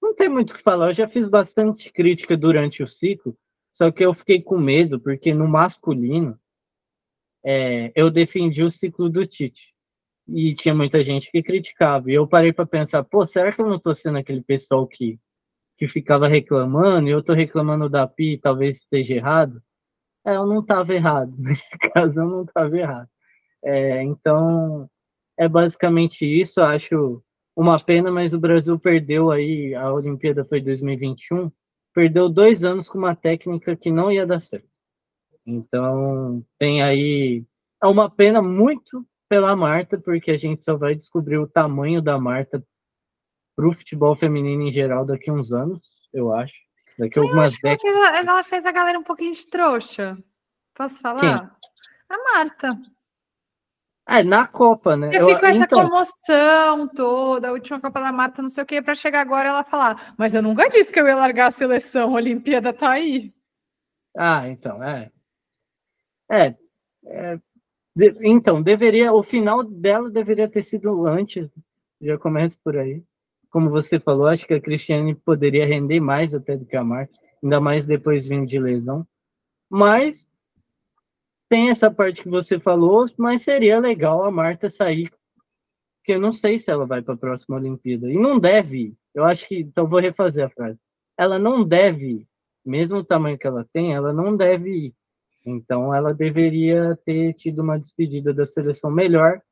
não 0.03 0.15
tem 0.15 0.29
muito 0.29 0.51
o 0.51 0.55
que 0.55 0.63
falar. 0.63 0.91
Eu 0.91 0.95
já 0.95 1.09
fiz 1.09 1.29
bastante 1.29 1.93
crítica 1.93 2.37
durante 2.37 2.83
o 2.83 2.87
ciclo, 2.87 3.37
só 3.71 3.91
que 3.91 4.05
eu 4.05 4.15
fiquei 4.15 4.43
com 4.43 4.59
medo, 4.59 5.01
porque 5.01 5.33
no 5.33 5.49
masculino, 5.49 6.39
é, 7.45 7.93
eu 7.95 8.11
defendi 8.11 8.63
o 8.63 8.71
ciclo 8.71 9.09
do 9.11 9.27
Tite. 9.27 9.74
E 10.29 10.55
tinha 10.55 10.75
muita 10.75 11.03
gente 11.03 11.31
que 11.31 11.43
criticava. 11.43 12.11
E 12.11 12.15
eu 12.15 12.27
parei 12.27 12.53
para 12.53 12.67
pensar, 12.67 13.05
pô, 13.05 13.25
será 13.25 13.53
que 13.53 13.61
eu 13.61 13.67
não 13.67 13.77
estou 13.77 13.95
sendo 13.95 14.19
aquele 14.19 14.43
pessoal 14.43 14.87
que, 14.87 15.19
que 15.77 15.89
ficava 15.89 16.27
reclamando 16.29 17.09
e 17.09 17.13
eu 17.13 17.21
estou 17.21 17.35
reclamando 17.35 17.89
da 17.89 18.07
PI 18.07 18.39
talvez 18.39 18.79
esteja 18.79 19.15
errado? 19.15 19.63
É, 20.27 20.37
eu 20.37 20.47
não 20.47 20.61
estava 20.61 20.95
errado. 20.95 21.35
Nesse 21.39 21.77
caso, 21.79 22.21
eu 22.21 22.27
não 22.27 22.43
estava 22.45 22.77
errado. 22.77 23.09
É, 23.63 24.03
então, 24.03 24.89
é 25.39 25.49
basicamente 25.49 26.25
isso. 26.25 26.61
Eu 26.61 26.65
acho 26.65 27.23
uma 27.57 27.79
pena, 27.79 28.11
mas 28.11 28.35
o 28.35 28.41
Brasil 28.41 28.79
perdeu 28.79 29.31
aí, 29.31 29.75
a 29.75 29.93
Olimpíada 29.93 30.45
foi 30.45 30.61
2021, 30.61 31.51
perdeu 31.95 32.29
dois 32.29 32.65
anos 32.65 32.89
com 32.89 32.99
uma 32.99 33.15
técnica 33.15 33.77
que 33.77 33.91
não 33.91 34.11
ia 34.11 34.27
dar 34.27 34.41
certo. 34.41 34.69
Então, 35.47 36.45
tem 36.59 36.83
aí. 36.83 37.45
É 37.83 37.87
uma 37.87 38.11
pena 38.11 38.41
muito 38.41 39.07
pela 39.35 39.57
Marta, 39.57 39.99
porque 39.99 40.31
a 40.31 40.37
gente 40.37 40.63
só 40.63 40.77
vai 40.77 40.95
descobrir 40.95 41.39
o 41.39 41.49
tamanho 41.49 42.01
da 42.01 42.17
Marta 42.17 42.65
para 43.57 43.69
o 43.69 43.73
futebol 43.73 44.15
feminino 44.15 44.63
em 44.63 44.73
geral 44.73 45.05
daqui 45.05 45.29
a 45.29 45.33
uns 45.33 45.53
anos, 45.53 46.09
eu 46.13 46.33
acho. 46.33 46.55
Daqui 46.97 47.19
a 47.19 47.23
algumas 47.23 47.53
décadas. 47.61 47.97
Ela, 47.97 48.19
ela, 48.19 48.45
fez 48.45 48.65
a 48.65 48.71
galera 48.71 48.97
um 48.97 49.03
pouquinho 49.03 49.33
de 49.33 49.45
trouxa. 49.49 50.17
Posso 50.73 51.01
falar? 51.01 51.19
Quem? 51.19 51.31
A 51.31 52.33
Marta. 52.33 52.81
É, 54.07 54.23
na 54.23 54.47
Copa, 54.47 54.97
né? 54.97 55.11
Eu, 55.13 55.23
eu 55.23 55.29
fico 55.31 55.47
essa 55.47 55.65
então... 55.65 55.83
comoção 55.83 56.87
toda, 56.87 57.49
a 57.49 57.53
última 57.53 57.81
Copa 57.81 58.01
da 58.01 58.13
Marta, 58.13 58.41
não 58.41 58.49
sei 58.49 58.63
o 58.63 58.67
que, 58.67 58.81
para 58.81 58.95
chegar 58.95 59.21
agora 59.21 59.49
ela 59.49 59.65
falar, 59.65 60.15
mas 60.17 60.33
eu 60.33 60.43
nunca 60.43 60.69
disse 60.71 60.93
que 60.93 61.01
eu 61.01 61.09
ia 61.09 61.17
largar 61.17 61.49
a 61.49 61.53
seleção, 61.53 62.11
a 62.11 62.19
Olimpíada 62.21 62.73
tá 62.73 62.91
aí. 62.91 63.35
Ah, 64.17 64.47
então, 64.47 64.81
é. 64.81 65.11
É, 66.31 66.55
é 67.07 67.41
de, 67.95 68.15
então, 68.23 68.61
deveria, 68.61 69.13
o 69.13 69.23
final 69.23 69.63
dela 69.63 70.11
deveria 70.11 70.49
ter 70.49 70.63
sido 70.63 71.07
antes, 71.07 71.55
já 72.01 72.19
começa 72.19 72.59
por 72.63 72.77
aí. 72.77 73.03
Como 73.51 73.71
você 73.71 74.01
falou, 74.01 74.27
acho 74.27 74.47
que 74.47 74.55
a 74.55 74.61
Cristiane 74.61 75.15
poderia 75.15 75.65
render 75.65 76.01
mais 76.01 76.35
até 76.35 76.57
do 76.57 76.67
que 76.67 76.77
a 76.77 76.83
Marta, 76.83 77.15
ainda 77.43 77.61
mais 77.61 77.87
depois 77.87 78.27
vindo 78.27 78.47
de 78.47 78.59
lesão. 78.59 79.07
Mas 79.71 80.27
tem 81.49 81.71
essa 81.71 81.89
parte 81.89 82.23
que 82.23 82.29
você 82.29 82.59
falou, 82.59 83.07
mas 83.17 83.43
seria 83.43 83.79
legal 83.79 84.25
a 84.25 84.31
Marta 84.31 84.69
sair, 84.69 85.09
porque 85.99 86.13
eu 86.13 86.21
não 86.21 86.33
sei 86.33 86.59
se 86.59 86.71
ela 86.71 86.85
vai 86.85 87.01
para 87.01 87.15
a 87.15 87.19
próxima 87.19 87.57
Olimpíada. 87.57 88.11
E 88.11 88.19
não 88.19 88.41
deve, 88.41 88.97
eu 89.15 89.25
acho 89.25 89.47
que, 89.47 89.61
então 89.61 89.87
vou 89.87 90.01
refazer 90.01 90.45
a 90.45 90.51
frase. 90.51 90.79
Ela 91.17 91.39
não 91.39 91.63
deve, 91.63 92.27
mesmo 92.65 92.99
o 92.99 93.05
tamanho 93.05 93.39
que 93.39 93.47
ela 93.47 93.65
tem, 93.73 93.95
ela 93.95 94.13
não 94.13 94.37
deve 94.37 94.87
ir 94.89 94.95
então, 95.45 95.95
ela 95.95 96.15
deveria 96.15 96.97
ter 97.05 97.35
tido 97.35 97.61
uma 97.61 97.79
despedida 97.79 98.33
da 98.33 98.47
seleção 98.47 98.91
melhor. 98.91 99.43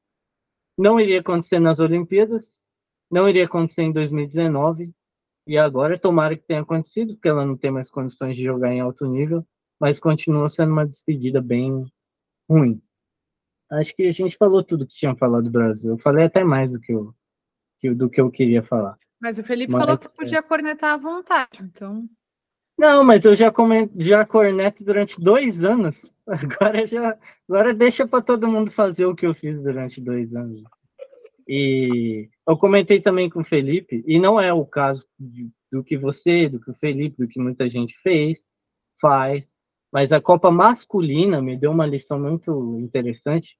Não 0.78 0.98
iria 0.98 1.20
acontecer 1.20 1.58
nas 1.58 1.80
Olimpíadas, 1.80 2.62
não 3.10 3.28
iria 3.28 3.44
acontecer 3.44 3.82
em 3.82 3.92
2019, 3.92 4.90
e 5.46 5.58
agora 5.58 5.98
tomara 5.98 6.36
que 6.36 6.46
tenha 6.46 6.62
acontecido, 6.62 7.14
porque 7.14 7.28
ela 7.28 7.44
não 7.44 7.56
tem 7.56 7.70
mais 7.70 7.90
condições 7.90 8.36
de 8.36 8.44
jogar 8.44 8.72
em 8.72 8.80
alto 8.80 9.06
nível, 9.06 9.46
mas 9.78 10.00
continua 10.00 10.48
sendo 10.48 10.72
uma 10.72 10.86
despedida 10.86 11.42
bem 11.42 11.84
ruim. 12.48 12.80
Acho 13.70 13.94
que 13.94 14.04
a 14.04 14.12
gente 14.12 14.36
falou 14.36 14.62
tudo 14.62 14.86
que 14.86 14.94
tinha 14.94 15.14
falado 15.16 15.44
do 15.44 15.50
Brasil. 15.50 15.92
Eu 15.92 15.98
falei 15.98 16.24
até 16.24 16.44
mais 16.44 16.72
do 16.72 16.80
que 16.80 16.92
eu, 16.92 17.14
do 17.94 18.08
que 18.08 18.20
eu 18.20 18.30
queria 18.30 18.62
falar. 18.62 18.96
Mas 19.20 19.38
o 19.38 19.44
Felipe 19.44 19.72
mas, 19.72 19.84
falou 19.84 19.98
que 19.98 20.08
podia 20.08 20.42
cornetar 20.42 20.94
à 20.94 20.96
vontade, 20.96 21.62
então. 21.62 22.08
Não, 22.82 23.04
mas 23.04 23.24
eu 23.24 23.36
já, 23.36 23.48
comento, 23.48 23.94
já 23.96 24.26
corneto 24.26 24.82
durante 24.82 25.20
dois 25.20 25.62
anos. 25.62 25.94
Agora 26.26 26.84
já, 26.84 27.16
agora 27.48 27.72
deixa 27.72 28.06
para 28.06 28.20
todo 28.22 28.48
mundo 28.48 28.72
fazer 28.72 29.06
o 29.06 29.14
que 29.14 29.24
eu 29.24 29.34
fiz 29.34 29.62
durante 29.62 30.00
dois 30.00 30.34
anos. 30.34 30.62
E 31.46 32.28
eu 32.46 32.56
comentei 32.56 33.00
também 33.00 33.30
com 33.30 33.40
o 33.40 33.44
Felipe, 33.44 34.02
e 34.06 34.18
não 34.18 34.40
é 34.40 34.52
o 34.52 34.64
caso 34.64 35.06
de, 35.18 35.48
do 35.70 35.82
que 35.84 35.96
você, 35.96 36.48
do 36.48 36.60
que 36.60 36.70
o 36.70 36.74
Felipe, 36.74 37.16
do 37.18 37.28
que 37.28 37.40
muita 37.40 37.68
gente 37.68 37.94
fez, 38.02 38.48
faz, 39.00 39.52
mas 39.92 40.12
a 40.12 40.20
Copa 40.20 40.50
masculina 40.50 41.40
me 41.40 41.56
deu 41.56 41.70
uma 41.70 41.86
lição 41.86 42.18
muito 42.18 42.78
interessante 42.80 43.56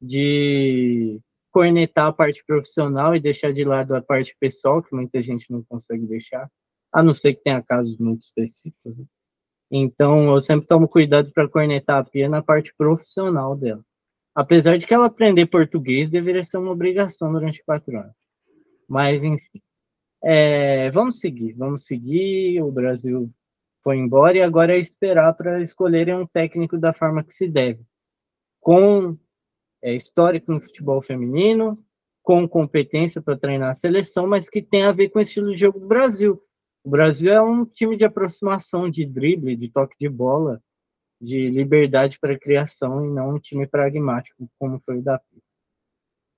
de 0.00 1.20
cornetar 1.50 2.06
a 2.06 2.12
parte 2.12 2.44
profissional 2.44 3.16
e 3.16 3.20
deixar 3.20 3.52
de 3.52 3.64
lado 3.64 3.94
a 3.96 4.02
parte 4.02 4.36
pessoal, 4.38 4.82
que 4.82 4.94
muita 4.94 5.20
gente 5.22 5.50
não 5.50 5.62
consegue 5.64 6.06
deixar 6.06 6.48
a 6.92 7.02
não 7.02 7.14
ser 7.14 7.34
que 7.34 7.42
tenha 7.42 7.62
casos 7.62 7.96
muito 7.98 8.22
específicos. 8.22 8.98
Né? 8.98 9.04
Então, 9.70 10.32
eu 10.32 10.40
sempre 10.40 10.66
tomo 10.66 10.88
cuidado 10.88 11.30
para 11.32 11.48
cornetar 11.48 11.98
a 11.98 12.04
Pia 12.04 12.28
na 12.28 12.42
parte 12.42 12.74
profissional 12.76 13.56
dela. 13.56 13.84
Apesar 14.34 14.76
de 14.76 14.86
que 14.86 14.94
ela 14.94 15.06
aprender 15.06 15.46
português 15.46 16.10
deveria 16.10 16.42
ser 16.42 16.58
uma 16.58 16.72
obrigação 16.72 17.32
durante 17.32 17.62
quatro 17.64 17.96
anos. 17.96 18.14
Mas, 18.88 19.22
enfim. 19.22 19.60
É, 20.22 20.90
vamos 20.90 21.20
seguir, 21.20 21.52
vamos 21.54 21.84
seguir. 21.86 22.60
O 22.62 22.72
Brasil 22.72 23.30
foi 23.82 23.96
embora 23.96 24.36
e 24.36 24.42
agora 24.42 24.76
é 24.76 24.78
esperar 24.78 25.32
para 25.34 25.60
escolherem 25.60 26.14
um 26.14 26.26
técnico 26.26 26.76
da 26.76 26.92
forma 26.92 27.24
que 27.24 27.32
se 27.32 27.48
deve. 27.48 27.84
Com 28.60 29.16
é, 29.82 29.94
histórico 29.94 30.52
no 30.52 30.60
futebol 30.60 31.00
feminino, 31.00 31.82
com 32.22 32.48
competência 32.48 33.22
para 33.22 33.38
treinar 33.38 33.70
a 33.70 33.74
seleção, 33.74 34.26
mas 34.26 34.48
que 34.48 34.60
tem 34.60 34.82
a 34.82 34.92
ver 34.92 35.08
com 35.08 35.18
o 35.18 35.22
estilo 35.22 35.52
de 35.52 35.58
jogo 35.58 35.80
do 35.80 35.86
Brasil. 35.86 36.40
O 36.82 36.90
Brasil 36.90 37.32
é 37.32 37.42
um 37.42 37.64
time 37.64 37.96
de 37.96 38.04
aproximação, 38.04 38.90
de 38.90 39.04
drible, 39.04 39.56
de 39.56 39.70
toque 39.70 39.96
de 39.98 40.08
bola, 40.08 40.62
de 41.20 41.50
liberdade 41.50 42.18
para 42.18 42.38
criação 42.38 43.04
e 43.04 43.10
não 43.10 43.34
um 43.34 43.38
time 43.38 43.66
pragmático, 43.66 44.50
como 44.58 44.80
foi 44.80 44.98
o 44.98 45.02
da. 45.02 45.20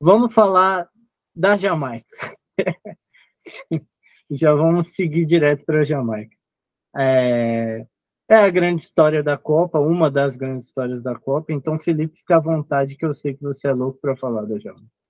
Vamos 0.00 0.34
falar 0.34 0.88
da 1.34 1.56
Jamaica. 1.56 2.16
Já 4.30 4.52
vamos 4.54 4.94
seguir 4.94 5.24
direto 5.24 5.64
para 5.64 5.80
a 5.80 5.84
Jamaica. 5.84 6.36
É, 6.96 7.86
é 8.28 8.36
a 8.36 8.50
grande 8.50 8.82
história 8.82 9.22
da 9.22 9.38
Copa, 9.38 9.78
uma 9.78 10.10
das 10.10 10.36
grandes 10.36 10.66
histórias 10.66 11.02
da 11.02 11.14
Copa. 11.14 11.52
Então, 11.52 11.78
Felipe, 11.78 12.18
fica 12.18 12.36
à 12.36 12.40
vontade, 12.40 12.96
que 12.96 13.04
eu 13.04 13.14
sei 13.14 13.34
que 13.34 13.42
você 13.42 13.68
é 13.68 13.72
louco 13.72 14.00
para 14.00 14.16
falar 14.16 14.44
da 14.44 14.58
Jamaica. 14.58 15.01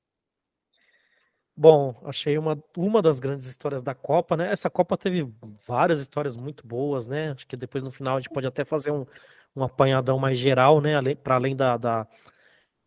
Bom, 1.57 2.01
achei 2.05 2.39
uma, 2.39 2.63
uma 2.77 3.03
das 3.03 3.21
grandes 3.21 3.47
histórias 3.47 3.83
da 3.83 3.95
Copa, 3.95 4.37
né? 4.37 4.51
Essa 4.51 4.71
Copa 4.71 4.97
teve 4.97 5.31
várias 5.67 6.01
histórias 6.01 6.37
muito 6.37 6.67
boas, 6.67 7.07
né? 7.07 7.33
Acho 7.33 7.47
que 7.47 7.57
depois 7.57 7.85
no 7.85 7.91
final 7.91 8.17
a 8.17 8.21
gente 8.21 8.31
pode 8.31 8.47
até 8.47 8.65
fazer 8.65 8.91
um, 8.91 9.07
um 9.55 9.63
apanhadão 9.63 10.19
mais 10.19 10.39
geral, 10.39 10.81
né? 10.81 10.93
Para 11.15 11.35
além 11.35 11.55
da, 11.55 11.77
da, 11.77 12.07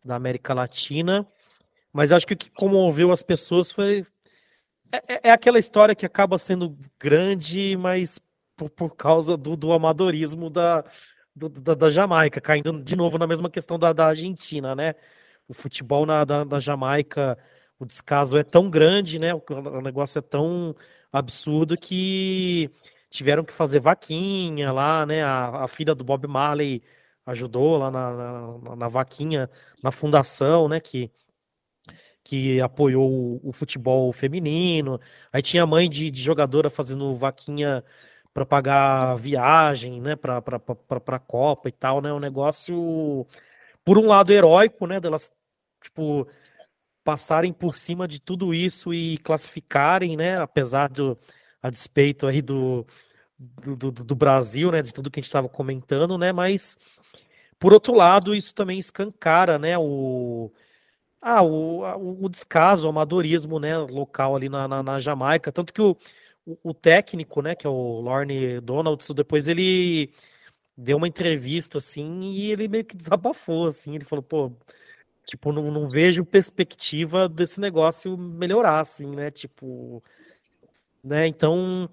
da, 0.04 0.16
América 0.16 0.52
Latina. 0.52 1.26
Mas 1.92 2.12
acho 2.12 2.26
que 2.26 2.34
o 2.34 2.36
que 2.36 2.50
comoveu 2.50 3.12
as 3.12 3.22
pessoas 3.22 3.70
foi. 3.72 4.04
É, 4.92 5.14
é, 5.14 5.20
é 5.28 5.32
aquela 5.32 5.58
história 5.58 5.94
que 5.94 6.06
acaba 6.06 6.38
sendo 6.38 6.76
grande, 6.98 7.76
mas 7.76 8.20
por, 8.56 8.70
por 8.70 8.96
causa 8.96 9.36
do, 9.36 9.56
do 9.56 9.72
amadorismo 9.72 10.50
da, 10.50 10.84
do, 11.34 11.48
da, 11.48 11.74
da, 11.74 11.90
Jamaica, 11.90 12.40
caindo 12.40 12.82
de 12.82 12.96
novo 12.96 13.18
na 13.18 13.26
mesma 13.26 13.50
questão 13.50 13.78
da, 13.78 13.92
da 13.92 14.06
Argentina, 14.08 14.74
né? 14.74 14.94
O 15.48 15.54
futebol 15.54 16.06
na, 16.06 16.24
da, 16.24 16.44
da 16.44 16.58
Jamaica 16.58 17.38
o 17.78 17.84
descaso 17.84 18.36
é 18.36 18.44
tão 18.44 18.70
grande, 18.70 19.18
né? 19.18 19.34
O, 19.34 19.80
negócio 19.82 20.18
é 20.18 20.22
tão 20.22 20.74
absurdo 21.12 21.76
que 21.76 22.70
tiveram 23.10 23.44
que 23.44 23.52
fazer 23.52 23.80
vaquinha 23.80 24.72
lá, 24.72 25.04
né? 25.06 25.22
A, 25.22 25.64
a 25.64 25.68
filha 25.68 25.94
do 25.94 26.04
Bob 26.04 26.26
Marley 26.26 26.82
ajudou 27.26 27.78
lá 27.78 27.90
na, 27.90 28.12
na, 28.58 28.76
na, 28.76 28.88
vaquinha, 28.88 29.50
na 29.82 29.90
fundação, 29.90 30.68
né? 30.68 30.80
Que, 30.80 31.10
que 32.24 32.60
apoiou 32.60 33.10
o, 33.42 33.50
o 33.50 33.52
futebol 33.52 34.12
feminino. 34.12 35.00
Aí 35.32 35.42
tinha 35.42 35.62
a 35.62 35.66
mãe 35.66 35.88
de, 35.88 36.10
de 36.10 36.22
jogadora 36.22 36.70
fazendo 36.70 37.16
vaquinha 37.16 37.84
para 38.32 38.46
pagar 38.46 39.16
viagem, 39.16 40.00
né? 40.00 40.16
Para 40.16 40.38
a 40.38 41.18
Copa 41.18 41.68
e 41.68 41.72
tal, 41.72 42.00
né? 42.00 42.12
Um 42.12 42.20
negócio, 42.20 43.26
por 43.84 43.98
um 43.98 44.06
lado, 44.06 44.32
heróico, 44.32 44.86
né? 44.86 45.00
Delas, 45.00 45.30
tipo 45.82 46.26
passarem 47.06 47.52
por 47.52 47.76
cima 47.76 48.08
de 48.08 48.20
tudo 48.20 48.52
isso 48.52 48.92
e 48.92 49.18
classificarem, 49.18 50.16
né? 50.16 50.34
Apesar 50.40 50.88
do 50.88 51.16
a 51.62 51.70
despeito 51.70 52.26
aí 52.26 52.42
do, 52.42 52.84
do, 53.38 53.76
do, 53.76 53.92
do 53.92 54.14
Brasil, 54.16 54.72
né? 54.72 54.82
De 54.82 54.92
tudo 54.92 55.10
que 55.10 55.20
a 55.20 55.22
gente 55.22 55.28
estava 55.28 55.48
comentando, 55.48 56.18
né? 56.18 56.32
Mas 56.32 56.76
por 57.58 57.72
outro 57.72 57.94
lado, 57.94 58.34
isso 58.34 58.54
também 58.54 58.78
escancara, 58.78 59.58
né? 59.58 59.78
O 59.78 60.52
ah, 61.20 61.42
o, 61.42 62.24
o 62.24 62.28
descaso, 62.28 62.86
o 62.86 62.90
amadorismo, 62.90 63.58
né? 63.60 63.76
Local 63.78 64.36
ali 64.36 64.48
na, 64.48 64.68
na, 64.68 64.82
na 64.82 64.98
Jamaica, 65.00 65.52
tanto 65.52 65.72
que 65.72 65.82
o, 65.82 65.96
o, 66.44 66.58
o, 66.70 66.74
técnico, 66.74 67.42
né? 67.42 67.54
Que 67.54 67.66
é 67.66 67.70
o 67.70 68.00
Lorne 68.00 68.60
Donaldson, 68.60 69.14
depois 69.14 69.48
ele 69.48 70.12
deu 70.76 70.96
uma 70.98 71.08
entrevista 71.08 71.78
assim 71.78 72.22
e 72.22 72.52
ele 72.52 72.68
meio 72.68 72.84
que 72.84 72.96
desabafou 72.96 73.66
assim, 73.66 73.94
ele 73.94 74.04
falou, 74.04 74.22
pô, 74.22 74.52
Tipo, 75.26 75.52
não, 75.52 75.70
não 75.72 75.88
vejo 75.88 76.24
perspectiva 76.24 77.28
desse 77.28 77.60
negócio 77.60 78.16
melhorar, 78.16 78.80
assim, 78.80 79.06
né? 79.06 79.30
Tipo, 79.30 80.02
né? 81.02 81.26
Então, 81.26 81.90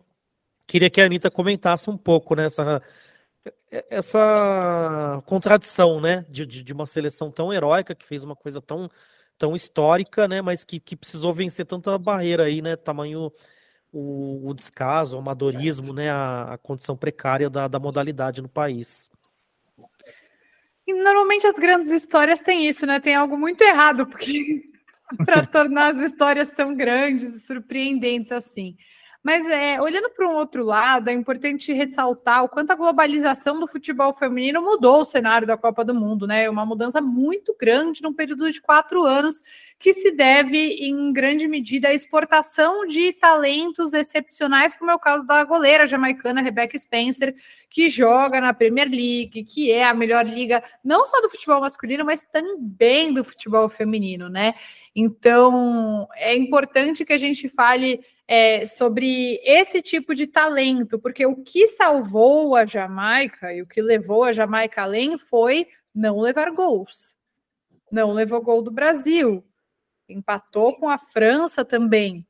queria 0.68 0.90
que 0.90 1.02
a 1.02 1.06
Anitta 1.06 1.32
comentasse 1.32 1.90
um 1.90 1.98
pouco 1.98 2.36
nessa 2.36 2.64
né, 2.64 2.82
essa 3.90 5.22
contradição, 5.26 6.00
né? 6.00 6.26
De, 6.30 6.46
de, 6.46 6.74
uma 6.74 6.86
seleção 6.86 7.32
tão 7.32 7.54
heróica 7.54 7.96
que 7.96 8.06
fez 8.06 8.24
uma 8.24 8.36
coisa 8.36 8.62
tão, 8.62 8.90
tão 9.38 9.56
histórica, 9.56 10.28
né? 10.28 10.42
Mas 10.42 10.64
que, 10.64 10.80
que 10.80 10.96
precisou 10.96 11.34
vencer 11.34 11.66
tanta 11.66 11.98
barreira 11.98 12.46
aí, 12.46 12.62
né? 12.62 12.76
Tamanho 12.76 13.32
o, 13.92 14.50
o 14.50 14.54
descaso, 14.54 15.16
o 15.18 15.20
amadorismo, 15.20 15.94
né? 15.94 16.10
A, 16.12 16.54
a 16.54 16.58
condição 16.58 16.96
precária 16.96 17.50
da, 17.50 17.68
da 17.68 17.80
modalidade 17.80 18.42
no 18.42 18.50
país. 18.50 19.10
E 20.86 20.94
normalmente 20.94 21.48
as 21.48 21.56
grandes 21.56 21.92
histórias 21.92 22.40
têm 22.40 22.68
isso, 22.68 22.86
né? 22.86 23.00
Tem 23.00 23.16
algo 23.16 23.38
muito 23.38 23.62
errado, 23.62 24.06
porque 24.06 24.64
para 25.26 25.46
tornar 25.46 25.94
as 25.96 26.02
histórias 26.02 26.50
tão 26.50 26.76
grandes 26.76 27.36
e 27.36 27.40
surpreendentes 27.40 28.32
assim. 28.32 28.76
Mas 29.24 29.46
é, 29.48 29.80
olhando 29.82 30.10
para 30.10 30.28
um 30.28 30.36
outro 30.36 30.66
lado, 30.66 31.10
é 31.10 31.14
importante 31.14 31.72
ressaltar 31.72 32.44
o 32.44 32.50
quanto 32.50 32.72
a 32.72 32.76
globalização 32.76 33.58
do 33.58 33.68
futebol 33.68 34.14
feminino 34.14 34.62
mudou 34.62 35.00
o 35.00 35.06
cenário 35.06 35.48
da 35.48 35.56
Copa 35.56 35.86
do 35.86 35.96
Mundo, 35.96 36.28
né? 36.28 36.50
Uma 36.50 36.66
mudança 36.66 37.00
muito 37.00 37.56
grande 37.58 38.02
num 38.04 38.14
período 38.14 38.52
de 38.52 38.62
quatro 38.62 39.06
anos, 39.06 39.42
que 39.84 39.94
se 39.94 40.12
deve, 40.12 40.58
em 40.58 41.12
grande 41.12 41.46
medida, 41.46 41.90
à 41.90 41.94
exportação 41.94 42.88
de 42.88 43.12
talentos 43.12 43.92
excepcionais, 43.92 44.74
como 44.74 44.90
é 44.90 44.96
o 44.96 45.00
caso 45.00 45.28
da 45.28 45.44
goleira 45.44 45.86
jamaicana 45.86 46.42
Rebecca 46.42 46.78
Spencer, 46.78 47.36
que 47.70 47.90
joga 47.90 48.40
na 48.40 48.54
Premier 48.54 48.90
League, 48.90 49.44
que 49.44 49.74
é 49.74 49.84
a 49.84 49.94
melhor 49.94 50.26
liga, 50.26 50.64
não 50.82 51.06
só 51.06 51.20
do 51.20 51.30
futebol 51.30 51.60
masculino, 51.60 52.06
mas 52.06 52.22
também 52.22 53.14
do 53.14 53.26
futebol 53.26 53.68
feminino, 53.68 54.30
né? 54.30 54.54
Então, 54.96 56.08
é 56.16 56.34
importante 56.34 57.04
que 57.04 57.12
a 57.12 57.18
gente 57.18 57.50
fale 57.50 58.06
é, 58.26 58.66
sobre 58.66 59.42
esse 59.44 59.82
tipo 59.82 60.16
de 60.16 60.28
talento, 60.28 60.98
porque 60.98 61.26
o 61.26 61.36
que 61.36 61.68
salvou 61.68 62.56
a 62.56 62.66
Jamaica 62.66 63.54
e 63.54 63.62
o 63.62 63.68
que 63.68 63.82
levou 63.82 64.24
a 64.24 64.32
Jamaica 64.32 64.84
além 64.84 65.18
foi 65.18 65.68
não 65.94 66.22
levar 66.22 66.52
gols. 66.52 67.18
Não 67.92 68.14
levou 68.14 68.42
gol 68.42 68.62
do 68.62 68.72
Brasil, 68.72 69.44
empatou 70.08 70.76
com 70.76 70.90
a 70.90 70.98
França 70.98 71.64
também. 71.64 72.26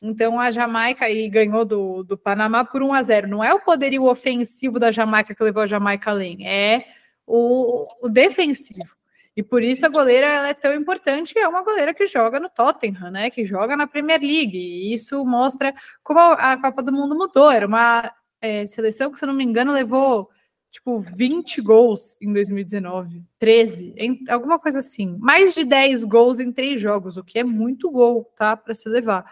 Então 0.00 0.38
a 0.38 0.50
Jamaica 0.50 1.06
aí 1.06 1.28
ganhou 1.28 1.64
do, 1.64 2.04
do 2.04 2.16
Panamá 2.16 2.64
por 2.64 2.82
1 2.82 2.92
a 2.92 3.02
0. 3.02 3.28
Não 3.28 3.42
é 3.42 3.52
o 3.52 3.60
poderio 3.60 4.04
ofensivo 4.04 4.78
da 4.78 4.90
Jamaica 4.90 5.34
que 5.34 5.42
levou 5.42 5.62
a 5.62 5.66
Jamaica 5.66 6.10
além, 6.10 6.46
é 6.46 6.86
o, 7.26 7.86
o 8.00 8.08
defensivo. 8.08 8.96
E 9.36 9.42
por 9.42 9.62
isso 9.62 9.86
a 9.86 9.88
goleira 9.88 10.26
ela 10.26 10.48
é 10.48 10.54
tão 10.54 10.74
importante, 10.74 11.38
é 11.38 11.46
uma 11.46 11.62
goleira 11.62 11.94
que 11.94 12.08
joga 12.08 12.40
no 12.40 12.48
Tottenham, 12.48 13.10
né? 13.10 13.30
Que 13.30 13.46
joga 13.46 13.76
na 13.76 13.86
Premier 13.86 14.20
League. 14.20 14.58
E 14.58 14.92
isso 14.92 15.24
mostra 15.24 15.72
como 16.02 16.18
a 16.18 16.56
Copa 16.56 16.82
do 16.82 16.92
Mundo 16.92 17.16
mudou. 17.16 17.48
Era 17.48 17.64
uma 17.64 18.12
é, 18.40 18.66
seleção 18.66 19.12
que, 19.12 19.18
se 19.18 19.24
eu 19.24 19.28
não 19.28 19.34
me 19.34 19.44
engano, 19.44 19.72
levou 19.72 20.28
tipo 20.70 21.00
20 21.00 21.60
gols 21.60 22.16
em 22.20 22.32
2019, 22.32 23.22
13, 23.38 23.94
em, 23.96 24.24
alguma 24.28 24.58
coisa 24.58 24.80
assim. 24.80 25.16
Mais 25.18 25.54
de 25.54 25.64
10 25.64 26.04
gols 26.04 26.38
em 26.40 26.52
três 26.52 26.80
jogos, 26.80 27.16
o 27.16 27.24
que 27.24 27.38
é 27.38 27.44
muito 27.44 27.90
gol, 27.90 28.24
tá? 28.36 28.56
Para 28.56 28.74
se 28.74 28.88
levar. 28.88 29.24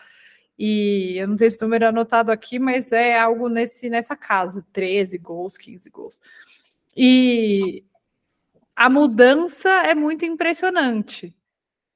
E 0.58 1.16
eu 1.18 1.28
não 1.28 1.36
tenho 1.36 1.48
esse 1.48 1.60
número 1.60 1.86
anotado 1.86 2.32
aqui, 2.32 2.58
mas 2.58 2.90
é 2.92 3.18
algo 3.18 3.48
nesse, 3.48 3.90
nessa 3.90 4.16
casa: 4.16 4.66
13 4.72 5.18
gols, 5.18 5.58
15 5.58 5.90
gols. 5.90 6.20
E 6.96 7.84
a 8.74 8.88
mudança 8.88 9.68
é 9.68 9.94
muito 9.94 10.24
impressionante, 10.24 11.36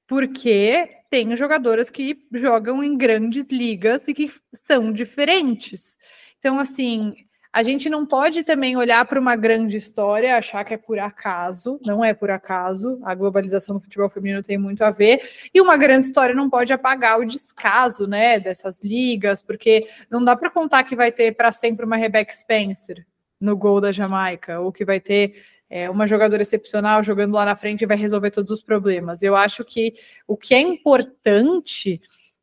porque 0.06 1.00
tem 1.10 1.34
jogadoras 1.36 1.90
que 1.90 2.26
jogam 2.32 2.82
em 2.84 2.96
grandes 2.96 3.46
ligas 3.50 4.06
e 4.06 4.14
que 4.14 4.30
são 4.66 4.92
diferentes. 4.92 5.98
Então, 6.38 6.58
assim, 6.58 7.14
a 7.52 7.62
gente 7.64 7.90
não 7.90 8.06
pode 8.06 8.44
também 8.44 8.76
olhar 8.76 9.04
para 9.04 9.18
uma 9.18 9.34
grande 9.34 9.76
história, 9.76 10.36
achar 10.36 10.64
que 10.64 10.74
é 10.74 10.76
por 10.76 10.98
acaso, 11.00 11.80
não 11.84 12.04
é 12.04 12.14
por 12.14 12.30
acaso. 12.30 13.00
A 13.02 13.14
globalização 13.14 13.74
do 13.76 13.80
futebol 13.80 14.08
feminino 14.08 14.42
tem 14.42 14.56
muito 14.56 14.82
a 14.84 14.90
ver, 14.90 15.20
e 15.52 15.60
uma 15.60 15.76
grande 15.76 16.06
história 16.06 16.34
não 16.34 16.48
pode 16.48 16.72
apagar 16.72 17.18
o 17.18 17.24
descaso, 17.24 18.06
né, 18.06 18.38
dessas 18.38 18.78
ligas, 18.82 19.42
porque 19.42 19.88
não 20.08 20.24
dá 20.24 20.36
para 20.36 20.50
contar 20.50 20.84
que 20.84 20.94
vai 20.94 21.10
ter 21.10 21.34
para 21.34 21.50
sempre 21.50 21.84
uma 21.84 21.96
Rebecca 21.96 22.32
Spencer 22.32 23.04
no 23.40 23.56
gol 23.56 23.80
da 23.80 23.90
Jamaica, 23.90 24.60
ou 24.60 24.70
que 24.70 24.84
vai 24.84 25.00
ter 25.00 25.42
é, 25.68 25.88
uma 25.88 26.06
jogadora 26.06 26.42
excepcional 26.42 27.02
jogando 27.02 27.34
lá 27.34 27.44
na 27.44 27.56
frente 27.56 27.86
vai 27.86 27.96
resolver 27.96 28.30
todos 28.30 28.50
os 28.50 28.62
problemas. 28.62 29.22
Eu 29.22 29.34
acho 29.34 29.64
que 29.64 29.94
o 30.26 30.36
que 30.36 30.52
é 30.52 30.60
importante 30.60 32.00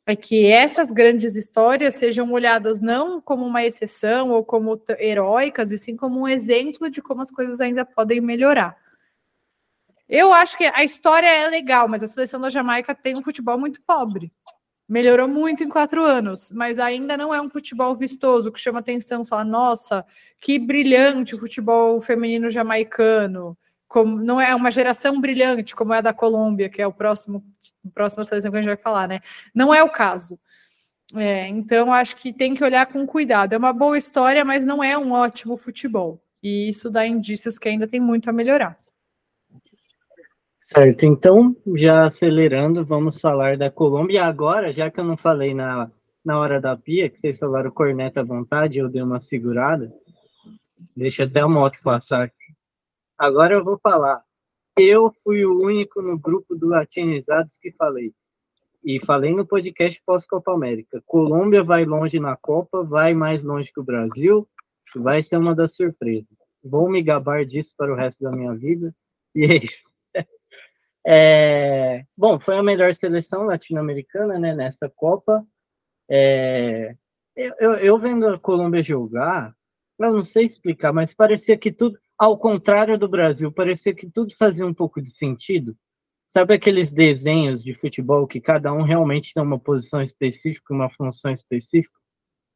é 0.08 0.16
que 0.16 0.47
essas 0.47 0.89
grandes 0.89 1.36
histórias 1.36 1.95
sejam 1.95 2.32
olhadas 2.32 2.80
não 2.80 3.20
como 3.20 3.45
uma 3.45 3.66
exceção 3.66 4.32
ou 4.32 4.43
como 4.43 4.82
heróicas, 4.97 5.70
e 5.70 5.78
sim 5.78 5.97
como 5.97 6.22
um 6.22 6.28
exemplo 6.28 6.89
de 6.89 7.01
como 7.01 7.22
as 7.22 7.30
coisas 7.30 7.60
ainda 7.60 7.84
podem 7.84 8.22
melhorar. 8.22 8.78
Eu 10.08 10.32
acho 10.32 10.58
que 10.58 10.64
a 10.64 10.82
história 10.86 11.28
é 11.28 11.49
legal, 11.49 11.89
mas 11.89 12.01
a 12.01 12.08
seleção 12.08 12.39
da 12.39 12.49
Jamaica 12.49 12.95
tem 12.95 13.18
um 13.18 13.22
futebol 13.22 13.60
muito 13.60 13.82
pobre. 13.86 14.32
Melhorou 14.88 15.28
muito 15.28 15.62
em 15.62 15.68
quatro 15.68 16.01
anos, 16.01 16.53
mas 16.53 16.80
ainda 16.80 17.18
não 17.18 17.34
é 17.34 17.41
um 17.41 17.49
futebol 17.49 17.93
vistoso 17.93 18.49
que 18.49 18.62
chama 18.62 18.80
atenção. 18.80 19.26
Fala, 19.26 19.43
nossa, 19.43 20.05
que 20.39 20.58
brilhante 20.58 21.36
o 21.36 21.39
futebol 21.39 21.99
feminino 22.01 22.49
jamaicano. 22.49 23.58
Como, 23.89 24.24
não 24.24 24.39
é 24.39 24.55
uma 24.55 24.72
geração 24.72 25.20
brilhante 25.20 25.76
como 25.76 25.93
é 25.93 25.97
a 25.97 26.01
da 26.01 26.14
Colômbia, 26.14 26.70
que 26.70 26.82
é 26.82 26.88
o 26.88 26.93
próximo 26.93 27.43
próxima 27.93 28.23
seleção 28.23 28.51
que 28.51 28.57
a 28.57 28.61
gente 28.61 28.69
vai 28.69 28.77
falar, 28.77 29.07
né? 29.07 29.19
Não 29.53 29.73
é 29.73 29.83
o 29.83 29.89
caso. 29.89 30.39
É, 31.15 31.47
então, 31.47 31.93
acho 31.93 32.15
que 32.15 32.33
tem 32.33 32.53
que 32.53 32.63
olhar 32.63 32.85
com 32.85 33.05
cuidado. 33.07 33.53
É 33.53 33.57
uma 33.57 33.71
boa 33.71 33.97
história, 33.97 34.43
mas 34.43 34.65
não 34.65 34.83
é 34.83 34.97
um 34.97 35.11
ótimo 35.11 35.57
futebol. 35.57 36.21
E 36.43 36.69
isso 36.69 36.89
dá 36.89 37.05
indícios 37.05 37.57
que 37.57 37.69
ainda 37.69 37.88
tem 37.88 37.99
muito 37.99 38.29
a 38.29 38.33
melhorar. 38.33 38.77
Certo, 40.59 41.05
então, 41.05 41.55
já 41.75 42.03
acelerando, 42.03 42.85
vamos 42.85 43.21
falar 43.21 43.57
da 43.57 43.71
Colômbia. 43.71 44.25
Agora, 44.25 44.73
já 44.73 44.91
que 44.91 44.99
eu 44.99 45.05
não 45.05 45.15
falei 45.15 45.53
na, 45.53 45.89
na 46.25 46.38
hora 46.38 46.59
da 46.59 46.75
pia, 46.75 47.09
que 47.09 47.17
vocês 47.17 47.39
falaram 47.39 47.71
corneta 47.71 48.19
à 48.19 48.23
vontade, 48.23 48.77
eu 48.77 48.89
dei 48.89 49.01
uma 49.01 49.17
segurada. 49.17 49.89
Deixa 50.95 51.23
até 51.23 51.39
a 51.39 51.47
moto 51.47 51.79
passar. 51.81 52.29
Agora 53.17 53.53
eu 53.53 53.63
vou 53.63 53.79
falar. 53.79 54.21
Eu 54.78 55.11
fui 55.23 55.43
o 55.43 55.57
único 55.63 56.03
no 56.03 56.19
grupo 56.19 56.55
do 56.55 56.67
Latinizados 56.67 57.57
que 57.57 57.71
falei. 57.71 58.13
E 58.84 59.03
falei 59.03 59.34
no 59.34 59.45
podcast 59.45 59.99
pós-Copa 60.05 60.53
América. 60.53 61.01
Colômbia 61.03 61.63
vai 61.63 61.84
longe 61.84 62.19
na 62.19 62.38
Copa, 62.38 62.84
vai 62.84 63.15
mais 63.15 63.41
longe 63.41 63.71
que 63.73 63.80
o 63.80 63.84
Brasil, 63.84 64.47
vai 64.95 65.23
ser 65.23 65.38
uma 65.38 65.55
das 65.55 65.75
surpresas. 65.75 66.38
Vou 66.63 66.88
me 66.88 67.01
gabar 67.01 67.43
disso 67.43 67.73
para 67.75 67.91
o 67.91 67.95
resto 67.95 68.23
da 68.23 68.32
minha 68.32 68.53
vida. 68.53 68.93
E 69.36 69.45
é 69.45 69.57
isso. 69.57 69.93
É, 71.09 72.03
bom, 72.17 72.38
foi 72.38 72.57
a 72.57 72.63
melhor 72.63 72.93
seleção 72.93 73.45
latino-americana 73.45 74.38
né, 74.38 74.53
nessa 74.53 74.89
Copa. 74.89 75.41
É, 76.11 76.93
eu, 77.34 77.75
eu, 77.75 77.97
vendo 77.97 78.28
a 78.28 78.38
Colômbia 78.38 78.84
jogar, 78.84 79.55
eu 79.97 80.11
não 80.11 80.21
sei 80.21 80.43
explicar, 80.43 80.91
mas 80.91 81.13
parecia 81.13 81.57
que 81.57 81.71
tudo, 81.71 81.97
ao 82.18 82.38
contrário 82.38 82.97
do 82.97 83.07
Brasil, 83.07 83.51
parecia 83.51 83.93
que 83.93 84.09
tudo 84.09 84.36
fazia 84.36 84.65
um 84.65 84.74
pouco 84.74 85.01
de 85.01 85.09
sentido. 85.11 85.76
Sabe 86.28 86.53
aqueles 86.53 86.91
desenhos 86.91 87.63
de 87.63 87.74
futebol 87.74 88.28
que 88.28 88.41
cada 88.41 88.74
um 88.74 88.82
realmente 88.82 89.34
tem 89.34 89.41
uma 89.41 89.59
posição 89.59 90.01
específica, 90.01 90.74
uma 90.74 90.89
função 90.89 91.32
específica? 91.32 91.95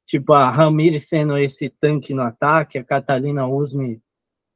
Tipo 0.06 0.34
a 0.34 0.50
Ramires 0.50 1.08
sendo 1.08 1.38
esse 1.38 1.70
tanque 1.70 2.14
no 2.14 2.22
ataque, 2.22 2.78
a 2.78 2.84
Catalina 2.84 3.48
Usme 3.48 4.02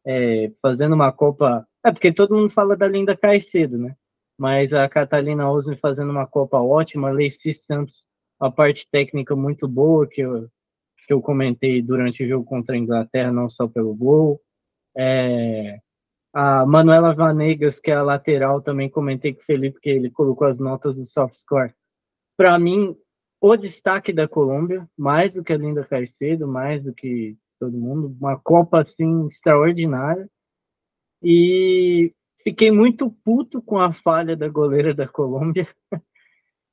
é, 0.06 0.51
fazendo 0.62 0.93
uma 0.93 1.12
Copa 1.12 1.66
é, 1.86 1.91
porque 1.91 2.12
todo 2.12 2.36
mundo 2.36 2.49
fala 2.49 2.76
da 2.76 2.88
Linda 2.88 3.16
Caicedo, 3.16 3.78
né? 3.78 3.95
Mas 4.38 4.74
a 4.74 4.89
Catalina 4.89 5.49
Osme 5.51 5.78
fazendo 5.78 6.10
uma 6.10 6.26
Copa 6.26 6.58
ótima, 6.58 7.10
a 7.10 7.14
Lacey 7.14 7.53
Santos, 7.53 8.08
a 8.39 8.49
parte 8.49 8.88
técnica 8.91 9.36
muito 9.36 9.68
boa, 9.68 10.08
que 10.08 10.22
eu, 10.22 10.49
que 11.06 11.14
eu 11.14 11.22
comentei 11.22 11.84
durante 11.84 12.24
o 12.24 12.28
jogo 12.28 12.43
contra 12.43 12.76
a 12.76 12.78
Inglaterra, 12.78 13.32
não 13.32 13.47
só 13.47 13.68
pelo 13.68 13.93
gol. 13.93 14.41
É, 14.98 15.80
a 16.34 16.66
Manuela 16.66 17.14
Vanegas, 17.14 17.80
que 17.80 17.91
é 17.91 17.96
a 17.96 18.04
lateral, 18.04 18.62
também 18.62 18.89
comentei 18.89 19.34
com 19.34 19.41
o 19.41 19.46
Felipe, 19.46 19.80
que 19.80 19.89
ele 19.89 20.10
colocou 20.10 20.48
as 20.48 20.60
notas 20.60 20.98
do 20.98 21.06
soft 21.06 21.36
score. 21.36 21.74
Para 22.38 22.60
mim, 22.60 22.96
o 23.39 23.56
destaque 23.56 24.12
da 24.12 24.28
Colômbia, 24.28 24.89
mais 24.98 25.36
do 25.36 25.43
que 25.43 25.54
a 25.54 25.58
Linda 25.58 25.86
Caicedo, 25.86 26.48
mais 26.48 26.84
do 26.84 26.93
que 26.93 27.38
todo 27.60 27.78
mundo, 27.78 28.16
uma 28.20 28.38
Copa 28.38 28.82
assim 28.82 29.28
extraordinária. 29.28 30.30
E 31.24 32.14
fiquei 32.43 32.72
muito 32.72 33.10
puto 33.24 33.62
com 33.62 33.80
a 33.80 33.93
falha 33.93 34.36
da 34.36 34.48
goleira 34.50 34.93
da 34.93 35.08
Colômbia 35.08 35.68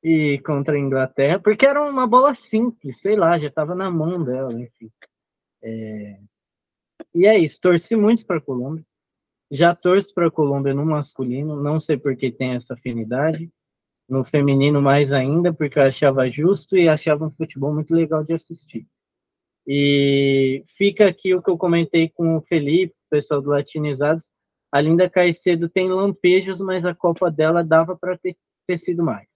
e 0.02 0.40
contra 0.44 0.74
a 0.74 0.80
Inglaterra, 0.80 1.38
porque 1.38 1.64
era 1.64 1.82
uma 1.88 2.06
bola 2.06 2.34
simples, 2.34 3.00
sei 3.00 3.16
lá, 3.16 3.38
já 3.38 3.48
estava 3.48 3.74
na 3.74 3.90
mão 3.90 4.22
dela, 4.24 4.52
enfim. 4.52 4.90
É... 5.62 6.18
E 7.14 7.26
é 7.26 7.38
isso, 7.38 7.60
torci 7.60 7.96
muito 7.96 8.24
para 8.26 8.38
a 8.38 8.40
Colômbia. 8.40 8.84
Já 9.50 9.74
torço 9.74 10.14
para 10.14 10.28
a 10.28 10.30
Colômbia 10.30 10.72
no 10.72 10.84
masculino, 10.86 11.62
não 11.62 11.78
sei 11.78 11.96
por 11.96 12.16
que 12.16 12.30
tem 12.30 12.54
essa 12.54 12.74
afinidade. 12.74 13.50
No 14.08 14.24
feminino, 14.24 14.82
mais 14.82 15.12
ainda, 15.12 15.52
porque 15.52 15.78
eu 15.78 15.84
achava 15.84 16.28
justo 16.30 16.76
e 16.76 16.88
achava 16.88 17.26
um 17.26 17.30
futebol 17.30 17.72
muito 17.72 17.94
legal 17.94 18.24
de 18.24 18.32
assistir. 18.32 18.86
E 19.66 20.64
fica 20.76 21.06
aqui 21.06 21.34
o 21.34 21.42
que 21.42 21.50
eu 21.50 21.56
comentei 21.56 22.08
com 22.08 22.36
o 22.36 22.42
Felipe, 22.42 22.94
o 23.06 23.10
pessoal 23.10 23.40
do 23.40 23.50
Latinizados, 23.50 24.32
a 24.70 24.80
Linda 24.80 25.08
Caicedo 25.08 25.68
tem 25.68 25.88
lampejos, 25.90 26.60
mas 26.60 26.84
a 26.84 26.94
Copa 26.94 27.30
dela 27.30 27.62
dava 27.62 27.96
para 27.96 28.18
ter 28.18 28.36
ter 28.66 28.78
sido 28.78 29.02
mais. 29.02 29.28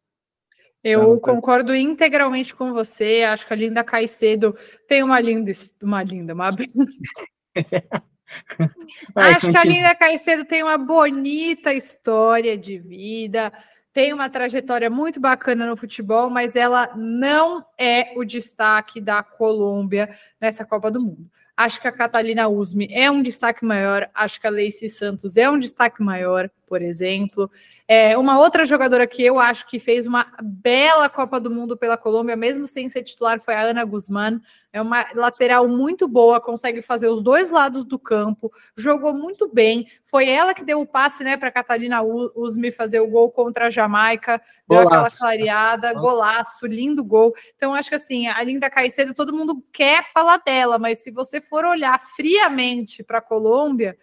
Eu 0.83 1.19
concordo 1.21 1.75
integralmente 1.75 2.55
com 2.55 2.73
você. 2.73 3.23
Acho 3.23 3.47
que 3.47 3.53
a 3.53 3.57
Linda 3.57 3.83
Caicedo 3.83 4.57
tem 4.87 5.03
uma 5.03 5.19
linda, 5.21 5.51
uma 5.83 6.03
linda, 6.03 6.33
uma 6.33 6.51
Acho 9.15 9.51
que 9.51 9.57
a 9.57 9.65
Linda 9.65 9.95
Caicedo 9.95 10.45
tem 10.45 10.63
uma 10.63 10.77
bonita 10.77 11.73
história 11.73 12.57
de 12.57 12.79
vida, 12.79 13.53
tem 13.93 14.13
uma 14.13 14.29
trajetória 14.29 14.91
muito 14.91 15.19
bacana 15.19 15.67
no 15.67 15.77
futebol, 15.77 16.29
mas 16.29 16.55
ela 16.55 16.91
não 16.97 17.65
é 17.79 18.13
o 18.17 18.25
destaque 18.25 19.01
da 19.01 19.23
Colômbia 19.23 20.15
nessa 20.41 20.65
Copa 20.65 20.91
do 20.91 21.01
Mundo. 21.01 21.31
Acho 21.57 21.81
que 21.81 21.89
a 21.89 21.93
Catalina 21.93 22.49
Usme 22.49 22.87
é 22.91 23.11
um 23.11 23.23
destaque 23.23 23.65
maior, 23.65 24.11
acho 24.15 24.39
que 24.39 24.47
a 24.47 24.51
Lacey 24.51 24.91
Santos 24.91 25.39
é 25.39 25.49
um 25.49 25.59
destaque 25.59 26.03
maior, 26.03 26.51
por 26.67 26.83
exemplo. 26.83 27.51
É, 27.89 28.19
uma 28.19 28.41
outra 28.41 28.65
jogadora 28.65 29.07
que 29.07 29.23
eu 29.23 29.39
acho 29.39 29.65
que 29.69 29.79
fez 29.79 30.07
uma 30.07 30.27
bela 30.43 31.09
Copa 31.09 31.39
do 31.39 31.49
Mundo 31.49 31.77
pela 31.77 31.97
Colômbia, 31.97 32.35
mesmo 32.35 32.67
sem 32.67 32.89
ser 32.89 33.05
titular, 33.05 33.39
foi 33.39 33.55
a 33.55 33.63
Ana 33.63 33.85
Guzmán. 33.85 34.41
É 34.73 34.83
uma 34.83 35.07
lateral 35.15 35.69
muito 35.69 36.09
boa, 36.09 36.41
consegue 36.41 36.83
fazer 36.83 37.09
os 37.09 37.23
dois 37.23 37.49
lados 37.49 37.85
do 37.85 37.97
campo, 37.97 38.53
jogou 38.77 39.15
muito 39.15 39.49
bem. 39.49 39.87
Foi 40.05 40.29
ela 40.29 40.53
que 40.53 40.65
deu 40.65 40.81
o 40.81 40.87
passe 40.87 41.23
né, 41.23 41.37
para 41.37 41.49
a 41.49 41.53
Catalina 41.53 42.03
Usme 42.03 42.73
fazer 42.73 42.99
o 42.99 43.07
gol 43.07 43.31
contra 43.31 43.69
a 43.69 43.71
Jamaica, 43.71 44.43
deu 44.69 44.83
golaço. 44.83 44.89
aquela 44.89 45.11
clareada, 45.11 45.95
golaço, 45.95 46.67
lindo 46.67 47.05
gol. 47.05 47.35
Então, 47.57 47.73
acho 47.73 47.89
que 47.89 47.95
assim, 47.95 48.27
a 48.27 48.43
Linda 48.43 48.69
Caicedo, 48.69 49.15
todo 49.15 49.33
mundo 49.33 49.65
quer 49.73 50.03
falar 50.13 50.39
dela, 50.39 50.77
mas 50.77 50.99
se 50.99 51.13
você 51.13 51.41
for 51.41 51.65
olhar 51.65 52.01
friamente 52.01 53.05
para 53.05 53.19
a 53.19 53.23
Colômbia, 53.23 53.97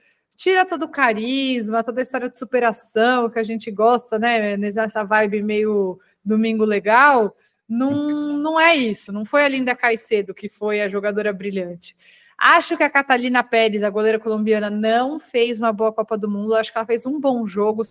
tira 0.44 0.66
todo 0.66 0.84
o 0.84 0.89
carisma, 0.89 1.86
toda 1.86 2.02
a 2.02 2.04
história 2.04 2.30
de 2.30 2.38
superação 2.38 3.30
que 3.30 3.39
a 3.39 3.44
gente 3.44 3.72
gosta, 3.72 4.20
né? 4.20 4.58
Nessa 4.58 5.02
vibe 5.02 5.41
meio 5.41 6.02
domingo 6.24 6.66
legal. 6.66 7.34
Não, 7.68 8.38
não 8.38 8.60
é 8.60 8.76
isso. 8.76 9.14
Não 9.14 9.24
foi 9.24 9.46
a 9.46 9.48
Linda 9.48 9.74
Caicedo 9.74 10.34
que 10.34 10.50
foi 10.50 10.82
a 10.82 10.89
jogadora 10.89 11.32
brilhante. 11.32 11.96
Acho 12.38 12.76
que 12.76 12.84
a 12.84 12.89
Catalina 12.89 13.41
Pérez, 13.41 13.84
a 13.84 13.89
goleira 13.89 14.20
colombiana, 14.20 14.70
não 14.70 15.18
fez 15.18 15.60
uma 15.60 15.72
boa 15.72 15.94
Copa 15.94 16.18
do 16.18 16.30
Mundo. 16.30 16.56
Acho 16.56 16.74
que 16.74 16.78
ela 16.78 16.86
fez 16.86 17.06
um 17.06 17.22
bom 17.22 17.48
jogo 17.48 17.82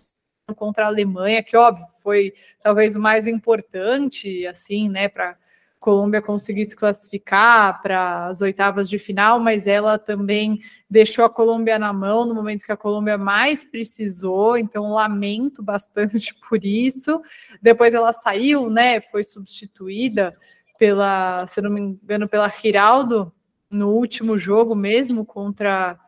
contra 0.55 0.83
a 0.83 0.87
Alemanha, 0.87 1.41
que 1.41 1.57
óbvio 1.57 1.87
foi 2.03 2.35
talvez 2.61 2.95
o 2.95 2.99
mais 2.99 3.25
importante, 3.25 4.45
assim, 4.45 4.89
né, 4.89 5.07
para 5.07 5.35
Colômbia 5.83 6.21
conseguir 6.21 6.65
se 6.65 6.77
classificar 6.77 7.81
para 7.81 8.27
as 8.27 8.39
oitavas 8.39 8.89
de 8.89 8.97
final, 8.97 9.37
mas 9.37 9.67
ela 9.67 9.99
também 9.99 10.61
deixou 10.89 11.25
a 11.25 11.29
Colômbia 11.29 11.77
na 11.77 11.91
mão 11.91 12.25
no 12.25 12.33
momento 12.33 12.63
que 12.63 12.71
a 12.71 12.77
Colômbia 12.77 13.17
mais 13.17 13.65
precisou, 13.65 14.57
então 14.57 14.93
lamento 14.93 15.61
bastante 15.61 16.33
por 16.47 16.63
isso. 16.63 17.21
Depois 17.61 17.93
ela 17.93 18.13
saiu, 18.13 18.69
né? 18.69 19.01
Foi 19.01 19.25
substituída 19.25 20.33
pela, 20.79 21.45
se 21.47 21.61
não 21.61 21.69
me 21.69 21.81
engano, 21.81 22.29
pela 22.29 22.47
Giraldo 22.47 23.33
no 23.69 23.89
último 23.89 24.37
jogo 24.37 24.73
mesmo 24.73 25.25
contra 25.25 25.99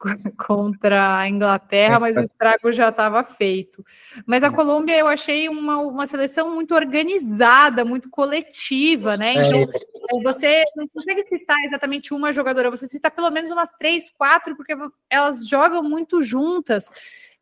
contra 0.36 1.18
a 1.18 1.28
Inglaterra, 1.28 1.98
mas 1.98 2.16
o 2.16 2.20
estrago 2.20 2.72
já 2.72 2.90
estava 2.90 3.24
feito. 3.24 3.84
Mas 4.26 4.42
a 4.42 4.50
Colômbia 4.50 4.96
eu 4.96 5.06
achei 5.06 5.48
uma, 5.48 5.78
uma 5.78 6.06
seleção 6.06 6.54
muito 6.54 6.74
organizada, 6.74 7.84
muito 7.84 8.10
coletiva, 8.10 9.16
né? 9.16 9.34
Então, 9.34 9.62
é. 9.62 10.22
você 10.22 10.64
não 10.76 10.86
consegue 10.88 11.22
citar 11.22 11.56
exatamente 11.64 12.12
uma 12.12 12.32
jogadora, 12.32 12.70
você 12.70 12.86
cita 12.86 13.10
pelo 13.10 13.30
menos 13.30 13.50
umas 13.50 13.70
três, 13.72 14.10
quatro, 14.10 14.56
porque 14.56 14.74
elas 15.08 15.46
jogam 15.48 15.82
muito 15.82 16.22
juntas. 16.22 16.90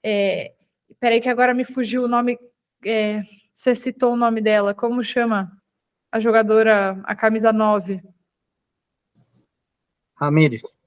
É, 0.02 0.52
peraí, 1.00 1.20
que 1.20 1.28
agora 1.28 1.54
me 1.54 1.64
fugiu 1.64 2.04
o 2.04 2.08
nome. 2.08 2.38
É, 2.84 3.22
você 3.54 3.74
citou 3.74 4.12
o 4.12 4.16
nome 4.16 4.40
dela, 4.40 4.74
como 4.74 5.02
chama? 5.02 5.50
A 6.12 6.20
jogadora, 6.20 7.00
a 7.04 7.14
camisa 7.16 7.52
9. 7.52 8.00
Ramires. 10.14 10.83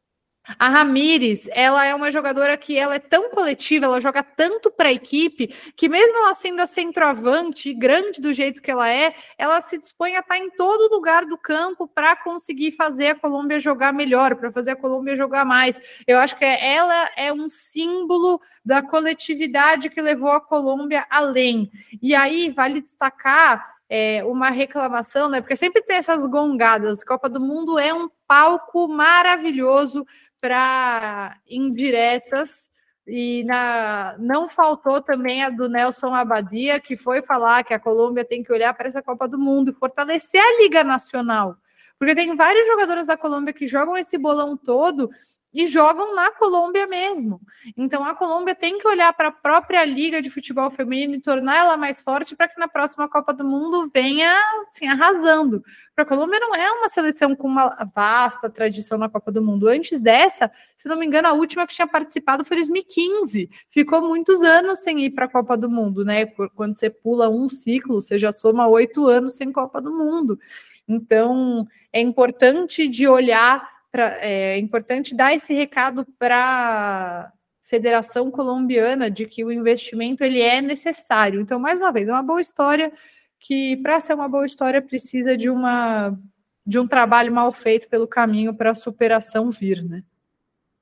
A 0.57 0.69
Ramires, 0.69 1.49
ela 1.51 1.85
é 1.85 1.93
uma 1.93 2.11
jogadora 2.11 2.55
que 2.55 2.77
ela 2.77 2.95
é 2.95 2.99
tão 2.99 3.29
coletiva, 3.29 3.85
ela 3.85 3.99
joga 3.99 4.23
tanto 4.23 4.71
para 4.71 4.89
a 4.89 4.93
equipe, 4.93 5.53
que 5.75 5.89
mesmo 5.89 6.17
ela 6.17 6.33
sendo 6.33 6.61
a 6.61 6.65
centroavante, 6.65 7.73
grande 7.73 8.21
do 8.21 8.31
jeito 8.31 8.61
que 8.61 8.71
ela 8.71 8.89
é, 8.89 9.13
ela 9.37 9.61
se 9.61 9.77
dispõe 9.77 10.15
a 10.15 10.19
estar 10.19 10.37
em 10.37 10.49
todo 10.51 10.93
lugar 10.93 11.25
do 11.25 11.37
campo 11.37 11.87
para 11.87 12.15
conseguir 12.15 12.71
fazer 12.71 13.07
a 13.07 13.15
Colômbia 13.15 13.59
jogar 13.59 13.91
melhor, 13.91 14.35
para 14.35 14.51
fazer 14.51 14.71
a 14.71 14.75
Colômbia 14.75 15.15
jogar 15.15 15.43
mais. 15.43 15.81
Eu 16.05 16.19
acho 16.19 16.37
que 16.37 16.45
ela 16.45 17.09
é 17.17 17.31
um 17.33 17.49
símbolo 17.49 18.39
da 18.63 18.81
coletividade 18.81 19.89
que 19.89 20.01
levou 20.01 20.31
a 20.31 20.41
Colômbia 20.41 21.05
além. 21.09 21.71
E 22.01 22.13
aí 22.15 22.51
vale 22.51 22.81
destacar 22.81 23.77
é, 23.89 24.23
uma 24.25 24.49
reclamação, 24.49 25.29
né? 25.29 25.41
Porque 25.41 25.55
sempre 25.55 25.81
tem 25.81 25.97
essas 25.97 26.25
gongadas. 26.25 27.03
Copa 27.03 27.29
do 27.29 27.39
Mundo 27.39 27.79
é 27.79 27.93
um 27.93 28.09
palco 28.27 28.87
maravilhoso 28.87 30.05
para 30.39 31.37
indiretas. 31.47 32.69
E 33.05 33.43
na, 33.45 34.15
não 34.19 34.49
faltou 34.49 35.01
também 35.01 35.41
a 35.43 35.49
do 35.49 35.69
Nelson 35.69 36.13
Abadia, 36.13 36.79
que 36.79 36.97
foi 36.97 37.21
falar 37.21 37.63
que 37.63 37.73
a 37.73 37.79
Colômbia 37.79 38.25
tem 38.25 38.43
que 38.43 38.51
olhar 38.51 38.73
para 38.73 38.87
essa 38.87 39.01
Copa 39.01 39.27
do 39.27 39.39
Mundo 39.39 39.71
e 39.71 39.73
fortalecer 39.73 40.41
a 40.41 40.61
Liga 40.61 40.83
Nacional. 40.83 41.55
Porque 41.97 42.13
tem 42.13 42.35
vários 42.35 42.67
jogadores 42.67 43.07
da 43.07 43.15
Colômbia 43.15 43.53
que 43.53 43.67
jogam 43.67 43.97
esse 43.97 44.17
bolão 44.17 44.57
todo 44.57 45.09
e 45.57 45.65
jogam 45.65 46.13
na 46.13 46.29
Colômbia 46.29 46.85
mesmo. 46.85 47.41
Então 47.75 48.03
a 48.03 48.13
Colômbia 48.13 48.53
tem 48.53 48.77
que 48.77 48.87
olhar 48.87 49.11
para 49.11 49.29
a 49.29 49.31
própria 49.31 49.83
liga 49.83 50.21
de 50.21 50.29
futebol 50.29 50.69
feminino 50.69 51.15
e 51.15 51.19
tornar 51.19 51.57
ela 51.57 51.75
mais 51.75 51.99
forte 51.99 52.35
para 52.35 52.47
que 52.47 52.59
na 52.59 52.67
próxima 52.67 53.09
Copa 53.09 53.33
do 53.33 53.43
Mundo 53.43 53.89
venha 53.91 54.31
assim, 54.69 54.87
arrasando. 54.87 55.63
Para 55.95 56.03
a 56.03 56.07
Colômbia 56.07 56.39
não 56.39 56.53
é 56.53 56.71
uma 56.73 56.89
seleção 56.89 57.35
com 57.35 57.47
uma 57.47 57.75
vasta 57.95 58.51
tradição 58.51 58.99
na 58.99 59.09
Copa 59.09 59.31
do 59.31 59.41
Mundo. 59.41 59.67
Antes 59.67 59.99
dessa, 59.99 60.51
se 60.75 60.87
não 60.87 60.95
me 60.95 61.07
engano, 61.07 61.27
a 61.27 61.33
última 61.33 61.65
que 61.65 61.73
tinha 61.73 61.87
participado 61.87 62.45
foi 62.45 62.57
2015. 62.57 63.49
Ficou 63.67 63.99
muitos 64.07 64.43
anos 64.43 64.77
sem 64.77 64.99
ir 65.05 65.09
para 65.09 65.25
a 65.25 65.27
Copa 65.29 65.57
do 65.57 65.67
Mundo, 65.67 66.05
né? 66.05 66.27
Quando 66.53 66.75
você 66.75 66.87
pula 66.87 67.31
um 67.31 67.49
ciclo, 67.49 67.99
você 67.99 68.19
já 68.19 68.31
soma 68.31 68.67
oito 68.67 69.07
anos 69.07 69.35
sem 69.35 69.51
Copa 69.51 69.81
do 69.81 69.91
Mundo. 69.91 70.39
Então 70.87 71.65
é 71.91 71.99
importante 71.99 72.87
de 72.87 73.07
olhar 73.07 73.76
pra, 73.91 74.17
é 74.23 74.57
importante 74.57 75.15
dar 75.15 75.33
esse 75.33 75.53
recado 75.53 76.05
para 76.17 76.37
a 76.37 77.31
Federação 77.63 78.31
Colombiana 78.31 79.11
de 79.11 79.25
que 79.25 79.43
o 79.43 79.51
investimento 79.51 80.23
ele 80.23 80.41
é 80.41 80.61
necessário. 80.61 81.41
Então, 81.41 81.59
mais 81.59 81.77
uma 81.77 81.91
vez, 81.91 82.07
é 82.07 82.11
uma 82.11 82.23
boa 82.23 82.41
história 82.41 82.91
que, 83.39 83.77
para 83.77 83.99
ser 83.99 84.13
uma 84.13 84.29
boa 84.29 84.45
história, 84.45 84.81
precisa 84.81 85.35
de 85.35 85.49
uma 85.49 86.17
de 86.65 86.77
um 86.77 86.85
trabalho 86.85 87.31
mal 87.31 87.49
feito 87.49 87.87
pelo 87.87 88.05
caminho 88.05 88.53
para 88.53 88.71
a 88.71 88.75
superação 88.75 89.49
vir, 89.49 89.81
né? 89.81 90.03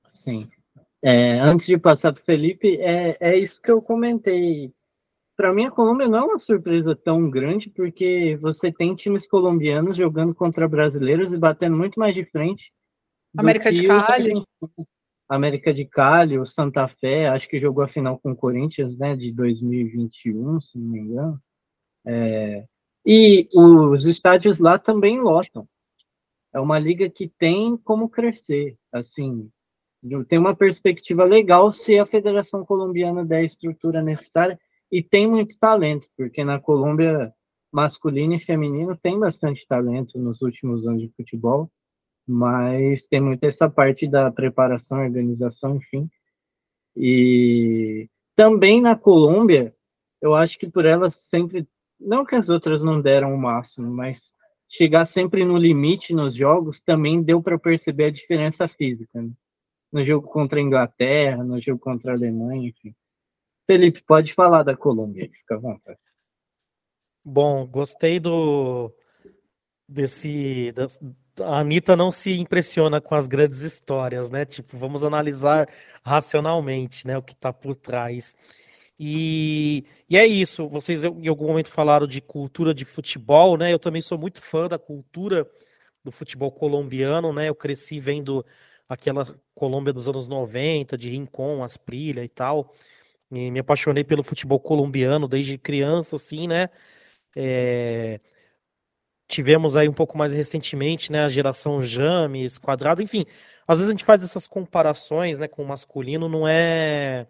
Sim. 0.08 0.50
É, 1.00 1.40
antes 1.40 1.68
de 1.68 1.78
passar 1.78 2.12
para 2.12 2.22
o 2.22 2.26
Felipe, 2.26 2.78
é, 2.82 3.16
é 3.20 3.38
isso 3.38 3.62
que 3.62 3.70
eu 3.70 3.80
comentei. 3.80 4.74
Para 5.38 5.54
mim, 5.54 5.66
a 5.66 5.72
Colômbia 5.72 6.08
não 6.08 6.18
é 6.18 6.24
uma 6.24 6.40
surpresa 6.40 6.96
tão 6.96 7.30
grande, 7.30 7.70
porque 7.70 8.36
você 8.42 8.72
tem 8.72 8.96
times 8.96 9.28
colombianos 9.28 9.96
jogando 9.96 10.34
contra 10.34 10.68
brasileiros 10.68 11.32
e 11.32 11.38
batendo 11.38 11.78
muito 11.78 12.00
mais 12.00 12.16
de 12.16 12.26
frente 12.26 12.72
América 13.38 13.72
de 13.72 13.88
Cali. 13.88 14.34
América 15.28 15.74
de 15.74 15.86
Cali, 15.86 16.38
o 16.38 16.46
Santa 16.46 16.88
Fé, 16.88 17.28
acho 17.28 17.50
que 17.50 17.60
jogou 17.60 17.84
a 17.84 17.88
final 17.88 18.20
com 18.20 18.32
o 18.32 18.36
Corinthians, 18.36 18.96
né, 18.98 19.16
de 19.16 19.32
2021, 19.32 20.62
se 20.62 20.78
não 20.78 20.88
me 20.88 21.00
engano. 21.00 21.42
É, 22.06 22.66
e 23.06 23.50
os 23.54 24.06
estádios 24.06 24.60
lá 24.60 24.78
também 24.78 25.20
lotam. 25.20 25.68
É 26.54 26.60
uma 26.60 26.80
liga 26.80 27.10
que 27.10 27.28
tem 27.28 27.76
como 27.76 28.08
crescer, 28.08 28.78
assim, 28.92 29.50
tem 30.28 30.38
uma 30.38 30.56
perspectiva 30.56 31.24
legal 31.24 31.72
se 31.72 31.98
a 31.98 32.06
Federação 32.06 32.64
Colombiana 32.64 33.26
der 33.26 33.38
a 33.38 33.44
estrutura 33.44 34.02
necessária 34.02 34.60
e 34.92 35.02
tem 35.02 35.28
muito 35.28 35.58
talento, 35.58 36.08
porque 36.16 36.44
na 36.44 36.60
Colômbia 36.60 37.34
masculino 37.72 38.36
e 38.36 38.40
feminino 38.40 38.96
tem 38.96 39.20
bastante 39.20 39.68
talento 39.68 40.18
nos 40.20 40.42
últimos 40.42 40.88
anos 40.88 41.02
de 41.02 41.12
futebol 41.18 41.70
mas 42.28 43.08
tem 43.08 43.22
muito 43.22 43.44
essa 43.44 43.70
parte 43.70 44.08
da 44.08 44.32
preparação, 44.32 45.04
organização, 45.04 45.76
enfim. 45.78 46.10
E 46.96 48.10
também 48.36 48.82
na 48.82 48.96
Colômbia, 48.96 49.76
eu 50.22 50.34
acho 50.34 50.58
que 50.58 50.68
por 50.68 50.86
elas 50.86 51.16
sempre, 51.16 51.68
não 52.00 52.26
que 52.26 52.36
as 52.36 52.50
outras 52.50 52.82
não 52.82 53.02
deram 53.02 53.34
o 53.34 53.38
máximo, 53.38 53.90
mas 53.92 54.34
chegar 54.68 55.06
sempre 55.06 55.46
no 55.46 55.58
limite 55.58 56.14
nos 56.14 56.34
jogos 56.34 56.82
também 56.82 57.22
deu 57.22 57.42
para 57.42 57.60
perceber 57.60 58.06
a 58.06 58.12
diferença 58.12 58.68
física. 58.68 59.22
Né? 59.22 59.32
No 59.92 60.04
jogo 60.04 60.28
contra 60.28 60.60
a 60.60 60.64
Inglaterra, 60.64 61.44
no 61.44 61.62
jogo 61.62 61.80
contra 61.80 62.12
a 62.12 62.16
Alemanha, 62.16 62.70
enfim. 62.70 62.96
Felipe, 63.68 64.04
pode 64.04 64.34
falar 64.34 64.64
da 64.64 64.76
Colômbia, 64.76 65.30
fica 65.32 65.56
à 65.56 65.58
vontade. 65.58 66.00
Bom, 67.24 67.66
gostei 67.66 68.20
do 68.20 68.94
desse 69.88 70.72
a 71.42 71.60
Anitta 71.60 71.96
não 71.96 72.12
se 72.12 72.40
impressiona 72.40 73.02
com 73.02 73.16
as 73.16 73.28
grandes 73.28 73.62
histórias, 73.62 74.30
né? 74.30 74.46
Tipo, 74.46 74.78
vamos 74.78 75.04
analisar 75.04 75.68
racionalmente, 76.04 77.06
né, 77.08 77.18
o 77.18 77.22
que 77.22 77.34
está 77.34 77.52
por 77.54 77.76
trás. 77.76 78.36
E, 79.00 79.86
e 80.10 80.18
é 80.18 80.26
isso. 80.26 80.68
Vocês 80.70 81.04
em 81.04 81.28
algum 81.28 81.48
momento 81.48 81.70
falaram 81.70 82.08
de 82.08 82.22
cultura 82.22 82.74
de 82.74 82.86
futebol, 82.86 83.58
né? 83.58 83.74
Eu 83.74 83.80
também 83.80 84.02
sou 84.02 84.18
muito 84.18 84.42
fã 84.42 84.68
da 84.68 84.80
cultura 84.80 85.50
do 86.04 86.12
futebol 86.12 86.52
colombiano, 86.52 87.34
né? 87.34 87.50
Eu 87.50 87.56
cresci 87.56 88.00
vendo 88.00 88.46
aquela 88.88 89.26
Colômbia 89.54 89.94
dos 89.94 90.08
anos 90.10 90.28
90, 90.28 90.98
de 90.98 91.10
Rincon, 91.10 91.64
Asprilha 91.64 92.24
e 92.24 92.30
tal. 92.30 92.74
E 93.32 93.52
me 93.52 93.60
apaixonei 93.60 94.04
pelo 94.04 94.24
futebol 94.24 94.60
colombiano 94.60 95.28
desde 95.28 95.58
criança, 95.58 96.16
assim, 96.18 96.48
né? 96.48 96.70
É... 97.36 98.20
Tivemos 99.28 99.76
aí 99.76 99.90
um 99.90 99.94
pouco 99.94 100.18
mais 100.18 100.34
recentemente, 100.34 101.12
né? 101.12 101.26
A 101.26 101.30
geração 101.30 101.82
James, 101.84 102.58
Quadrado, 102.58 103.02
enfim. 103.02 103.26
Às 103.68 103.80
vezes 103.80 103.90
a 103.90 103.92
gente 103.92 104.06
faz 104.06 104.24
essas 104.24 104.48
comparações, 104.48 105.40
né, 105.40 105.48
com 105.48 105.64
o 105.64 105.68
masculino, 105.68 106.30
não 106.30 106.48
é 106.48 107.28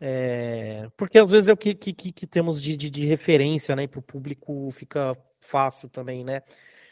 é, 0.00 0.88
porque 0.96 1.18
às 1.18 1.30
vezes 1.30 1.48
é 1.50 1.52
o 1.52 1.56
que, 1.56 1.74
que, 1.74 1.92
que 1.92 2.26
temos 2.26 2.60
de, 2.60 2.74
de, 2.74 2.88
de 2.88 3.04
referência, 3.04 3.76
né? 3.76 3.86
Para 3.86 3.98
o 4.00 4.02
público 4.02 4.70
fica 4.72 5.16
fácil 5.40 5.90
também, 5.90 6.24
né? 6.24 6.42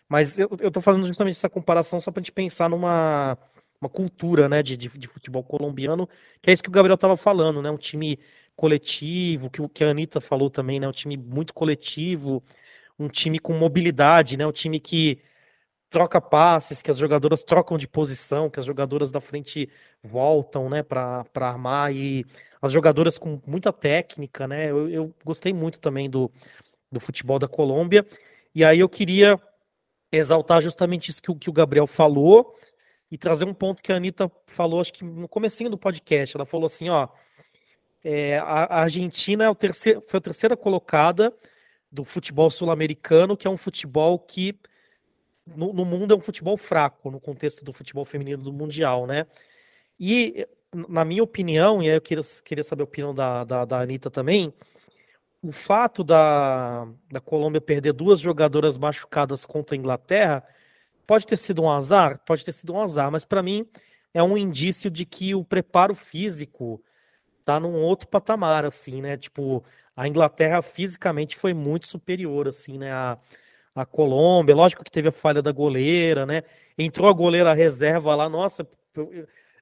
Mas 0.09 0.39
eu, 0.39 0.49
eu 0.61 0.71
tô 0.71 0.81
fazendo 0.81 1.07
justamente 1.07 1.37
essa 1.37 1.49
comparação 1.49 1.99
só 2.01 2.11
para 2.11 2.21
a 2.21 2.23
gente 2.23 2.33
pensar 2.33 2.69
numa 2.69 3.39
uma 3.81 3.89
cultura, 3.89 4.49
né, 4.49 4.61
de, 4.61 4.77
de, 4.77 4.89
de, 4.99 5.07
futebol 5.07 5.45
colombiano, 5.45 6.09
que 6.43 6.51
é 6.51 6.53
isso 6.53 6.63
que 6.65 6.69
o 6.69 6.73
Gabriel 6.73 6.97
estava 6.97 7.17
falando, 7.17 7.63
né? 7.63 7.71
Um 7.71 7.77
time 7.77 8.19
coletivo, 8.57 9.49
que, 9.49 9.67
que 9.69 9.85
a 9.85 9.91
Anitta 9.91 10.21
falou 10.21 10.51
também, 10.51 10.81
né? 10.81 10.89
Um 10.89 10.93
time 10.93 11.17
muito 11.17 11.55
coletivo, 11.55 12.43
um 12.99 13.09
time 13.09 13.39
com 13.39 13.53
mobilidade, 13.55 14.37
né? 14.37 14.47
Um 14.47 14.53
time 14.53 14.81
que 14.81 15.21
troca 15.89 16.21
passes, 16.21 16.83
que 16.83 16.91
as 16.91 16.99
jogadoras 16.99 17.43
trocam 17.43 17.79
de 17.79 17.89
posição, 17.89 18.51
que 18.51 18.61
as 18.61 18.67
jogadoras 18.67 19.11
da 19.11 19.21
frente 19.21 19.69
voltam, 20.03 20.69
né, 20.69 20.83
para 20.83 21.25
armar 21.35 21.95
e 21.95 22.27
as 22.61 22.73
jogadoras 22.73 23.19
com 23.19 23.41
muita 23.47 23.73
técnica, 23.73 24.47
né? 24.47 24.71
Eu, 24.71 24.89
eu 24.91 25.15
gostei 25.25 25.53
muito 25.53 25.81
também 25.81 26.11
do, 26.11 26.31
do 26.93 27.01
futebol 27.01 27.39
da 27.39 27.49
Colômbia. 27.49 28.05
E 28.55 28.65
aí 28.65 28.81
eu 28.81 28.89
queria 28.89 29.41
exaltar 30.13 30.61
justamente 30.63 31.11
isso 31.11 31.23
que, 31.23 31.35
que 31.35 31.51
o 31.51 31.53
Gabriel 31.53 31.87
falou 31.87 32.55
e 33.11 33.17
trazer 33.17 33.45
um 33.45 33.55
ponto 33.55 33.83
que 33.83 33.93
a 33.93 33.97
Anitta 33.97 34.31
falou, 34.47 34.81
acho 34.81 34.93
que 34.93 35.05
no 35.05 35.29
comecinho 35.29 35.71
do 35.71 35.79
podcast. 35.79 36.37
Ela 36.37 36.45
falou 36.45 36.67
assim, 36.67 36.89
ó, 36.89 37.09
é, 38.05 38.39
a, 38.39 38.65
a, 38.65 38.81
Argentina 38.83 39.45
é 39.45 39.51
o 39.51 39.55
terceiro, 39.55 40.03
foi 40.07 40.19
a 40.19 40.21
terceira 40.21 40.57
colocada 40.57 41.33
do 41.91 42.05
futebol 42.05 42.51
sul-americano, 42.51 43.37
que 43.37 43.47
é 43.47 43.51
um 43.51 43.57
futebol 43.57 44.19
que 44.19 44.59
no, 45.47 45.73
no, 45.73 45.85
mundo 45.85 46.13
é 46.13 46.17
um 46.17 46.21
futebol 46.21 46.57
fraco, 46.57 47.11
no 47.11 47.21
contexto 47.21 47.65
do 47.65 47.73
futebol 47.73 48.05
feminino 48.05 48.43
do 48.43 48.53
Mundial, 48.53 49.07
né? 49.07 49.27
E, 49.99 50.47
na 50.89 51.05
minha 51.05 51.23
opinião, 51.23 51.83
e 51.83 51.89
aí 51.89 51.97
eu 51.97 52.01
queria, 52.01 52.23
queria 52.45 52.65
saber 52.65 52.83
a 52.83 52.85
opinião 52.85 53.15
da, 53.15 53.45
da, 53.45 53.65
da 53.65 53.81
Anitta 53.81 54.11
também, 54.11 54.53
o 55.43 55.53
fato 55.53 56.03
da, 56.03 56.87
da 57.11 57.21
Colômbia 57.21 57.61
perder 57.61 57.93
duas 57.93 58.21
jogadoras 58.21 58.77
machucadas 58.77 59.47
contra 59.47 59.77
a 59.77 59.79
Inglaterra 59.79 60.45
pode 61.07 61.27
ter 61.27 61.39
sido 61.39 61.63
um 61.63 61.71
azar? 61.71 62.21
Pode 62.27 62.45
ter 62.45 62.53
sido 62.53 62.75
um 62.75 62.81
azar, 62.81 63.11
mas 63.11 63.25
para 63.25 63.43
mim 63.43 63.67
é 64.13 64.23
um 64.23 64.37
indício 64.37 64.91
de 64.91 65.07
que 65.07 65.35
o 65.35 65.45
preparo 65.45 65.95
físico 65.95 66.83
tá 67.45 67.59
num 67.59 67.75
outro 67.75 68.09
patamar, 68.09 68.65
assim, 68.65 69.01
né? 69.01 69.17
Tipo, 69.17 69.65
a 69.99 70.07
Inglaterra 70.07 70.63
fisicamente 70.63 71.37
foi 71.37 71.53
muito 71.53 71.89
superior, 71.89 72.47
assim, 72.47 72.79
né? 72.79 72.93
A, 72.93 73.19
a 73.75 73.85
Colômbia, 73.85 74.55
lógico 74.55 74.85
que 74.85 74.93
teve 74.93 75.09
a 75.09 75.13
falha 75.13 75.43
da 75.43 75.51
goleira, 75.51 76.25
né? 76.25 76.45
Entrou 76.79 77.09
a 77.09 77.13
goleira 77.13 77.53
reserva 77.53 78.15
lá, 78.15 78.29
nossa, 78.29 78.65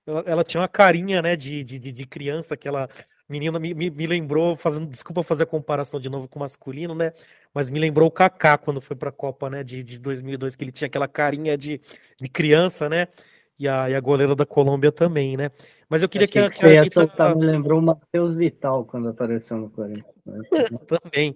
ela, 0.06 0.24
ela 0.26 0.44
tinha 0.44 0.60
uma 0.60 0.68
carinha, 0.68 1.22
né, 1.22 1.36
de, 1.36 1.64
de, 1.64 1.78
de 1.78 2.06
criança, 2.06 2.52
aquela 2.52 2.86
menina 3.26 3.58
me, 3.58 3.72
me, 3.72 3.88
me, 3.88 4.06
lembrou, 4.06 4.54
fazendo, 4.54 4.86
desculpa 4.86 5.22
fazer 5.22 5.44
a 5.44 5.46
comparação 5.46 5.98
de 5.98 6.10
novo 6.10 6.28
com 6.28 6.38
o 6.38 6.42
masculino, 6.42 6.94
né? 6.94 7.14
Mas 7.54 7.70
me 7.70 7.80
lembrou 7.80 8.08
o 8.08 8.10
Kaká 8.10 8.58
quando 8.58 8.80
foi 8.82 8.94
para 8.94 9.08
a 9.08 9.12
Copa, 9.12 9.48
né, 9.48 9.64
de, 9.64 9.82
de 9.82 9.98
2002, 9.98 10.54
que 10.54 10.64
ele 10.64 10.72
tinha 10.72 10.86
aquela 10.86 11.08
carinha 11.08 11.56
de, 11.56 11.80
de 12.20 12.28
criança, 12.28 12.90
né? 12.90 13.08
E 13.58 13.66
a, 13.66 13.88
e 13.88 13.94
a 13.94 14.00
goleira 14.00 14.34
da 14.34 14.44
Colômbia 14.44 14.92
também, 14.92 15.36
né? 15.36 15.50
Mas 15.88 16.02
eu 16.02 16.08
queria 16.08 16.28
que, 16.28 16.50
que, 16.50 16.58
que 16.58 16.76
a, 16.76 16.84
que 16.84 16.90
soltar, 16.92 17.34
me 17.34 17.46
lembrou 17.46 17.78
o 17.78 17.82
Matheus 17.82 18.36
Vital 18.36 18.84
quando 18.84 19.08
apareceu 19.08 19.56
no 19.56 19.70
Corinthians. 19.70 20.04
Né? 20.26 20.42
também. 20.86 21.34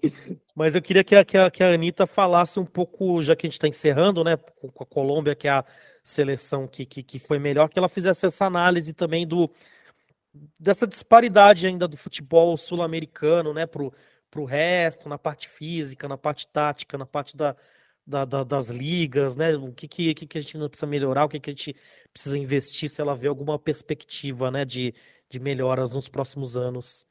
Mas 0.55 0.75
eu 0.75 0.83
queria 0.83 1.03
que 1.03 1.17
a, 1.17 1.25
que, 1.25 1.39
a, 1.39 1.51
que 1.51 1.63
a 1.63 1.73
Anitta 1.73 2.07
falasse 2.07 2.61
um 2.61 2.65
pouco, 2.67 3.23
já 3.23 3.35
que 3.35 3.47
a 3.47 3.49
gente 3.49 3.55
está 3.55 3.69
encerrando, 3.69 4.23
né? 4.23 4.37
Com 4.37 4.83
a 4.83 4.87
Colômbia, 4.87 5.35
que 5.35 5.49
é 5.49 5.53
a 5.53 5.65
seleção 6.05 6.67
que, 6.67 6.85
que, 6.85 7.03
que 7.03 7.19
foi 7.19 7.39
melhor, 7.39 7.69
que 7.69 7.79
ela 7.79 7.89
fizesse 7.89 8.27
essa 8.27 8.45
análise 8.45 8.93
também 8.93 9.27
do 9.27 9.51
dessa 10.59 10.87
disparidade 10.87 11.67
ainda 11.67 11.89
do 11.89 11.97
futebol 11.97 12.57
sul-americano, 12.57 13.55
né? 13.55 13.67
Pro, 13.67 13.93
pro 14.31 14.45
resto, 14.45 15.09
na 15.09 15.19
parte 15.19 15.49
física, 15.49 16.07
na 16.07 16.19
parte 16.19 16.47
tática, 16.47 16.99
na 16.99 17.07
parte 17.07 17.37
da, 17.37 17.57
da, 18.11 18.25
da, 18.25 18.45
das 18.45 18.69
ligas, 18.69 19.37
né? 19.37 19.55
O 19.57 19.73
que, 19.73 19.87
que, 19.87 20.15
que 20.15 20.39
a 20.39 20.41
gente 20.41 20.59
precisa 20.69 20.87
melhorar, 20.87 21.25
o 21.25 21.29
que, 21.29 21.39
que 21.39 21.51
a 21.51 21.53
gente 21.53 21.77
precisa 22.13 22.37
investir, 22.37 22.91
se 22.91 23.01
ela 23.01 23.15
vê 23.15 23.29
alguma 23.29 23.59
perspectiva 23.59 24.51
né, 24.51 24.65
de, 24.65 24.93
de 25.31 25.39
melhoras 25.39 25.95
nos 25.95 26.09
próximos 26.09 26.57
anos. 26.57 27.07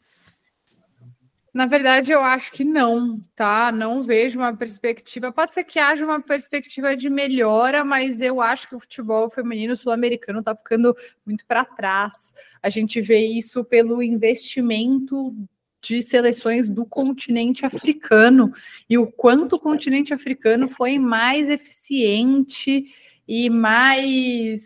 Na 1.51 1.65
verdade, 1.65 2.11
eu 2.11 2.21
acho 2.21 2.51
que 2.51 2.63
não, 2.63 3.19
tá? 3.35 3.71
Não 3.71 4.03
vejo 4.03 4.37
uma 4.37 4.55
perspectiva. 4.55 5.31
Pode 5.31 5.53
ser 5.53 5.63
que 5.63 5.79
haja 5.79 6.05
uma 6.05 6.21
perspectiva 6.21 6.95
de 6.95 7.09
melhora, 7.09 7.83
mas 7.83 8.21
eu 8.21 8.39
acho 8.39 8.69
que 8.69 8.75
o 8.75 8.79
futebol 8.79 9.29
feminino 9.31 9.75
sul-americano 9.75 10.39
está 10.39 10.55
ficando 10.55 10.95
muito 11.25 11.43
para 11.47 11.65
trás. 11.65 12.35
A 12.61 12.69
gente 12.69 13.01
vê 13.01 13.25
isso 13.25 13.63
pelo 13.63 14.03
investimento 14.03 15.33
de 15.81 16.01
seleções 16.01 16.69
do 16.69 16.85
continente 16.85 17.65
africano 17.65 18.51
e 18.89 18.97
o 18.97 19.07
quanto 19.07 19.55
o 19.55 19.59
continente 19.59 20.13
africano 20.13 20.67
foi 20.67 20.99
mais 20.99 21.49
eficiente 21.49 22.85
e 23.27 23.49
mais 23.49 24.61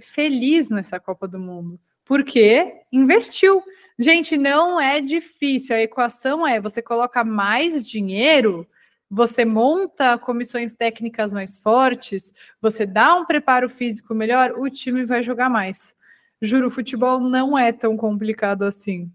feliz 0.00 0.70
nessa 0.70 0.98
Copa 0.98 1.28
do 1.28 1.38
Mundo, 1.38 1.78
porque 2.04 2.80
investiu. 2.90 3.62
Gente, 3.98 4.38
não 4.38 4.80
é 4.80 5.00
difícil. 5.00 5.76
A 5.76 5.82
equação 5.82 6.46
é: 6.46 6.60
você 6.60 6.80
coloca 6.80 7.22
mais 7.22 7.86
dinheiro, 7.86 8.66
você 9.10 9.44
monta 9.44 10.16
comissões 10.16 10.74
técnicas 10.74 11.32
mais 11.32 11.58
fortes, 11.58 12.32
você 12.60 12.86
dá 12.86 13.14
um 13.16 13.26
preparo 13.26 13.68
físico 13.68 14.14
melhor, 14.14 14.54
o 14.58 14.70
time 14.70 15.04
vai 15.04 15.22
jogar 15.22 15.50
mais. 15.50 15.94
Juro, 16.40 16.70
futebol 16.70 17.20
não 17.20 17.56
é 17.56 17.72
tão 17.72 17.96
complicado 17.96 18.62
assim. 18.62 19.12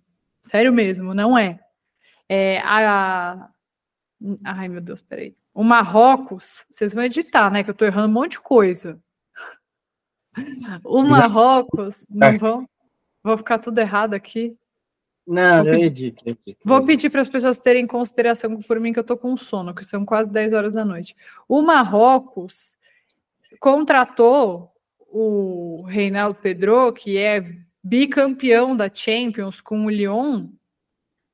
Sério 0.48 0.72
mesmo, 0.72 1.14
não 1.14 1.38
é. 1.38 1.60
é 2.30 2.60
a... 2.60 3.50
Ai, 4.44 4.68
meu 4.68 4.82
Deus, 4.82 5.02
peraí. 5.02 5.36
O 5.54 5.64
Marrocos, 5.64 6.66
vocês 6.70 6.94
vão 6.94 7.04
editar, 7.04 7.52
né? 7.52 7.64
Que 7.64 7.70
eu 7.70 7.76
tô 7.76 7.84
errando 7.84 8.08
um 8.08 8.14
monte 8.14 8.32
de 8.34 8.40
coisa. 8.40 9.00
O 10.84 11.04
Marrocos, 11.04 12.06
não 12.10 12.38
vão? 12.38 12.70
Vou 13.24 13.38
ficar 13.38 13.60
tudo 13.60 13.80
errado 13.80 14.14
aqui. 14.14 14.56
Não, 15.26 15.66
eu 15.66 15.74
edito, 15.74 16.24
edito. 16.26 16.60
Vou 16.64 16.86
pedir 16.86 17.10
para 17.10 17.20
as 17.20 17.28
pessoas 17.28 17.58
terem 17.58 17.86
consideração 17.86 18.62
por 18.62 18.80
mim 18.80 18.94
que 18.94 19.00
eu 19.00 19.04
tô 19.04 19.18
com 19.18 19.36
sono, 19.36 19.76
que 19.76 19.84
são 19.84 20.06
quase 20.06 20.30
10 20.30 20.54
horas 20.54 20.72
da 20.72 20.86
noite. 20.86 21.14
O 21.50 21.62
Marrocos 21.62 22.78
contratou 23.60 24.72
o 25.10 25.84
Reinaldo 25.88 26.40
Pedro, 26.40 26.94
que 26.94 27.18
é 27.18 27.44
bicampeão 27.88 28.76
da 28.76 28.92
Champions 28.94 29.62
com 29.62 29.86
o 29.86 29.90
Lyon, 29.90 30.50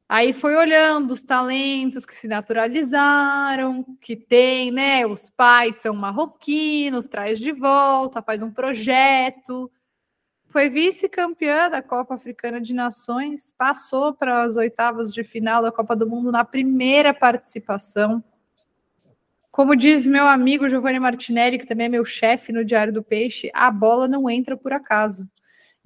aí 0.08 0.34
foi 0.34 0.56
olhando 0.56 1.12
os 1.12 1.24
talentos 1.24 2.06
que 2.06 2.14
se 2.14 2.28
naturalizaram, 2.28 3.84
que 4.00 4.16
tem, 4.16 4.72
né? 4.72 5.04
Os 5.08 5.32
pais 5.32 5.78
são 5.78 5.96
marroquinos, 5.96 7.08
traz 7.08 7.40
de 7.40 7.52
volta, 7.52 8.22
faz 8.22 8.44
um 8.44 8.52
projeto. 8.52 9.72
Foi 10.50 10.70
vice-campeã 10.70 11.72
da 11.72 11.82
Copa 11.82 12.14
Africana 12.14 12.62
de 12.62 12.76
Nações, 12.76 13.52
passou 13.58 14.14
para 14.14 14.44
as 14.44 14.56
oitavas 14.56 15.12
de 15.12 15.24
final 15.24 15.64
da 15.64 15.72
Copa 15.72 15.96
do 15.96 16.08
Mundo 16.08 16.32
na 16.32 16.46
primeira 16.46 17.16
participação. 17.16 18.24
Como 19.52 19.76
diz 19.76 20.06
meu 20.06 20.28
amigo 20.28 20.70
Giovanni 20.70 21.00
Martinelli, 21.00 21.58
que 21.58 21.66
também 21.66 21.88
é 21.88 21.90
meu 21.90 22.06
chefe 22.06 22.52
no 22.52 22.64
Diário 22.64 22.94
do 22.94 23.02
Peixe, 23.02 23.50
a 23.56 23.72
bola 23.72 24.08
não 24.08 24.30
entra 24.30 24.56
por 24.56 24.72
acaso 24.72 25.28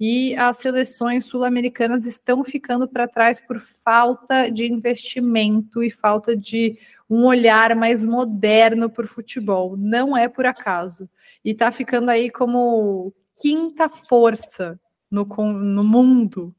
e 0.00 0.36
as 0.36 0.58
seleções 0.58 1.24
sul-americanas 1.24 2.06
estão 2.06 2.44
ficando 2.44 2.86
para 2.86 3.08
trás 3.08 3.40
por 3.40 3.60
falta 3.60 4.48
de 4.50 4.64
investimento 4.64 5.82
e 5.82 5.90
falta 5.90 6.36
de 6.36 6.78
um 7.10 7.24
olhar 7.24 7.74
mais 7.74 8.04
moderno 8.04 8.88
para 8.88 9.04
o 9.04 9.08
futebol. 9.08 9.76
Não 9.76 10.16
é 10.16 10.28
por 10.28 10.46
acaso. 10.46 11.08
E 11.44 11.50
está 11.50 11.72
ficando 11.72 12.10
aí 12.10 12.30
como 12.30 13.12
quinta 13.40 13.88
força 13.88 14.78
no, 15.10 15.24
no 15.24 15.82
mundo, 15.82 16.54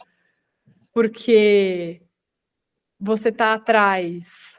porque 0.91 2.01
você 2.99 3.29
está 3.29 3.53
atrás 3.53 4.58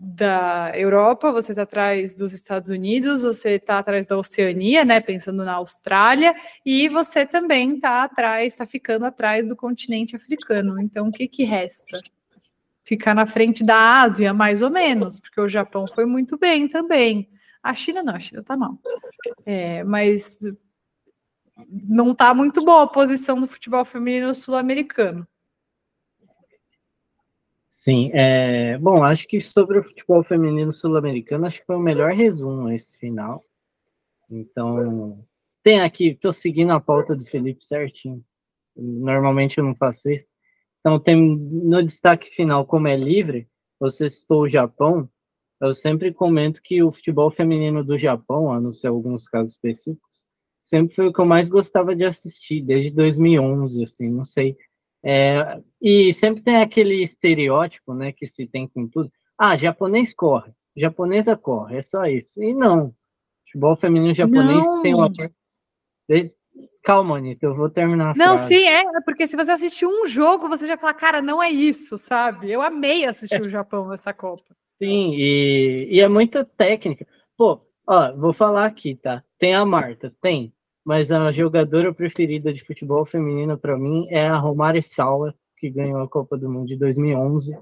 da 0.00 0.70
Europa, 0.76 1.32
você 1.32 1.50
está 1.50 1.62
atrás 1.62 2.14
dos 2.14 2.32
Estados 2.32 2.70
Unidos, 2.70 3.22
você 3.22 3.56
está 3.56 3.80
atrás 3.80 4.06
da 4.06 4.16
Oceania, 4.16 4.84
né? 4.84 5.00
Pensando 5.00 5.44
na 5.44 5.54
Austrália, 5.54 6.36
e 6.64 6.88
você 6.88 7.26
também 7.26 7.74
está 7.74 8.04
atrás, 8.04 8.52
está 8.52 8.64
ficando 8.64 9.04
atrás 9.06 9.48
do 9.48 9.56
continente 9.56 10.14
africano. 10.14 10.80
Então, 10.80 11.08
o 11.08 11.12
que, 11.12 11.26
que 11.26 11.42
resta? 11.42 11.98
Ficar 12.84 13.12
na 13.12 13.26
frente 13.26 13.64
da 13.64 14.02
Ásia, 14.02 14.32
mais 14.32 14.62
ou 14.62 14.70
menos, 14.70 15.18
porque 15.18 15.40
o 15.40 15.48
Japão 15.48 15.86
foi 15.88 16.06
muito 16.06 16.38
bem 16.38 16.68
também. 16.68 17.28
A 17.60 17.74
China 17.74 18.00
não, 18.00 18.14
a 18.14 18.20
China 18.20 18.40
está 18.40 18.56
mal. 18.56 18.78
É, 19.44 19.82
mas 19.82 20.38
não 21.68 22.12
está 22.12 22.32
muito 22.32 22.64
boa 22.64 22.84
a 22.84 22.88
posição 22.88 23.40
do 23.40 23.48
futebol 23.48 23.84
feminino 23.84 24.32
sul-americano. 24.32 25.26
Sim, 27.88 28.10
é, 28.12 28.76
bom, 28.76 29.02
acho 29.02 29.26
que 29.26 29.40
sobre 29.40 29.78
o 29.78 29.82
futebol 29.82 30.22
feminino 30.22 30.70
sul-americano, 30.70 31.46
acho 31.46 31.60
que 31.60 31.64
foi 31.64 31.76
o 31.76 31.80
melhor 31.80 32.12
resumo 32.12 32.68
esse 32.70 32.98
final. 32.98 33.42
Então, 34.30 35.24
tem 35.62 35.80
aqui, 35.80 36.08
estou 36.08 36.34
seguindo 36.34 36.72
a 36.72 36.80
pauta 36.80 37.16
do 37.16 37.24
Felipe 37.24 37.64
certinho. 37.64 38.22
Normalmente 38.76 39.56
eu 39.56 39.64
não 39.64 39.74
faço 39.74 40.10
isso. 40.10 40.26
Então, 40.80 41.00
tem 41.00 41.16
no 41.16 41.82
destaque 41.82 42.28
final, 42.36 42.66
como 42.66 42.88
é 42.88 42.96
livre, 42.96 43.48
você 43.80 44.06
citou 44.06 44.42
o 44.42 44.50
Japão. 44.50 45.08
Eu 45.58 45.72
sempre 45.72 46.12
comento 46.12 46.60
que 46.62 46.82
o 46.82 46.92
futebol 46.92 47.30
feminino 47.30 47.82
do 47.82 47.96
Japão, 47.96 48.52
a 48.52 48.60
não 48.60 48.70
ser 48.70 48.88
alguns 48.88 49.26
casos 49.26 49.54
específicos, 49.54 50.26
sempre 50.62 50.94
foi 50.94 51.06
o 51.08 51.12
que 51.14 51.20
eu 51.22 51.26
mais 51.26 51.48
gostava 51.48 51.96
de 51.96 52.04
assistir, 52.04 52.60
desde 52.60 52.90
2011, 52.90 53.82
assim, 53.82 54.10
não 54.10 54.26
sei 54.26 54.58
é, 55.04 55.60
e 55.80 56.12
sempre 56.12 56.42
tem 56.42 56.56
aquele 56.56 57.02
estereótipo, 57.02 57.94
né, 57.94 58.12
que 58.12 58.26
se 58.26 58.46
tem 58.46 58.66
com 58.66 58.88
tudo. 58.88 59.10
Ah, 59.38 59.56
japonês 59.56 60.14
corre, 60.14 60.52
japonesa 60.76 61.36
corre, 61.36 61.78
é 61.78 61.82
só 61.82 62.04
isso. 62.06 62.42
E 62.42 62.52
não. 62.52 62.92
Futebol 63.44 63.76
feminino 63.76 64.14
japonês 64.14 64.64
não. 64.64 64.82
tem 64.82 64.94
uma. 64.94 65.10
Calma, 66.82 67.18
Anitta, 67.18 67.46
eu 67.46 67.54
vou 67.54 67.68
terminar. 67.68 68.16
não, 68.16 68.36
frase. 68.36 68.54
sim, 68.54 68.64
é, 68.64 68.80
é, 68.80 69.00
porque 69.04 69.26
se 69.26 69.36
você 69.36 69.52
assistir 69.52 69.86
um 69.86 70.06
jogo, 70.06 70.48
você 70.48 70.66
já 70.66 70.76
fala, 70.76 70.94
cara, 70.94 71.20
não 71.20 71.42
é 71.42 71.50
isso, 71.50 71.98
sabe? 71.98 72.50
Eu 72.50 72.62
amei 72.62 73.04
assistir 73.04 73.36
é. 73.36 73.40
o 73.40 73.50
Japão 73.50 73.88
nessa 73.88 74.12
Copa. 74.12 74.56
Sim, 74.78 75.12
e, 75.14 75.88
e 75.90 76.00
é 76.00 76.08
muita 76.08 76.44
técnica. 76.44 77.06
Pô, 77.36 77.60
ó, 77.86 78.14
vou 78.16 78.32
falar 78.32 78.64
aqui, 78.64 78.94
tá? 78.94 79.22
Tem 79.38 79.54
a 79.54 79.64
Marta, 79.64 80.14
tem 80.20 80.52
mas 80.88 81.12
a 81.12 81.30
jogadora 81.30 81.92
preferida 81.92 82.50
de 82.50 82.64
futebol 82.64 83.04
feminino 83.04 83.58
para 83.58 83.76
mim 83.76 84.06
é 84.08 84.26
a 84.26 84.38
Romário 84.38 84.82
Saula, 84.82 85.34
que 85.58 85.68
ganhou 85.68 86.00
a 86.00 86.08
Copa 86.08 86.34
do 86.38 86.50
Mundo 86.50 86.68
de 86.68 86.76
2011. 86.76 87.54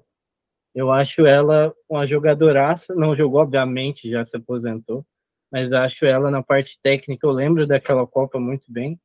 Eu 0.72 0.92
acho 0.92 1.26
ela 1.26 1.74
uma 1.88 2.06
jogadoraça, 2.06 2.94
não 2.94 3.16
jogou, 3.16 3.40
obviamente, 3.40 4.08
já 4.08 4.22
se 4.22 4.36
aposentou, 4.36 5.04
mas 5.50 5.72
acho 5.72 6.06
ela 6.06 6.30
na 6.30 6.40
parte 6.40 6.78
técnica, 6.80 7.26
eu 7.26 7.32
lembro 7.32 7.66
daquela 7.66 8.06
Copa 8.06 8.38
muito 8.38 8.70
bem. 8.70 8.96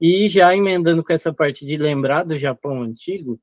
E 0.00 0.28
já 0.28 0.54
emendando 0.54 1.02
com 1.02 1.12
essa 1.12 1.34
parte 1.34 1.66
de 1.66 1.76
lembrar 1.76 2.22
do 2.22 2.38
Japão 2.38 2.82
antigo, 2.82 3.36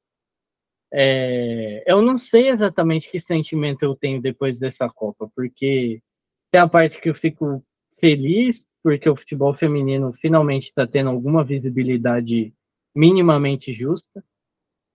é, 0.89 1.83
eu 1.85 2.01
não 2.01 2.17
sei 2.17 2.47
exatamente 2.47 3.11
que 3.11 3.19
sentimento 3.19 3.83
eu 3.83 3.93
tenho 3.93 4.21
depois 4.21 4.57
dessa 4.57 4.87
Copa, 4.87 5.29
porque 5.35 6.01
tem 6.49 6.61
a 6.61 6.67
parte 6.69 7.01
que 7.01 7.09
eu 7.09 7.13
fico 7.13 7.61
feliz 7.99 8.65
porque 8.87 9.09
o 9.09 9.17
futebol 9.17 9.53
feminino 9.53 10.13
finalmente 10.13 10.67
está 10.67 10.87
tendo 10.87 11.09
alguma 11.09 11.43
visibilidade 11.43 12.53
minimamente 12.95 13.73
justa. 13.73 14.23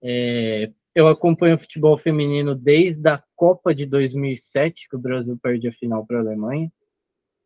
É, 0.01 0.71
eu 0.95 1.07
acompanho 1.07 1.57
o 1.57 1.59
futebol 1.59 1.95
feminino 1.95 2.55
desde 2.55 3.07
a 3.07 3.23
Copa 3.35 3.71
de 3.71 3.85
2007, 3.85 4.89
que 4.89 4.95
o 4.95 4.99
Brasil 4.99 5.37
perde 5.39 5.67
a 5.67 5.71
final 5.71 6.03
para 6.07 6.17
a 6.17 6.21
Alemanha. 6.21 6.71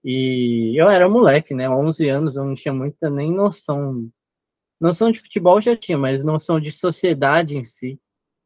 E 0.02 0.74
eu 0.80 0.90
era 0.90 1.10
moleque, 1.10 1.54
né? 1.54 1.70
11 1.70 2.08
anos, 2.08 2.38
eu 2.38 2.46
não 2.46 2.56
tinha 2.56 2.74
muita 2.74 3.10
nem 3.10 3.30
noção. 3.30 4.10
Noção 4.80 5.12
de 5.12 5.20
futebol 5.20 5.62
já 5.62 5.76
tinha, 5.76 5.98
mas 5.98 6.24
noção 6.24 6.62
de 6.62 6.72
sociedade 6.72 7.58
em 7.58 7.66
si, 7.66 8.00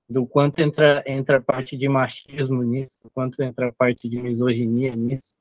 do 0.09 0.25
quanto 0.25 0.57
entra, 0.57 1.03
entra 1.05 1.37
a 1.37 1.41
parte 1.41 1.77
de 1.77 1.87
machismo 1.87 2.63
nisso, 2.63 2.97
do 3.03 3.11
quanto 3.11 3.43
entra 3.43 3.67
a 3.67 3.71
parte 3.71 4.09
de 4.09 4.19
misoginia 4.19 4.95
nisso 4.95 5.35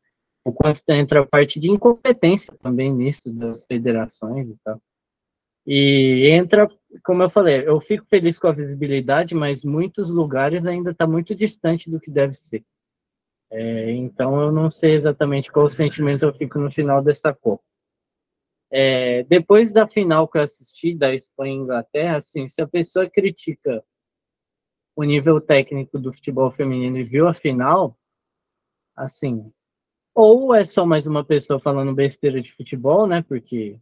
o 0.45 0.53
quanto 0.53 0.83
entra 0.89 1.21
a 1.21 1.27
parte 1.27 1.61
de 1.61 1.71
incompetência 1.71 2.55
também 2.59 2.93
nisso 2.93 3.35
das 3.35 3.67
federações 3.67 4.51
e 4.51 4.57
tal. 4.65 4.81
E 5.67 6.29
entra, 6.31 6.69
como 7.05 7.23
eu 7.23 7.31
falei, 7.31 7.67
eu 7.67 7.81
fico 7.81 8.07
feliz 8.07 8.39
com 8.39 8.49
a 8.49 8.53
visibilidade, 8.53 9.35
mas 9.35 9.63
muitos 9.63 10.11
lugares 10.11 10.67
ainda 10.67 10.91
está 10.91 11.07
muito 11.07 11.35
distante 11.35 11.91
do 11.91 12.01
que 12.01 12.11
deve 12.11 12.35
ser. 12.35 12.65
É, 13.51 13.91
então 13.93 14.41
eu 14.41 14.53
não 14.53 14.71
sei 14.71 14.95
exatamente 14.95 15.51
qual 15.51 15.69
sentimento 15.69 16.25
eu 16.25 16.33
fico 16.33 16.59
no 16.59 16.71
final 16.71 17.03
dessa 17.03 17.35
Copa. 17.35 17.63
É, 18.73 19.25
depois 19.25 19.73
da 19.73 19.87
final 19.87 20.29
que 20.29 20.39
eu 20.39 20.43
assisti 20.43 20.95
da 20.95 21.13
Espanha 21.13 21.55
e 21.55 21.59
Inglaterra, 21.59 22.19
assim, 22.19 22.49
se 22.49 22.63
a 22.63 22.69
pessoa 22.69 23.11
critica 23.11 23.85
o 24.95 25.03
nível 25.03 25.41
técnico 25.41 25.99
do 25.99 26.13
futebol 26.13 26.51
feminino 26.53 26.97
e 26.97 27.05
viu 27.05 27.27
a 27.27 27.35
final, 27.35 27.99
assim, 28.95 29.53
ou 30.21 30.55
é 30.55 30.67
só 30.67 30.85
mais 30.85 31.07
uma 31.07 31.25
pessoa 31.25 31.59
falando 31.59 31.95
besteira 31.95 32.43
de 32.43 32.53
futebol, 32.53 33.07
né? 33.07 33.23
Porque 33.23 33.79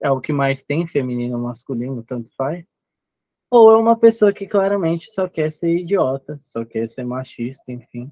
é 0.00 0.08
o 0.08 0.20
que 0.20 0.32
mais 0.32 0.62
tem, 0.62 0.86
feminino 0.86 1.36
ou 1.36 1.42
masculino, 1.42 2.04
tanto 2.04 2.32
faz. 2.36 2.76
Ou 3.50 3.72
é 3.72 3.76
uma 3.76 3.98
pessoa 3.98 4.32
que 4.32 4.46
claramente 4.46 5.10
só 5.10 5.28
quer 5.28 5.50
ser 5.50 5.76
idiota, 5.76 6.38
só 6.40 6.64
quer 6.64 6.86
ser 6.86 7.02
machista, 7.02 7.72
enfim. 7.72 8.08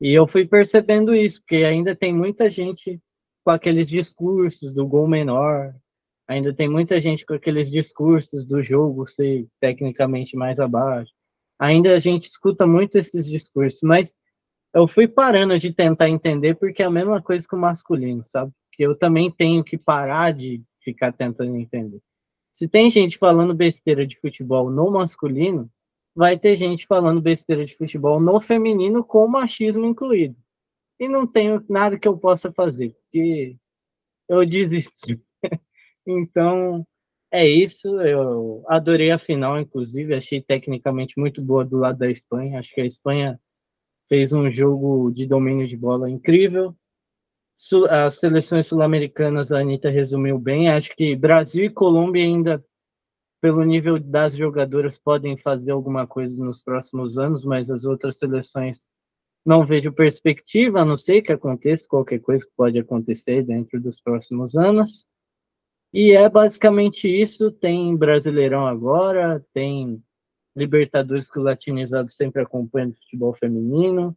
E 0.00 0.14
eu 0.14 0.26
fui 0.26 0.46
percebendo 0.46 1.14
isso, 1.14 1.40
porque 1.42 1.56
ainda 1.56 1.94
tem 1.94 2.10
muita 2.14 2.48
gente 2.48 2.98
com 3.44 3.50
aqueles 3.50 3.88
discursos 3.88 4.72
do 4.72 4.86
gol 4.86 5.06
menor, 5.06 5.74
ainda 6.26 6.54
tem 6.54 6.70
muita 6.70 6.98
gente 6.98 7.26
com 7.26 7.34
aqueles 7.34 7.70
discursos 7.70 8.46
do 8.46 8.62
jogo 8.62 9.06
ser 9.06 9.46
tecnicamente 9.60 10.34
mais 10.36 10.58
abaixo. 10.58 11.12
Ainda 11.58 11.94
a 11.94 11.98
gente 11.98 12.28
escuta 12.28 12.66
muito 12.66 12.96
esses 12.96 13.26
discursos, 13.26 13.80
mas 13.82 14.16
eu 14.78 14.86
fui 14.86 15.08
parando 15.08 15.58
de 15.58 15.72
tentar 15.72 16.08
entender 16.08 16.54
porque 16.54 16.82
é 16.82 16.86
a 16.86 16.90
mesma 16.90 17.20
coisa 17.20 17.46
que 17.46 17.54
o 17.54 17.58
masculino, 17.58 18.24
sabe? 18.24 18.52
Que 18.72 18.84
eu 18.84 18.96
também 18.96 19.28
tenho 19.28 19.64
que 19.64 19.76
parar 19.76 20.32
de 20.32 20.62
ficar 20.80 21.12
tentando 21.12 21.56
entender. 21.56 22.00
Se 22.52 22.68
tem 22.68 22.88
gente 22.88 23.18
falando 23.18 23.54
besteira 23.54 24.06
de 24.06 24.18
futebol 24.20 24.70
no 24.70 24.88
masculino, 24.90 25.68
vai 26.14 26.38
ter 26.38 26.54
gente 26.56 26.86
falando 26.86 27.20
besteira 27.20 27.64
de 27.64 27.76
futebol 27.76 28.20
no 28.20 28.40
feminino 28.40 29.04
com 29.04 29.26
machismo 29.26 29.84
incluído. 29.84 30.36
E 31.00 31.08
não 31.08 31.26
tenho 31.26 31.64
nada 31.68 31.98
que 31.98 32.06
eu 32.06 32.16
possa 32.16 32.52
fazer, 32.52 32.90
porque 32.90 33.56
eu 34.28 34.46
desisti. 34.46 35.20
então, 36.06 36.86
é 37.32 37.46
isso. 37.46 38.00
Eu 38.00 38.64
adorei 38.68 39.10
a 39.10 39.18
final, 39.18 39.58
inclusive, 39.60 40.14
achei 40.14 40.40
tecnicamente 40.40 41.18
muito 41.18 41.42
boa 41.42 41.64
do 41.64 41.78
lado 41.78 41.98
da 41.98 42.10
Espanha. 42.10 42.60
Acho 42.60 42.72
que 42.72 42.80
a 42.80 42.86
Espanha 42.86 43.40
fez 44.08 44.32
um 44.32 44.50
jogo 44.50 45.10
de 45.10 45.26
domínio 45.26 45.68
de 45.68 45.76
bola 45.76 46.10
incrível. 46.10 46.74
As 47.90 48.18
seleções 48.18 48.66
sul-americanas, 48.66 49.50
a 49.50 49.58
Anitta 49.58 49.90
resumiu 49.90 50.38
bem. 50.38 50.70
Acho 50.70 50.94
que 50.96 51.16
Brasil 51.16 51.64
e 51.64 51.70
Colômbia 51.70 52.22
ainda, 52.22 52.64
pelo 53.40 53.64
nível 53.64 53.98
das 53.98 54.36
jogadoras, 54.36 54.96
podem 54.98 55.36
fazer 55.36 55.72
alguma 55.72 56.06
coisa 56.06 56.42
nos 56.42 56.62
próximos 56.62 57.18
anos, 57.18 57.44
mas 57.44 57.70
as 57.70 57.84
outras 57.84 58.16
seleções 58.16 58.86
não 59.44 59.64
vejo 59.64 59.92
perspectiva, 59.92 60.80
a 60.80 60.84
não 60.84 60.96
ser 60.96 61.22
que 61.22 61.32
aconteça 61.32 61.86
qualquer 61.88 62.20
coisa 62.20 62.44
que 62.44 62.52
pode 62.56 62.78
acontecer 62.78 63.42
dentro 63.42 63.80
dos 63.80 64.00
próximos 64.00 64.54
anos. 64.54 65.06
E 65.92 66.12
é 66.12 66.28
basicamente 66.28 67.08
isso. 67.08 67.50
Tem 67.50 67.96
Brasileirão 67.96 68.66
agora, 68.66 69.44
tem 69.52 70.02
Libertadores 70.58 71.30
que 71.30 71.38
o 71.38 71.42
latinizado 71.42 72.08
sempre 72.08 72.42
acompanha 72.42 72.88
do 72.88 72.94
futebol 72.96 73.32
feminino. 73.32 74.16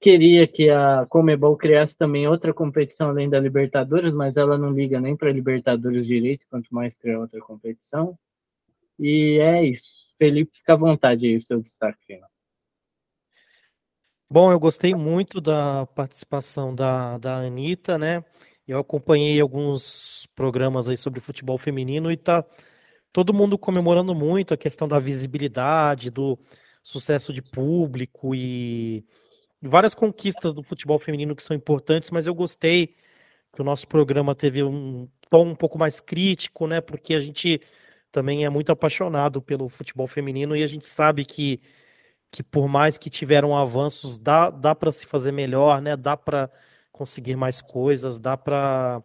Queria 0.00 0.48
que 0.48 0.68
a 0.68 1.06
Comebol 1.08 1.56
criasse 1.56 1.96
também 1.96 2.26
outra 2.26 2.52
competição 2.52 3.10
além 3.10 3.30
da 3.30 3.38
Libertadores, 3.38 4.12
mas 4.12 4.36
ela 4.36 4.58
não 4.58 4.70
liga 4.70 5.00
nem 5.00 5.16
para 5.16 5.30
Libertadores 5.30 6.06
direito, 6.06 6.46
quanto 6.50 6.74
mais 6.74 6.96
criar 6.96 7.20
outra 7.20 7.40
competição. 7.40 8.18
E 8.98 9.38
é 9.38 9.64
isso. 9.64 10.12
Felipe, 10.18 10.56
fica 10.56 10.72
à 10.72 10.76
vontade 10.76 11.26
aí, 11.26 11.40
seu 11.40 11.60
destaque 11.60 12.04
final. 12.04 12.28
Bom, 14.28 14.50
eu 14.50 14.58
gostei 14.58 14.94
muito 14.94 15.40
da 15.40 15.86
participação 15.86 16.74
da, 16.74 17.18
da 17.18 17.36
Anitta, 17.36 17.98
né? 17.98 18.24
Eu 18.66 18.78
acompanhei 18.78 19.40
alguns 19.40 20.26
programas 20.34 20.88
aí 20.88 20.96
sobre 20.96 21.20
futebol 21.20 21.58
feminino 21.58 22.10
e 22.10 22.16
tá 22.16 22.44
todo 23.12 23.34
mundo 23.34 23.58
comemorando 23.58 24.14
muito 24.14 24.54
a 24.54 24.56
questão 24.56 24.88
da 24.88 24.98
visibilidade, 24.98 26.10
do 26.10 26.38
sucesso 26.82 27.32
de 27.32 27.42
público 27.42 28.34
e 28.34 29.04
várias 29.62 29.94
conquistas 29.94 30.52
do 30.54 30.62
futebol 30.62 30.98
feminino 30.98 31.36
que 31.36 31.42
são 31.42 31.56
importantes, 31.56 32.10
mas 32.10 32.26
eu 32.26 32.34
gostei 32.34 32.96
que 33.52 33.60
o 33.62 33.64
nosso 33.64 33.86
programa 33.88 34.34
teve 34.34 34.62
um 34.62 35.08
tom 35.30 35.48
um 35.50 35.54
pouco 35.54 35.78
mais 35.78 36.00
crítico, 36.00 36.66
né? 36.66 36.80
Porque 36.80 37.14
a 37.14 37.20
gente 37.20 37.60
também 38.12 38.44
é 38.44 38.50
muito 38.50 38.72
apaixonado 38.72 39.42
pelo 39.42 39.68
futebol 39.68 40.06
feminino 40.06 40.56
e 40.56 40.62
a 40.64 40.66
gente 40.66 40.88
sabe 40.88 41.24
que 41.24 41.60
que 42.30 42.42
por 42.42 42.68
mais 42.68 42.98
que 42.98 43.10
tiveram 43.10 43.56
avanços, 43.56 44.18
dá, 44.18 44.50
dá 44.50 44.74
para 44.74 44.90
se 44.92 45.06
fazer 45.06 45.32
melhor, 45.32 45.82
né? 45.82 45.96
Dá 45.96 46.16
para 46.16 46.50
conseguir 46.90 47.36
mais 47.36 47.60
coisas, 47.62 48.18
dá 48.18 48.36
para 48.36 49.02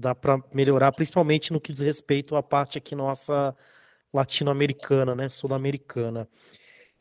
dá 0.00 0.14
para 0.14 0.42
melhorar, 0.52 0.92
principalmente 0.92 1.52
no 1.52 1.60
que 1.60 1.72
diz 1.72 1.82
respeito 1.82 2.34
à 2.36 2.42
parte 2.42 2.78
aqui 2.78 2.94
nossa 2.94 3.54
latino-americana, 4.12 5.14
né, 5.14 5.28
sul-americana. 5.28 6.28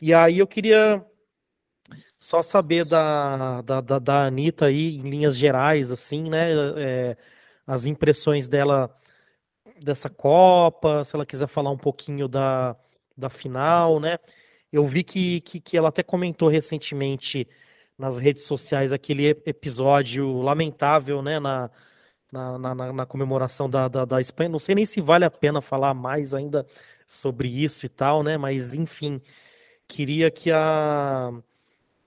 E 0.02 0.14
aí 0.14 0.40
eu 0.40 0.48
queria 0.48 1.04
só 2.20 2.44
saber 2.44 2.86
da, 2.86 3.62
da, 3.62 3.82
da, 3.82 4.00
da 4.00 4.26
Anitta 4.26 4.66
aí, 4.68 4.98
em 4.98 5.10
linhas 5.10 5.38
gerais, 5.38 5.92
assim, 5.92 6.30
né, 6.30 6.52
é, 6.78 7.18
as 7.66 7.86
impressões 7.86 8.48
dela 8.48 8.94
dessa 9.82 10.10
Copa, 10.10 11.06
se 11.06 11.16
ela 11.16 11.26
quiser 11.26 11.48
falar 11.48 11.72
um 11.72 11.78
pouquinho 11.78 12.28
da, 12.28 12.76
da 13.18 13.30
final, 13.30 14.00
né, 14.00 14.18
eu 14.72 14.86
vi 14.86 15.04
que, 15.04 15.42
que, 15.42 15.60
que 15.60 15.78
ela 15.78 15.90
até 15.90 16.04
comentou 16.04 16.50
recentemente 16.50 17.48
nas 17.98 18.20
redes 18.20 18.44
sociais 18.44 18.94
aquele 18.94 19.28
episódio 19.28 20.42
lamentável, 20.42 21.22
né, 21.22 21.40
na, 21.40 21.72
na, 22.32 22.58
na, 22.58 22.94
na 22.94 23.06
comemoração 23.06 23.70
da, 23.70 23.88
da, 23.88 24.06
da, 24.06 24.22
Espanha. 24.22 24.50
Não 24.50 24.60
sei 24.60 24.76
nem 24.76 24.86
se 24.86 25.02
vale 25.02 25.26
a 25.26 25.32
pena 25.32 25.62
falar 25.62 25.94
mais 25.94 26.34
ainda 26.34 26.66
sobre 27.08 27.48
isso 27.48 27.86
e 27.86 27.90
tal, 27.90 28.24
né, 28.24 28.38
mas 28.38 28.76
enfim, 28.76 29.22
queria 29.88 30.32
que 30.32 30.52
a, 30.52 31.32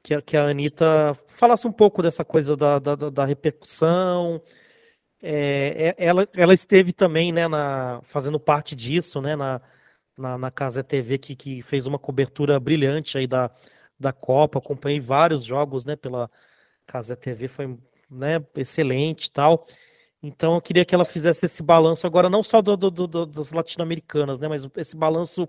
que 0.02 0.14
a, 0.14 0.22
que 0.22 0.36
a 0.36 0.44
Anitta 0.48 1.14
falasse 1.26 1.66
um 1.66 1.72
pouco 1.72 2.02
dessa 2.02 2.24
coisa 2.24 2.56
da, 2.56 2.78
da, 2.78 2.94
da 2.96 3.24
repercussão. 3.24 4.42
É, 5.22 5.94
é, 5.98 6.04
ela, 6.06 6.28
ela 6.34 6.54
esteve 6.54 6.92
também, 6.92 7.32
né, 7.32 7.48
na, 7.48 8.00
fazendo 8.04 8.40
parte 8.40 8.74
disso, 8.74 9.20
né, 9.20 9.36
na, 9.36 9.60
na, 10.16 10.38
na 10.38 10.50
Casa 10.50 10.82
TV, 10.84 11.18
que, 11.18 11.36
que 11.36 11.62
fez 11.62 11.86
uma 11.86 11.98
cobertura 11.98 12.58
brilhante 12.60 13.18
aí 13.18 13.26
da, 13.26 13.50
da 13.98 14.12
Copa, 14.12 14.58
acompanhei 14.58 15.00
vários 15.00 15.44
jogos, 15.44 15.84
né, 15.84 15.96
pela 15.96 16.30
Casa 16.86 17.16
TV, 17.16 17.48
foi, 17.48 17.78
né, 18.10 18.44
excelente 18.56 19.26
e 19.26 19.30
tal. 19.30 19.66
Então 20.22 20.54
eu 20.54 20.60
queria 20.60 20.84
que 20.84 20.94
ela 20.94 21.04
fizesse 21.04 21.46
esse 21.46 21.62
balanço 21.62 22.06
agora, 22.06 22.30
não 22.30 22.42
só 22.42 22.62
do, 22.62 22.76
do, 22.76 22.90
do, 22.90 23.26
das 23.26 23.50
latino-americanas, 23.50 24.38
né, 24.38 24.46
mas 24.46 24.66
esse 24.76 24.96
balanço 24.96 25.48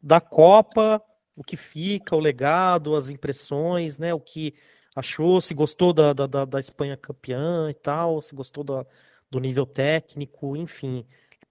da 0.00 0.20
Copa, 0.20 1.02
o 1.34 1.42
que 1.42 1.56
fica, 1.56 2.14
o 2.14 2.20
legado, 2.20 2.94
as 2.94 3.08
impressões, 3.08 3.98
né, 3.98 4.14
o 4.14 4.20
que 4.20 4.54
achou, 4.94 5.40
se 5.40 5.54
gostou 5.54 5.92
da, 5.92 6.12
da, 6.12 6.44
da 6.44 6.60
Espanha 6.60 6.96
campeã 6.96 7.68
e 7.70 7.74
tal, 7.74 8.22
se 8.22 8.34
gostou 8.34 8.62
da, 8.62 8.86
do 9.30 9.40
nível 9.40 9.66
técnico, 9.66 10.56
enfim, 10.56 11.04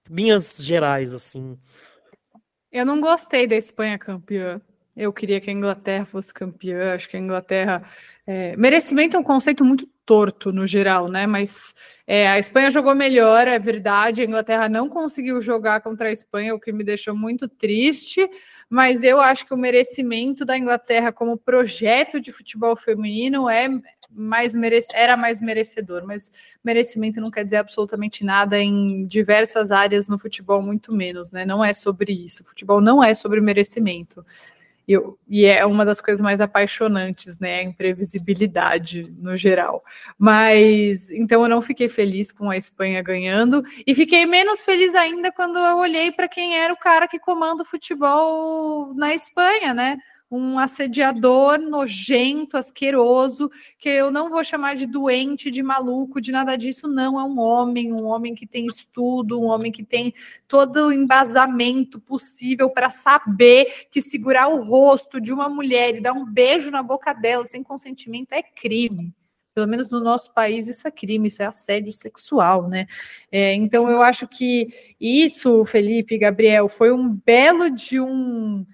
linhas 0.10 0.58
gerais, 0.62 1.14
assim. 1.14 1.58
Eu 2.72 2.86
não 2.86 3.02
gostei 3.02 3.48
da 3.48 3.56
Espanha 3.56 3.98
campeã. 4.00 4.62
Eu 4.96 5.12
queria 5.12 5.42
que 5.42 5.50
a 5.50 5.54
Inglaterra 5.54 6.06
fosse 6.06 6.34
campeã. 6.34 6.96
Acho 6.96 7.10
que 7.10 7.18
a 7.18 7.20
Inglaterra. 7.20 7.84
É... 8.26 8.56
Merecimento 8.56 9.18
é 9.18 9.20
um 9.20 9.24
conceito 9.24 9.64
muito 9.66 9.90
torto 10.12 10.52
no 10.52 10.68
geral, 10.68 11.08
né? 11.08 11.26
Mas 11.26 11.74
é, 12.06 12.28
a 12.28 12.38
Espanha 12.38 12.70
jogou 12.70 12.94
melhor, 12.94 13.48
é 13.48 13.58
verdade. 13.58 14.22
A 14.22 14.26
Inglaterra 14.26 14.68
não 14.68 14.90
conseguiu 14.90 15.42
jogar 15.42 15.80
contra 15.80 16.10
a 16.10 16.12
Espanha, 16.12 16.54
o 16.54 16.60
que 16.60 16.74
me 16.74 16.84
deixou 16.84 17.16
muito 17.16 17.48
triste. 17.48 18.30
Mas 18.70 19.04
eu 19.04 19.22
acho 19.22 19.46
que 19.46 19.54
o 19.54 19.58
merecimento 19.58 20.44
da 20.44 20.58
Inglaterra 20.58 21.14
como 21.14 21.38
projeto 21.38 22.20
de 22.20 22.30
futebol 22.30 22.76
feminino 22.76 23.50
é 23.50 23.70
mais 24.10 24.54
era 24.94 25.16
mais 25.16 25.42
merecedor, 25.42 26.06
mas 26.06 26.30
merecimento 26.62 27.22
não 27.22 27.32
quer 27.32 27.46
dizer 27.46 27.58
absolutamente 27.58 28.26
nada 28.26 28.60
em 28.60 29.06
diversas 29.06 29.72
áreas 29.72 30.10
no 30.10 30.20
futebol, 30.20 30.62
muito 30.62 30.92
menos, 30.94 31.32
né? 31.32 31.46
Não 31.46 31.64
é 31.64 31.72
sobre 31.72 32.12
isso. 32.12 32.44
O 32.44 32.48
futebol 32.48 32.82
não 32.82 33.02
é 33.02 33.14
sobre 33.14 33.40
merecimento. 33.40 34.26
E, 34.88 34.96
e, 35.30 35.46
é 35.46 35.66
uma 35.66 35.86
das 35.86 36.02
coisas 36.02 36.22
mais 36.22 36.42
apaixonantes, 36.42 37.40
né? 37.40 37.60
A 37.60 37.64
imprevisibilidade 37.64 39.14
no 39.18 39.38
geral. 39.38 39.84
Mas 40.18 41.10
então 41.12 41.44
eu 41.44 41.50
não 41.50 41.62
fiquei 41.62 41.88
feliz 41.88 42.32
com 42.32 42.50
a 42.50 42.58
Espanha 42.58 43.02
ganhando 43.02 43.64
e 43.86 43.94
fiquei 43.94 44.26
menos 44.26 44.64
feliz 44.64 44.94
ainda 44.96 45.32
quando 45.32 45.58
eu 45.58 45.78
olhei 45.78 46.12
para 46.12 46.28
quem 46.28 46.58
era 46.58 46.74
o 46.74 46.78
cara 46.78 47.08
que 47.08 47.20
comanda 47.20 47.64
o 47.64 47.66
futebol 47.66 48.94
na 48.96 49.14
Espanha, 49.14 49.74
né? 49.74 49.98
Um 50.32 50.58
assediador 50.58 51.60
nojento, 51.60 52.56
asqueroso, 52.56 53.52
que 53.78 53.90
eu 53.90 54.10
não 54.10 54.30
vou 54.30 54.42
chamar 54.46 54.78
de 54.78 54.86
doente, 54.86 55.52
de 55.52 55.62
maluco, 55.62 56.22
de 56.22 56.32
nada 56.32 56.56
disso, 56.56 56.88
não. 56.88 57.20
É 57.20 57.24
um 57.24 57.38
homem, 57.38 57.92
um 57.92 58.06
homem 58.06 58.34
que 58.34 58.48
tem 58.48 58.66
estudo, 58.66 59.42
um 59.42 59.46
homem 59.46 59.74
que 59.74 59.84
tem 59.84 60.14
todo 60.48 60.88
o 60.88 60.92
embasamento 60.94 62.00
possível 62.00 62.70
para 62.70 62.90
saber 62.90 63.88
que 63.92 64.02
segurar 64.02 64.48
o 64.48 64.64
rosto 64.64 65.20
de 65.20 65.34
uma 65.34 65.50
mulher 65.50 65.96
e 65.96 66.02
dar 66.02 66.14
um 66.14 66.26
beijo 66.26 66.72
na 66.72 66.82
boca 66.82 67.12
dela 67.12 67.46
sem 67.46 67.62
consentimento 67.62 68.32
é 68.32 68.42
crime. 68.42 69.14
Pelo 69.54 69.68
menos 69.68 69.92
no 69.92 70.00
nosso 70.00 70.34
país, 70.34 70.70
isso 70.70 70.88
é 70.88 70.92
crime, 70.92 71.28
isso 71.28 71.44
é 71.44 71.46
assédio 71.46 71.92
sexual, 71.92 72.70
né? 72.70 72.88
É, 73.30 73.54
então, 73.54 73.90
eu 73.90 74.02
acho 74.02 74.26
que 74.26 74.70
isso, 74.98 75.66
Felipe, 75.66 76.18
Gabriel, 76.18 76.70
foi 76.70 76.90
um 76.90 77.10
belo 77.10 77.70
de 77.70 78.00
um 78.00 78.66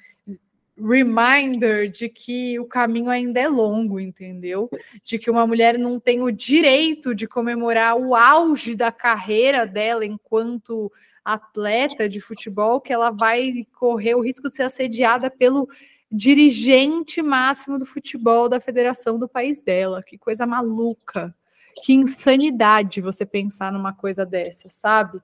reminder 0.80 1.90
de 1.90 2.08
que 2.08 2.60
o 2.60 2.66
caminho 2.66 3.10
ainda 3.10 3.40
é 3.40 3.48
longo, 3.48 4.00
entendeu? 4.00 4.70
De 5.04 5.18
que 5.18 5.30
uma 5.30 5.46
mulher 5.48 5.78
não 5.78 6.00
tem 6.00 6.22
o 6.22 6.32
direito 6.32 7.16
de 7.16 7.28
comemorar 7.28 7.98
o 7.98 8.16
auge 8.16 8.76
da 8.76 8.92
carreira 8.92 9.66
dela 9.66 10.06
enquanto 10.06 10.92
atleta 11.26 12.08
de 12.08 12.22
futebol, 12.22 12.80
que 12.80 12.94
ela 12.94 13.10
vai 13.10 13.68
correr 13.74 14.16
o 14.16 14.22
risco 14.22 14.50
de 14.50 14.56
ser 14.56 14.64
assediada 14.64 15.30
pelo 15.30 15.68
dirigente 16.10 17.22
máximo 17.22 17.78
do 17.78 17.86
futebol 17.86 18.48
da 18.48 18.62
federação 18.62 19.20
do 19.20 19.28
país 19.28 19.60
dela. 19.62 20.02
Que 20.02 20.18
coisa 20.18 20.46
maluca. 20.46 21.36
Que 21.84 21.94
insanidade 21.94 23.02
você 23.02 23.26
pensar 23.26 23.72
numa 23.72 23.94
coisa 23.94 24.26
dessa, 24.26 24.70
sabe? 24.70 25.20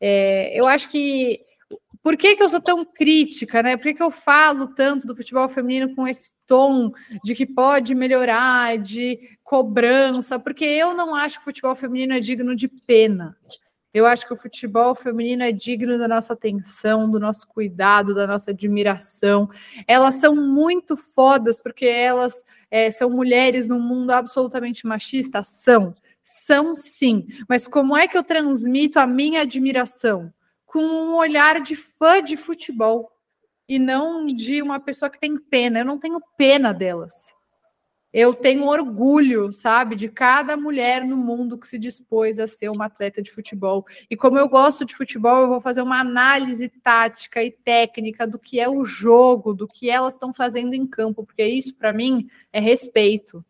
É, 0.00 0.58
eu 0.58 0.66
acho 0.66 0.88
que 0.88 1.44
por 2.02 2.16
que, 2.16 2.34
que 2.34 2.42
eu 2.42 2.48
sou 2.48 2.60
tão 2.60 2.84
crítica, 2.84 3.62
né? 3.62 3.76
Por 3.76 3.84
que, 3.84 3.94
que 3.94 4.02
eu 4.02 4.10
falo 4.10 4.68
tanto 4.68 5.06
do 5.06 5.14
futebol 5.14 5.48
feminino 5.48 5.94
com 5.94 6.06
esse 6.06 6.32
tom 6.46 6.90
de 7.22 7.34
que 7.34 7.46
pode 7.46 7.94
melhorar, 7.94 8.76
de 8.76 9.18
cobrança? 9.44 10.38
Porque 10.38 10.64
eu 10.64 10.94
não 10.94 11.14
acho 11.14 11.36
que 11.36 11.42
o 11.42 11.44
futebol 11.44 11.76
feminino 11.76 12.12
é 12.12 12.20
digno 12.20 12.56
de 12.56 12.66
pena. 12.66 13.36
Eu 13.94 14.06
acho 14.06 14.26
que 14.26 14.32
o 14.32 14.36
futebol 14.36 14.94
feminino 14.94 15.42
é 15.42 15.52
digno 15.52 15.98
da 15.98 16.08
nossa 16.08 16.32
atenção, 16.32 17.08
do 17.08 17.20
nosso 17.20 17.46
cuidado, 17.46 18.14
da 18.14 18.26
nossa 18.26 18.50
admiração. 18.50 19.48
Elas 19.86 20.16
são 20.16 20.34
muito 20.34 20.96
fodas 20.96 21.60
porque 21.60 21.84
elas 21.84 22.42
é, 22.70 22.90
são 22.90 23.10
mulheres 23.10 23.68
num 23.68 23.80
mundo 23.80 24.10
absolutamente 24.10 24.86
machista? 24.86 25.44
São. 25.44 25.94
São 26.24 26.74
sim. 26.74 27.26
Mas 27.48 27.68
como 27.68 27.96
é 27.96 28.08
que 28.08 28.16
eu 28.16 28.24
transmito 28.24 28.98
a 28.98 29.06
minha 29.06 29.42
admiração? 29.42 30.32
Com 30.72 30.80
um 30.80 31.16
olhar 31.16 31.60
de 31.60 31.76
fã 31.76 32.22
de 32.22 32.34
futebol 32.34 33.12
e 33.68 33.78
não 33.78 34.24
de 34.24 34.62
uma 34.62 34.80
pessoa 34.80 35.10
que 35.10 35.20
tem 35.20 35.36
pena. 35.36 35.80
Eu 35.80 35.84
não 35.84 35.98
tenho 35.98 36.18
pena 36.34 36.72
delas. 36.72 37.12
Eu 38.10 38.34
tenho 38.34 38.64
orgulho, 38.64 39.52
sabe, 39.52 39.94
de 39.96 40.08
cada 40.08 40.56
mulher 40.56 41.04
no 41.04 41.16
mundo 41.16 41.58
que 41.58 41.68
se 41.68 41.78
dispôs 41.78 42.38
a 42.38 42.46
ser 42.46 42.70
uma 42.70 42.86
atleta 42.86 43.20
de 43.20 43.30
futebol. 43.30 43.84
E 44.10 44.16
como 44.16 44.38
eu 44.38 44.48
gosto 44.48 44.84
de 44.84 44.94
futebol, 44.94 45.42
eu 45.42 45.48
vou 45.48 45.60
fazer 45.60 45.82
uma 45.82 46.00
análise 46.00 46.68
tática 46.68 47.42
e 47.42 47.50
técnica 47.50 48.26
do 48.26 48.38
que 48.38 48.58
é 48.58 48.68
o 48.68 48.82
jogo, 48.82 49.54
do 49.54 49.68
que 49.68 49.90
elas 49.90 50.14
estão 50.14 50.32
fazendo 50.32 50.72
em 50.72 50.86
campo, 50.86 51.24
porque 51.24 51.44
isso 51.44 51.74
para 51.74 51.92
mim 51.92 52.28
é 52.50 52.60
respeito. 52.60 53.44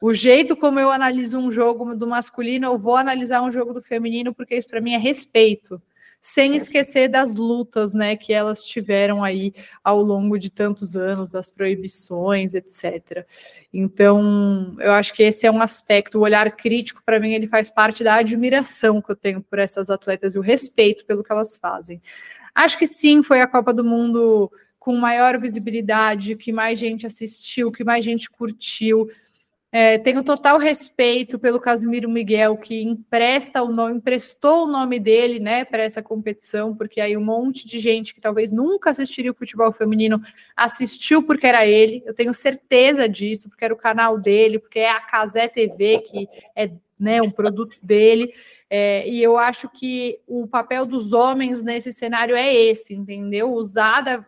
O 0.00 0.12
jeito 0.12 0.56
como 0.56 0.80
eu 0.80 0.90
analiso 0.90 1.38
um 1.38 1.50
jogo 1.50 1.94
do 1.94 2.06
masculino, 2.06 2.66
eu 2.66 2.78
vou 2.78 2.96
analisar 2.96 3.42
um 3.42 3.50
jogo 3.50 3.72
do 3.72 3.82
feminino, 3.82 4.34
porque 4.34 4.56
isso 4.56 4.68
para 4.68 4.80
mim 4.80 4.94
é 4.94 4.98
respeito 4.98 5.80
sem 6.26 6.56
esquecer 6.56 7.06
das 7.06 7.34
lutas, 7.34 7.92
né, 7.92 8.16
que 8.16 8.32
elas 8.32 8.64
tiveram 8.64 9.22
aí 9.22 9.52
ao 9.84 10.00
longo 10.00 10.38
de 10.38 10.50
tantos 10.50 10.96
anos, 10.96 11.28
das 11.28 11.50
proibições, 11.50 12.54
etc. 12.54 13.26
Então, 13.70 14.74
eu 14.78 14.92
acho 14.92 15.12
que 15.12 15.22
esse 15.22 15.46
é 15.46 15.50
um 15.50 15.60
aspecto, 15.60 16.18
o 16.18 16.22
olhar 16.22 16.50
crítico, 16.56 17.02
para 17.04 17.20
mim, 17.20 17.34
ele 17.34 17.46
faz 17.46 17.68
parte 17.68 18.02
da 18.02 18.14
admiração 18.14 19.02
que 19.02 19.12
eu 19.12 19.16
tenho 19.16 19.42
por 19.42 19.58
essas 19.58 19.90
atletas 19.90 20.34
e 20.34 20.38
o 20.38 20.40
respeito 20.40 21.04
pelo 21.04 21.22
que 21.22 21.30
elas 21.30 21.58
fazem. 21.58 22.00
Acho 22.54 22.78
que 22.78 22.86
sim, 22.86 23.22
foi 23.22 23.42
a 23.42 23.46
Copa 23.46 23.74
do 23.74 23.84
Mundo 23.84 24.50
com 24.78 24.96
maior 24.96 25.38
visibilidade, 25.38 26.36
que 26.36 26.50
mais 26.50 26.78
gente 26.78 27.06
assistiu, 27.06 27.70
que 27.70 27.84
mais 27.84 28.02
gente 28.02 28.30
curtiu. 28.30 29.10
É, 29.76 29.98
tenho 29.98 30.22
total 30.22 30.56
respeito 30.56 31.36
pelo 31.36 31.58
Casimiro 31.58 32.08
Miguel, 32.08 32.56
que 32.56 32.80
empresta 32.80 33.60
o 33.60 33.72
nome, 33.72 33.96
emprestou 33.96 34.62
o 34.62 34.70
nome 34.70 35.00
dele 35.00 35.40
né, 35.40 35.64
para 35.64 35.82
essa 35.82 36.00
competição, 36.00 36.76
porque 36.76 37.00
aí 37.00 37.16
um 37.16 37.24
monte 37.24 37.66
de 37.66 37.80
gente 37.80 38.14
que 38.14 38.20
talvez 38.20 38.52
nunca 38.52 38.90
assistiria 38.90 39.32
o 39.32 39.34
futebol 39.34 39.72
feminino 39.72 40.22
assistiu 40.54 41.24
porque 41.24 41.44
era 41.44 41.66
ele. 41.66 42.04
Eu 42.06 42.14
tenho 42.14 42.32
certeza 42.32 43.08
disso, 43.08 43.48
porque 43.48 43.64
era 43.64 43.74
o 43.74 43.76
canal 43.76 44.16
dele, 44.16 44.60
porque 44.60 44.78
é 44.78 44.90
a 44.90 45.00
Casé 45.00 45.48
TV, 45.48 46.02
que 46.02 46.28
é 46.54 46.70
né, 46.96 47.20
um 47.20 47.32
produto 47.32 47.76
dele. 47.82 48.32
É, 48.70 49.08
e 49.08 49.20
eu 49.20 49.36
acho 49.36 49.68
que 49.68 50.20
o 50.24 50.46
papel 50.46 50.86
dos 50.86 51.12
homens 51.12 51.64
nesse 51.64 51.92
cenário 51.92 52.36
é 52.36 52.54
esse, 52.54 52.94
entendeu? 52.94 53.52
Usar 53.52 54.02
da, 54.02 54.24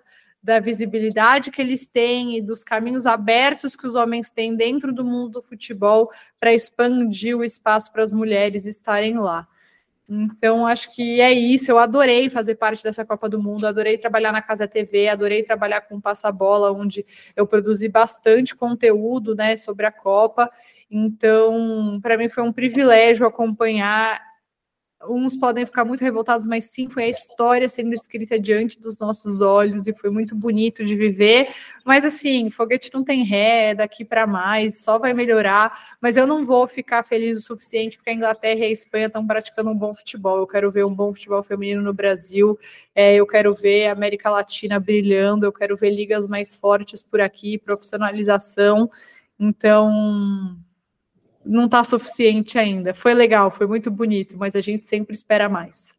da 0.47 0.61
visibilidade 0.61 1.51
que 1.51 1.61
eles 1.61 1.89
têm 1.89 2.39
e 2.39 2.41
dos 2.41 2.63
caminhos 2.63 3.05
abertos 3.05 3.75
que 3.75 3.85
os 3.85 3.97
homens 3.97 4.31
têm 4.31 4.55
dentro 4.55 4.93
do 4.93 5.05
mundo 5.05 5.29
do 5.29 5.43
futebol 5.43 6.09
para 6.39 6.55
expandir 6.55 7.37
o 7.37 7.43
espaço 7.43 7.93
para 7.93 8.05
as 8.05 8.13
mulheres 8.13 8.65
estarem 8.65 9.19
lá. 9.19 9.49
Então, 10.09 10.65
acho 10.65 10.95
que 10.95 11.21
é 11.21 11.33
isso. 11.33 11.69
Eu 11.69 11.81
adorei 11.81 12.31
fazer 12.31 12.55
parte 12.55 12.81
dessa 12.85 13.05
Copa 13.05 13.29
do 13.29 13.43
Mundo, 13.43 13.67
adorei 13.67 13.99
trabalhar 13.99 14.31
na 14.31 14.41
Casa 14.41 14.69
TV, 14.69 15.09
adorei 15.09 15.43
trabalhar 15.43 15.81
com 15.81 16.01
Passa-Bola, 16.01 16.71
onde 16.71 17.05
eu 17.35 17.45
produzi 17.45 17.89
bastante 17.89 18.55
conteúdo 18.55 19.35
né, 19.35 19.57
sobre 19.57 19.85
a 19.85 19.91
Copa. 19.91 20.49
Então, 20.89 21.99
para 22.01 22.17
mim 22.17 22.29
foi 22.29 22.45
um 22.45 22.53
privilégio 22.53 23.27
acompanhar 23.27 24.23
uns 25.05 25.37
podem 25.37 25.67
ficar 25.67 25.85
muito 25.85 26.01
revoltados, 26.01 26.47
mas 26.47 26.65
sim, 26.67 26.89
foi 26.89 27.05
a 27.05 27.09
história 27.09 27.69
sendo 27.69 27.93
escrita 27.95 28.41
diante 28.41 28.81
dos 28.81 28.99
nossos 28.99 29.41
olhos 29.41 29.87
e 29.87 29.93
foi 29.93 30.11
muito 30.11 30.35
bonito 30.35 30.85
de 30.85 30.97
viver. 30.97 31.49
Mas 31.85 32.05
assim, 32.05 32.51
foguete 32.51 32.91
não 32.93 33.05
tem 33.05 33.23
ré, 33.25 33.75
daqui 33.75 34.05
para 34.05 34.27
mais, 34.27 34.83
só 34.83 34.99
vai 34.99 35.13
melhorar. 35.13 35.97
Mas 36.01 36.17
eu 36.17 36.27
não 36.27 36.47
vou 36.47 36.67
ficar 36.67 37.03
feliz 37.03 37.39
o 37.39 37.41
suficiente 37.43 37.97
porque 37.99 38.11
a 38.11 38.15
Inglaterra 38.15 38.61
e 38.61 38.65
a 38.65 38.71
Espanha 38.71 39.07
estão 39.07 39.27
praticando 39.27 39.71
um 39.71 39.77
bom 39.77 39.95
futebol. 39.95 40.39
Eu 40.39 40.47
quero 40.47 40.71
ver 40.71 40.85
um 40.85 40.95
bom 40.95 41.13
futebol 41.13 41.43
feminino 41.43 41.83
no 41.83 41.93
Brasil, 41.93 42.59
é, 42.95 43.15
eu 43.17 43.27
quero 43.27 43.53
ver 43.55 43.89
a 43.89 43.93
América 43.93 44.31
Latina 44.31 44.81
brilhando, 44.81 45.45
eu 45.45 45.53
quero 45.53 45.77
ver 45.77 45.91
ligas 45.91 46.27
mais 46.27 46.57
fortes 46.57 47.03
por 47.03 47.21
aqui, 47.21 47.59
profissionalização. 47.59 48.91
Então, 49.39 50.57
não 51.47 51.67
está 51.67 51.85
suficiente 51.85 52.59
ainda. 52.59 52.93
Foi 52.93 53.15
legal, 53.15 53.51
foi 53.51 53.67
muito 53.67 53.91
bonito, 53.91 54.37
mas 54.37 54.55
a 54.55 54.61
gente 54.61 54.89
sempre 54.89 55.15
espera 55.15 55.49
mais. 55.49 55.95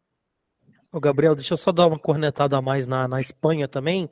Ô 0.92 1.00
Gabriel, 1.00 1.34
deixa 1.34 1.54
eu 1.54 1.58
só 1.58 1.72
dar 1.72 1.86
uma 1.86 1.98
cornetada 1.98 2.56
a 2.56 2.62
mais 2.62 2.86
na, 2.86 3.06
na 3.08 3.20
Espanha 3.20 3.66
também. 3.66 4.08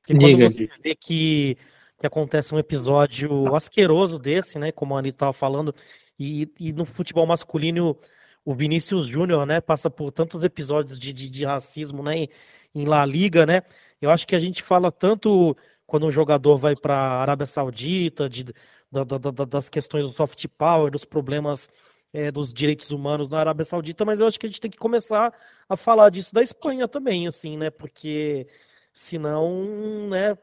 Porque 0.00 0.14
quando 0.14 0.26
diga, 0.26 0.50
você 0.50 0.66
diga. 0.66 0.74
vê 0.82 0.94
que, 0.94 1.56
que 1.98 2.06
acontece 2.06 2.54
um 2.54 2.58
episódio 2.58 3.54
asqueroso 3.54 4.18
desse, 4.18 4.58
né? 4.58 4.72
Como 4.72 4.94
a 4.94 4.98
Anitta 4.98 5.16
estava 5.16 5.32
falando, 5.32 5.74
e, 6.18 6.48
e 6.58 6.72
no 6.72 6.84
futebol 6.84 7.26
masculino 7.26 7.96
o 8.44 8.54
Vinícius 8.54 9.06
Júnior, 9.06 9.46
né, 9.46 9.60
passa 9.60 9.88
por 9.88 10.10
tantos 10.10 10.42
episódios 10.42 10.98
de, 10.98 11.12
de, 11.12 11.28
de 11.30 11.44
racismo, 11.44 12.02
né, 12.02 12.18
em, 12.18 12.28
em, 12.74 12.84
La 12.84 13.06
Liga, 13.06 13.46
né, 13.46 13.62
eu 14.00 14.10
acho 14.10 14.26
que 14.26 14.34
a 14.34 14.40
gente 14.40 14.62
fala 14.62 14.90
tanto 14.90 15.56
quando 15.86 16.06
um 16.06 16.10
jogador 16.10 16.56
vai 16.56 16.74
para 16.74 16.96
a 16.96 17.22
Arábia 17.22 17.46
Saudita, 17.46 18.28
de, 18.28 18.46
da, 18.92 19.04
da, 19.04 19.18
da, 19.18 19.44
das 19.46 19.70
questões 19.70 20.04
do 20.04 20.12
soft 20.12 20.46
power, 20.58 20.90
dos 20.90 21.06
problemas 21.06 21.70
é, 22.12 22.30
dos 22.30 22.52
direitos 22.52 22.90
humanos 22.90 23.30
na 23.30 23.38
Arábia 23.38 23.64
Saudita, 23.64 24.04
mas 24.04 24.20
eu 24.20 24.26
acho 24.26 24.38
que 24.38 24.46
a 24.46 24.48
gente 24.48 24.60
tem 24.60 24.70
que 24.70 24.76
começar 24.76 25.32
a 25.66 25.76
falar 25.76 26.10
disso 26.10 26.34
da 26.34 26.42
Espanha 26.42 26.86
também, 26.86 27.26
assim, 27.26 27.56
né? 27.56 27.70
Porque 27.70 28.46
senão, 28.92 30.08
né, 30.10 30.36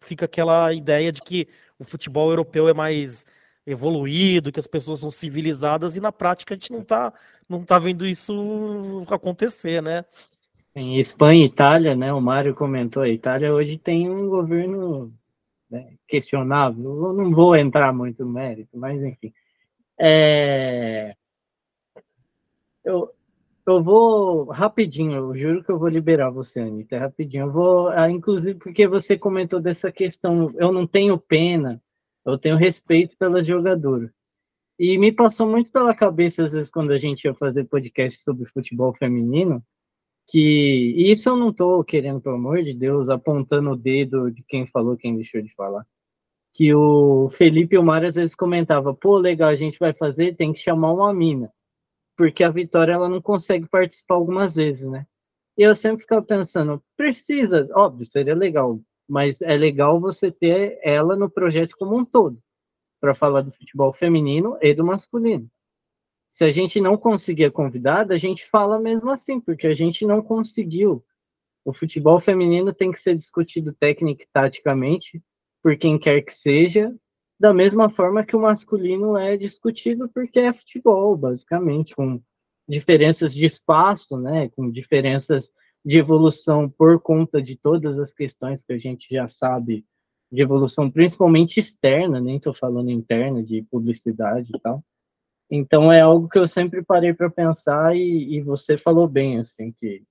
fica 0.00 0.24
aquela 0.24 0.74
ideia 0.74 1.12
de 1.12 1.22
que 1.22 1.46
o 1.78 1.84
futebol 1.84 2.28
europeu 2.30 2.68
é 2.68 2.74
mais 2.74 3.24
evoluído, 3.64 4.50
que 4.50 4.58
as 4.58 4.66
pessoas 4.66 5.00
são 5.00 5.10
civilizadas 5.10 5.94
e 5.96 6.00
na 6.00 6.10
prática 6.10 6.54
a 6.54 6.56
gente 6.56 6.72
não 6.72 6.80
está 6.80 7.12
não 7.48 7.64
tá 7.64 7.78
vendo 7.78 8.04
isso 8.04 9.04
acontecer, 9.08 9.80
né? 9.80 10.04
Em 10.74 10.98
Espanha 10.98 11.42
e 11.42 11.46
Itália, 11.46 11.94
né? 11.94 12.12
O 12.12 12.20
Mário 12.20 12.54
comentou, 12.54 13.04
a 13.04 13.08
Itália 13.08 13.54
hoje 13.54 13.78
tem 13.78 14.10
um 14.10 14.28
governo 14.28 15.12
né, 15.70 15.94
questionável. 16.06 17.08
Eu 17.08 17.12
não 17.12 17.30
vou 17.30 17.56
entrar 17.56 17.92
muito 17.92 18.24
no 18.24 18.32
mérito, 18.32 18.76
mas 18.76 19.02
enfim. 19.02 19.32
É... 19.98 21.14
Eu, 22.84 23.10
eu 23.66 23.82
vou 23.82 24.44
rapidinho, 24.50 25.12
eu 25.14 25.36
juro 25.36 25.64
que 25.64 25.70
eu 25.70 25.78
vou 25.78 25.88
liberar 25.88 26.30
você, 26.30 26.60
Anitta, 26.60 26.98
rapidinho. 26.98 27.46
Eu 27.46 27.52
vou, 27.52 27.88
ah, 27.88 28.10
inclusive, 28.10 28.58
porque 28.58 28.86
você 28.86 29.16
comentou 29.18 29.60
dessa 29.60 29.90
questão, 29.90 30.52
eu 30.56 30.70
não 30.70 30.86
tenho 30.86 31.18
pena, 31.18 31.82
eu 32.26 32.38
tenho 32.38 32.56
respeito 32.56 33.16
pelas 33.16 33.46
jogadoras. 33.46 34.12
E 34.78 34.98
me 34.98 35.12
passou 35.12 35.48
muito 35.48 35.70
pela 35.72 35.94
cabeça, 35.94 36.44
às 36.44 36.52
vezes, 36.52 36.70
quando 36.70 36.92
a 36.92 36.98
gente 36.98 37.24
ia 37.24 37.34
fazer 37.34 37.64
podcast 37.64 38.20
sobre 38.22 38.44
futebol 38.46 38.92
feminino, 38.94 39.62
que 40.26 40.94
isso 41.10 41.28
eu 41.28 41.36
não 41.36 41.50
estou 41.50 41.84
querendo, 41.84 42.20
pelo 42.20 42.36
amor 42.36 42.62
de 42.62 42.74
Deus, 42.74 43.08
apontando 43.08 43.70
o 43.70 43.76
dedo 43.76 44.30
de 44.30 44.42
quem 44.42 44.66
falou, 44.66 44.96
quem 44.96 45.16
deixou 45.16 45.42
de 45.42 45.54
falar. 45.54 45.86
Que 46.52 46.74
o 46.74 47.28
Felipe 47.30 47.74
e 47.74 47.78
o 47.78 47.82
Mário 47.82 48.08
às 48.08 48.14
vezes 48.14 48.34
comentava, 48.34 48.94
pô, 48.94 49.18
legal, 49.18 49.50
a 49.50 49.56
gente 49.56 49.78
vai 49.78 49.92
fazer, 49.92 50.36
tem 50.36 50.52
que 50.52 50.60
chamar 50.60 50.92
uma 50.92 51.12
mina, 51.12 51.52
porque 52.16 52.44
a 52.44 52.50
Vitória 52.50 52.92
ela 52.92 53.08
não 53.08 53.20
consegue 53.20 53.68
participar 53.68 54.14
algumas 54.14 54.54
vezes, 54.54 54.86
né? 54.88 55.06
E 55.56 55.62
eu 55.62 55.74
sempre 55.74 56.02
ficava 56.02 56.24
pensando, 56.24 56.82
precisa, 56.96 57.68
óbvio, 57.74 58.06
seria 58.06 58.34
legal, 58.34 58.80
mas 59.08 59.40
é 59.42 59.56
legal 59.56 60.00
você 60.00 60.30
ter 60.30 60.78
ela 60.82 61.16
no 61.16 61.30
projeto 61.30 61.76
como 61.76 61.96
um 61.96 62.04
todo, 62.04 62.38
para 63.00 63.14
falar 63.14 63.42
do 63.42 63.52
futebol 63.52 63.92
feminino 63.92 64.56
e 64.62 64.74
do 64.74 64.84
masculino 64.84 65.48
se 66.34 66.42
a 66.42 66.50
gente 66.50 66.80
não 66.80 66.96
conseguir 66.96 67.44
a 67.44 67.50
convidada, 67.50 68.12
a 68.12 68.18
gente 68.18 68.44
fala 68.50 68.80
mesmo 68.80 69.08
assim, 69.08 69.40
porque 69.40 69.68
a 69.68 69.72
gente 69.72 70.04
não 70.04 70.20
conseguiu. 70.20 71.04
O 71.64 71.72
futebol 71.72 72.20
feminino 72.20 72.74
tem 72.74 72.90
que 72.90 72.98
ser 72.98 73.14
discutido 73.14 73.72
técnica 73.72 74.24
e 74.24 74.28
taticamente 74.32 75.22
por 75.62 75.76
quem 75.78 75.96
quer 75.96 76.22
que 76.22 76.34
seja, 76.34 76.92
da 77.38 77.54
mesma 77.54 77.88
forma 77.88 78.24
que 78.24 78.34
o 78.34 78.40
masculino 78.40 79.16
é 79.16 79.36
discutido 79.36 80.10
porque 80.12 80.40
é 80.40 80.52
futebol, 80.52 81.16
basicamente, 81.16 81.94
com 81.94 82.20
diferenças 82.68 83.32
de 83.32 83.46
espaço, 83.46 84.18
né, 84.18 84.48
com 84.56 84.68
diferenças 84.68 85.52
de 85.84 85.98
evolução 85.98 86.68
por 86.68 87.00
conta 87.00 87.40
de 87.40 87.54
todas 87.54 87.96
as 87.96 88.12
questões 88.12 88.60
que 88.60 88.72
a 88.72 88.78
gente 88.78 89.06
já 89.08 89.28
sabe 89.28 89.86
de 90.32 90.42
evolução, 90.42 90.90
principalmente 90.90 91.60
externa, 91.60 92.20
nem 92.20 92.38
estou 92.38 92.52
falando 92.52 92.90
interna, 92.90 93.40
de 93.40 93.62
publicidade 93.70 94.50
e 94.52 94.58
tal. 94.58 94.82
Então 95.56 95.92
é 95.92 96.00
algo 96.00 96.28
que 96.28 96.38
eu 96.38 96.48
sempre 96.48 96.82
parei 96.82 97.14
para 97.14 97.30
pensar 97.30 97.94
e, 97.94 98.36
e, 98.36 98.42
você 98.42 98.76
falou 98.76 99.06
bem 99.06 99.38
assim 99.38 99.72
que 99.72 100.02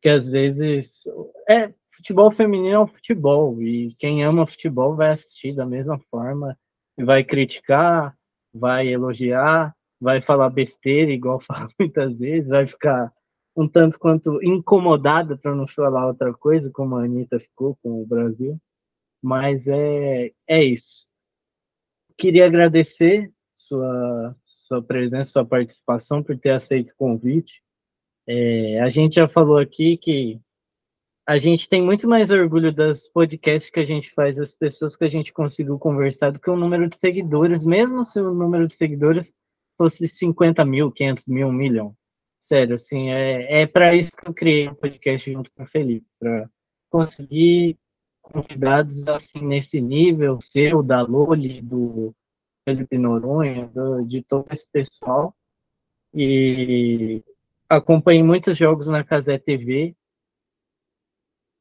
que 0.00 0.08
às 0.08 0.28
vezes 0.28 1.04
é 1.48 1.72
futebol 1.94 2.30
feminino 2.30 2.74
é 2.74 2.80
um 2.80 2.86
futebol 2.86 3.62
e 3.62 3.94
quem 3.98 4.24
ama 4.24 4.46
futebol 4.46 4.96
vai 4.96 5.10
assistir 5.10 5.54
da 5.54 5.66
mesma 5.66 5.98
forma 6.10 6.58
e 6.98 7.04
vai 7.04 7.22
criticar, 7.22 8.16
vai 8.52 8.88
elogiar, 8.88 9.76
vai 10.00 10.20
falar 10.22 10.48
besteira 10.50 11.12
igual 11.12 11.38
fala 11.46 11.68
muitas 11.78 12.18
vezes, 12.18 12.48
vai 12.48 12.66
ficar 12.66 13.12
um 13.54 13.68
tanto 13.68 13.98
quanto 13.98 14.42
incomodada 14.42 15.36
para 15.36 15.54
não 15.54 15.68
falar 15.68 16.06
outra 16.06 16.32
coisa, 16.32 16.70
como 16.72 16.96
a 16.96 17.04
Anitta 17.04 17.38
ficou 17.38 17.76
com 17.82 18.02
o 18.02 18.06
Brasil. 18.06 18.58
Mas 19.22 19.66
é, 19.66 20.32
é 20.48 20.64
isso. 20.64 21.06
Queria 22.16 22.46
agradecer 22.46 23.30
sua, 23.72 24.32
sua 24.72 24.82
presença, 24.82 25.30
sua 25.30 25.44
participação, 25.44 26.22
por 26.22 26.38
ter 26.38 26.50
aceito 26.50 26.90
o 26.90 26.96
convite. 26.96 27.62
É, 28.26 28.80
a 28.80 28.88
gente 28.88 29.16
já 29.16 29.28
falou 29.28 29.58
aqui 29.58 29.98
que 29.98 30.40
a 31.26 31.36
gente 31.36 31.68
tem 31.68 31.82
muito 31.82 32.08
mais 32.08 32.30
orgulho 32.30 32.72
das 32.72 33.06
podcasts 33.08 33.70
que 33.70 33.80
a 33.80 33.84
gente 33.84 34.10
faz, 34.10 34.36
das 34.36 34.54
pessoas 34.54 34.96
que 34.96 35.04
a 35.04 35.08
gente 35.08 35.32
conseguiu 35.32 35.78
conversar, 35.78 36.30
do 36.30 36.40
que 36.40 36.50
o 36.50 36.56
número 36.56 36.88
de 36.88 36.96
seguidores, 36.96 37.64
mesmo 37.66 38.04
se 38.04 38.18
o 38.18 38.32
número 38.34 38.66
de 38.66 38.74
seguidores 38.74 39.32
fosse 39.76 40.08
50 40.08 40.64
mil, 40.64 40.90
500 40.90 41.26
mil, 41.26 41.48
um 41.48 41.52
milhão. 41.52 41.94
Sério, 42.38 42.74
assim, 42.74 43.10
é, 43.10 43.62
é 43.62 43.66
para 43.66 43.94
isso 43.94 44.10
que 44.16 44.28
eu 44.28 44.34
criei 44.34 44.68
o 44.68 44.74
podcast 44.74 45.30
junto 45.30 45.50
com 45.52 45.62
o 45.62 45.66
Felipe, 45.66 46.06
para 46.18 46.48
conseguir 46.90 47.78
convidados 48.22 49.06
assim 49.06 49.40
nesse 49.40 49.80
nível, 49.80 50.38
seu, 50.40 50.82
da 50.82 51.02
Loli, 51.02 51.60
do 51.60 52.14
Felipe 52.64 52.98
Noronha, 52.98 53.68
do, 53.68 54.04
de 54.04 54.22
todo 54.22 54.46
esse 54.50 54.68
pessoal. 54.70 55.34
E 56.14 57.22
acompanhei 57.68 58.22
muitos 58.22 58.56
jogos 58.56 58.88
na 58.88 59.02
Casé 59.02 59.38
TV, 59.38 59.94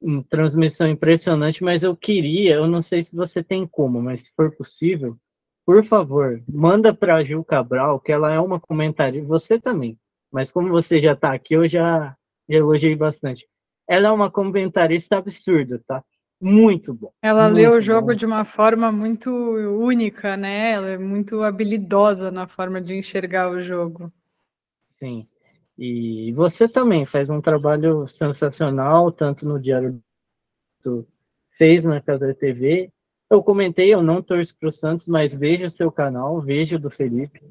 em 0.02 0.22
transmissão 0.24 0.88
impressionante, 0.88 1.64
mas 1.64 1.84
eu 1.84 1.96
queria, 1.96 2.56
eu 2.56 2.68
não 2.68 2.82
sei 2.82 3.04
se 3.04 3.16
você 3.16 3.44
tem 3.44 3.68
como, 3.68 4.02
mas 4.02 4.26
se 4.26 4.34
for 4.36 4.56
possível, 4.56 5.18
por 5.66 5.84
favor, 5.86 6.44
manda 6.50 6.94
para 6.94 7.16
a 7.16 7.24
Gil 7.24 7.44
Cabral, 7.44 8.00
que 8.00 8.12
ela 8.12 8.32
é 8.34 8.40
uma 8.40 8.60
comentarista, 8.60 9.28
você 9.28 9.60
também, 9.60 9.98
mas 10.32 10.52
como 10.52 10.70
você 10.70 11.00
já 11.00 11.14
está 11.14 11.34
aqui, 11.34 11.54
eu 11.54 11.68
já 11.70 12.18
elogiei 12.50 12.96
bastante. 12.96 13.48
Ela 13.88 14.08
é 14.08 14.12
uma 14.12 14.32
comentarista 14.32 15.18
absurda, 15.18 15.82
tá? 15.86 16.04
Muito 16.42 16.94
bom. 16.94 17.14
Ela 17.22 17.50
muito 17.50 17.56
lê 17.56 17.68
o 17.70 17.80
jogo 17.80 18.08
bom. 18.08 18.16
de 18.16 18.26
uma 18.26 18.44
forma 18.44 18.92
muito 18.92 19.30
única, 19.30 20.36
né? 20.36 20.72
Ela 20.72 20.90
é 20.90 20.98
muito 20.98 21.44
habilidosa 21.44 22.32
na 22.32 22.48
forma 22.48 22.82
de 22.82 22.96
enxergar 22.96 23.52
o 23.52 23.62
jogo. 23.62 24.12
Sim. 24.86 25.28
E 25.78 26.32
você 26.34 26.68
também 26.68 27.06
faz 27.06 27.30
um 27.30 27.42
trabalho 27.42 28.08
sensacional, 28.08 29.12
tanto 29.12 29.48
no 29.48 29.60
Diário 29.60 30.02
do 30.84 31.08
fez 31.58 31.86
na 31.86 32.02
Casa 32.02 32.34
TV. 32.34 32.92
Eu 33.30 33.44
comentei, 33.44 33.94
eu 33.94 34.02
não 34.02 34.22
torço 34.22 34.56
para 34.58 34.70
o 34.70 34.72
Santos, 34.72 35.06
mas 35.06 35.36
veja 35.36 35.70
seu 35.70 35.92
canal, 35.92 36.42
veja 36.42 36.76
o 36.76 36.80
do 36.80 36.90
Felipe. 36.90 37.42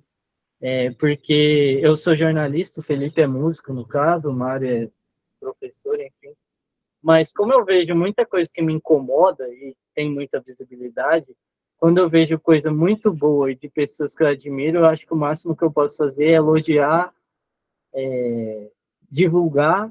É, 0.61 0.91
porque 0.91 1.81
eu 1.83 1.97
sou 1.97 2.17
jornalista, 2.17 2.81
o 2.81 2.85
Felipe 2.85 3.21
é 3.21 3.27
músico, 3.27 3.73
no 3.73 3.87
caso, 3.87 4.29
o 4.29 4.33
Mário 4.33 4.69
é 4.69 4.91
professor, 5.41 5.99
enfim. 5.99 6.35
Mas 7.02 7.32
como 7.32 7.52
eu 7.52 7.64
vejo 7.64 7.94
muita 7.94 8.27
coisa 8.27 8.51
que 8.52 8.62
me 8.62 8.72
incomoda 8.72 9.48
e 9.48 9.74
tem 9.94 10.10
muita 10.10 10.40
visibilidade, 10.40 11.35
quando 11.78 11.98
eu 11.98 12.10
vejo 12.10 12.39
coisa 12.39 12.70
muito 12.70 13.12
boa 13.12 13.51
e 13.51 13.55
de 13.56 13.68
pessoas 13.68 14.14
que 14.14 14.22
eu 14.22 14.27
admiro, 14.27 14.78
eu 14.78 14.86
acho 14.86 15.06
que 15.06 15.14
o 15.14 15.16
máximo 15.16 15.56
que 15.56 15.64
eu 15.64 15.72
posso 15.72 15.97
fazer 15.97 16.27
é 16.27 16.32
elogiar, 16.32 17.12
é, 17.94 18.70
divulgar 19.10 19.90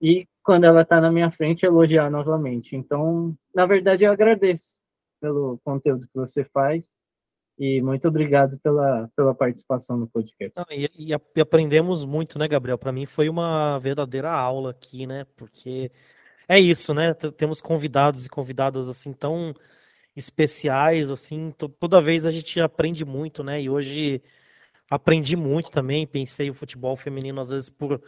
e 0.00 0.26
quando 0.42 0.64
ela 0.64 0.82
está 0.82 1.00
na 1.00 1.10
minha 1.10 1.30
frente, 1.30 1.64
elogiar 1.64 2.10
novamente. 2.10 2.76
Então, 2.76 3.34
na 3.54 3.64
verdade, 3.64 4.04
eu 4.04 4.12
agradeço 4.12 4.76
pelo 5.18 5.58
conteúdo 5.64 6.06
que 6.06 6.14
você 6.14 6.44
faz 6.44 7.02
e 7.58 7.80
muito 7.80 8.06
obrigado 8.06 8.58
pela, 8.60 9.08
pela 9.16 9.34
participação 9.34 9.96
no 9.96 10.06
podcast. 10.06 10.60
E, 10.70 11.14
e, 11.34 11.40
aprendemos 11.40 12.04
muito, 12.04 12.38
né, 12.38 12.46
Gabriel? 12.46 12.76
Para 12.76 12.92
mim 12.92 13.06
foi 13.06 13.30
uma 13.30 13.78
verdadeira 13.78 14.30
aula 14.30 14.72
aqui, 14.72 15.06
né? 15.06 15.24
Porque 15.36 15.90
é 16.48 16.58
isso, 16.58 16.92
né? 16.94 17.14
Temos 17.14 17.60
convidados 17.60 18.26
e 18.26 18.28
convidadas 18.28 18.88
assim 18.88 19.12
tão 19.12 19.54
especiais, 20.16 21.10
assim, 21.10 21.52
toda 21.78 22.00
vez 22.00 22.24
a 22.24 22.30
gente 22.30 22.60
aprende 22.60 23.04
muito, 23.04 23.42
né? 23.42 23.60
E 23.60 23.68
hoje 23.68 24.22
aprendi 24.88 25.34
muito 25.34 25.70
também, 25.70 26.06
pensei 26.06 26.50
o 26.50 26.54
futebol 26.54 26.96
feminino 26.96 27.40
às 27.40 27.50
vezes 27.50 27.70
por 27.70 28.00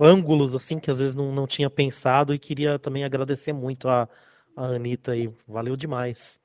ângulos 0.00 0.54
assim 0.56 0.78
que 0.78 0.90
às 0.90 0.98
vezes 0.98 1.14
não, 1.14 1.32
não 1.32 1.46
tinha 1.46 1.70
pensado 1.70 2.34
e 2.34 2.38
queria 2.38 2.78
também 2.78 3.04
agradecer 3.04 3.52
muito 3.52 3.88
a, 3.88 4.08
a 4.56 4.66
Anitta 4.66 5.12
aí, 5.12 5.30
valeu 5.46 5.76
demais. 5.76 6.40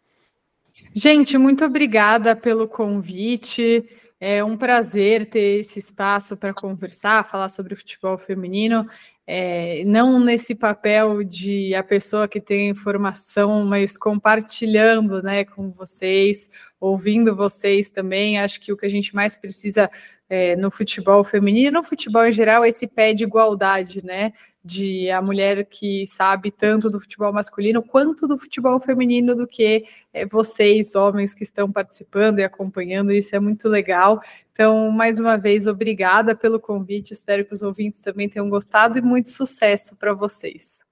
Gente, 0.94 1.38
muito 1.38 1.64
obrigada 1.64 2.36
pelo 2.36 2.68
convite. 2.68 3.88
É 4.26 4.42
um 4.42 4.56
prazer 4.56 5.30
ter 5.30 5.60
esse 5.60 5.80
espaço 5.80 6.38
para 6.38 6.54
conversar, 6.54 7.30
falar 7.30 7.50
sobre 7.50 7.74
o 7.74 7.78
futebol 7.78 8.18
feminino 8.18 8.88
é, 9.26 9.84
não 9.86 10.18
nesse 10.20 10.54
papel 10.54 11.24
de 11.24 11.74
a 11.76 11.84
pessoa 11.84 12.28
que 12.28 12.42
tem 12.42 12.70
informação, 12.70 13.66
mas 13.66 13.98
compartilhando 13.98 15.22
né, 15.22 15.46
com 15.46 15.72
vocês, 15.72 16.50
ouvindo 16.80 17.36
vocês 17.36 17.90
também. 17.90 18.40
Acho 18.40 18.60
que 18.60 18.72
o 18.72 18.78
que 18.78 18.86
a 18.86 18.90
gente 18.90 19.16
mais 19.16 19.38
precisa 19.38 19.90
é, 20.30 20.56
no 20.56 20.70
futebol 20.70 21.24
feminino, 21.24 21.80
no 21.80 21.84
futebol 21.84 22.26
em 22.26 22.34
geral, 22.34 22.64
é 22.64 22.70
esse 22.70 22.88
pé 22.88 23.14
de 23.14 23.24
igualdade, 23.24 24.06
né? 24.06 24.34
De 24.66 25.12
a 25.12 25.22
mulher 25.22 25.66
que 25.66 26.08
sabe 26.08 26.50
tanto 26.50 26.90
do 26.90 27.00
futebol 27.00 27.34
masculino 27.34 27.84
quanto 27.84 28.26
do 28.26 28.38
futebol 28.38 28.80
feminino 28.80 29.36
do 29.36 29.46
que 29.46 29.86
é, 30.14 30.26
vocês, 30.26 30.96
homens 30.96 31.34
que 31.34 31.44
estão 31.44 31.70
participando 31.70 32.40
e 32.40 32.44
acompanhando. 32.44 33.12
Isso 33.12 33.36
é 33.36 33.40
muito 33.40 33.68
legal. 33.68 34.22
Então, 34.54 34.90
mais 34.92 35.20
uma 35.20 35.36
vez, 35.36 35.68
obrigada 35.68 36.36
pelo 36.36 36.60
convite. 36.60 37.12
Espero 37.12 37.44
que 37.44 37.54
os 37.54 37.62
ouvintes 37.62 38.00
também 38.00 38.30
tenham 38.30 38.50
gostado 38.50 38.98
e 38.98 39.02
muito 39.02 39.32
sucesso 39.32 39.98
para 39.98 40.14
vocês. 40.14 40.84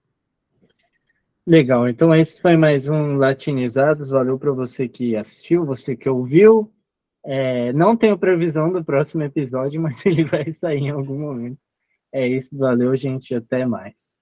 Legal, 1.45 1.87
então 1.89 2.13
esse 2.13 2.41
foi 2.41 2.55
mais 2.55 2.87
um 2.87 3.15
Latinizados. 3.17 4.09
Valeu 4.09 4.37
para 4.37 4.51
você 4.51 4.87
que 4.87 5.15
assistiu, 5.15 5.65
você 5.65 5.95
que 5.95 6.07
ouviu. 6.07 6.71
É, 7.23 7.71
não 7.73 7.95
tenho 7.95 8.17
previsão 8.17 8.71
do 8.71 8.83
próximo 8.83 9.23
episódio, 9.23 9.81
mas 9.81 10.05
ele 10.05 10.23
vai 10.23 10.51
sair 10.53 10.79
em 10.79 10.89
algum 10.89 11.19
momento. 11.19 11.57
É 12.13 12.25
isso, 12.27 12.57
valeu, 12.57 12.95
gente. 12.95 13.33
Até 13.35 13.65
mais. 13.65 14.20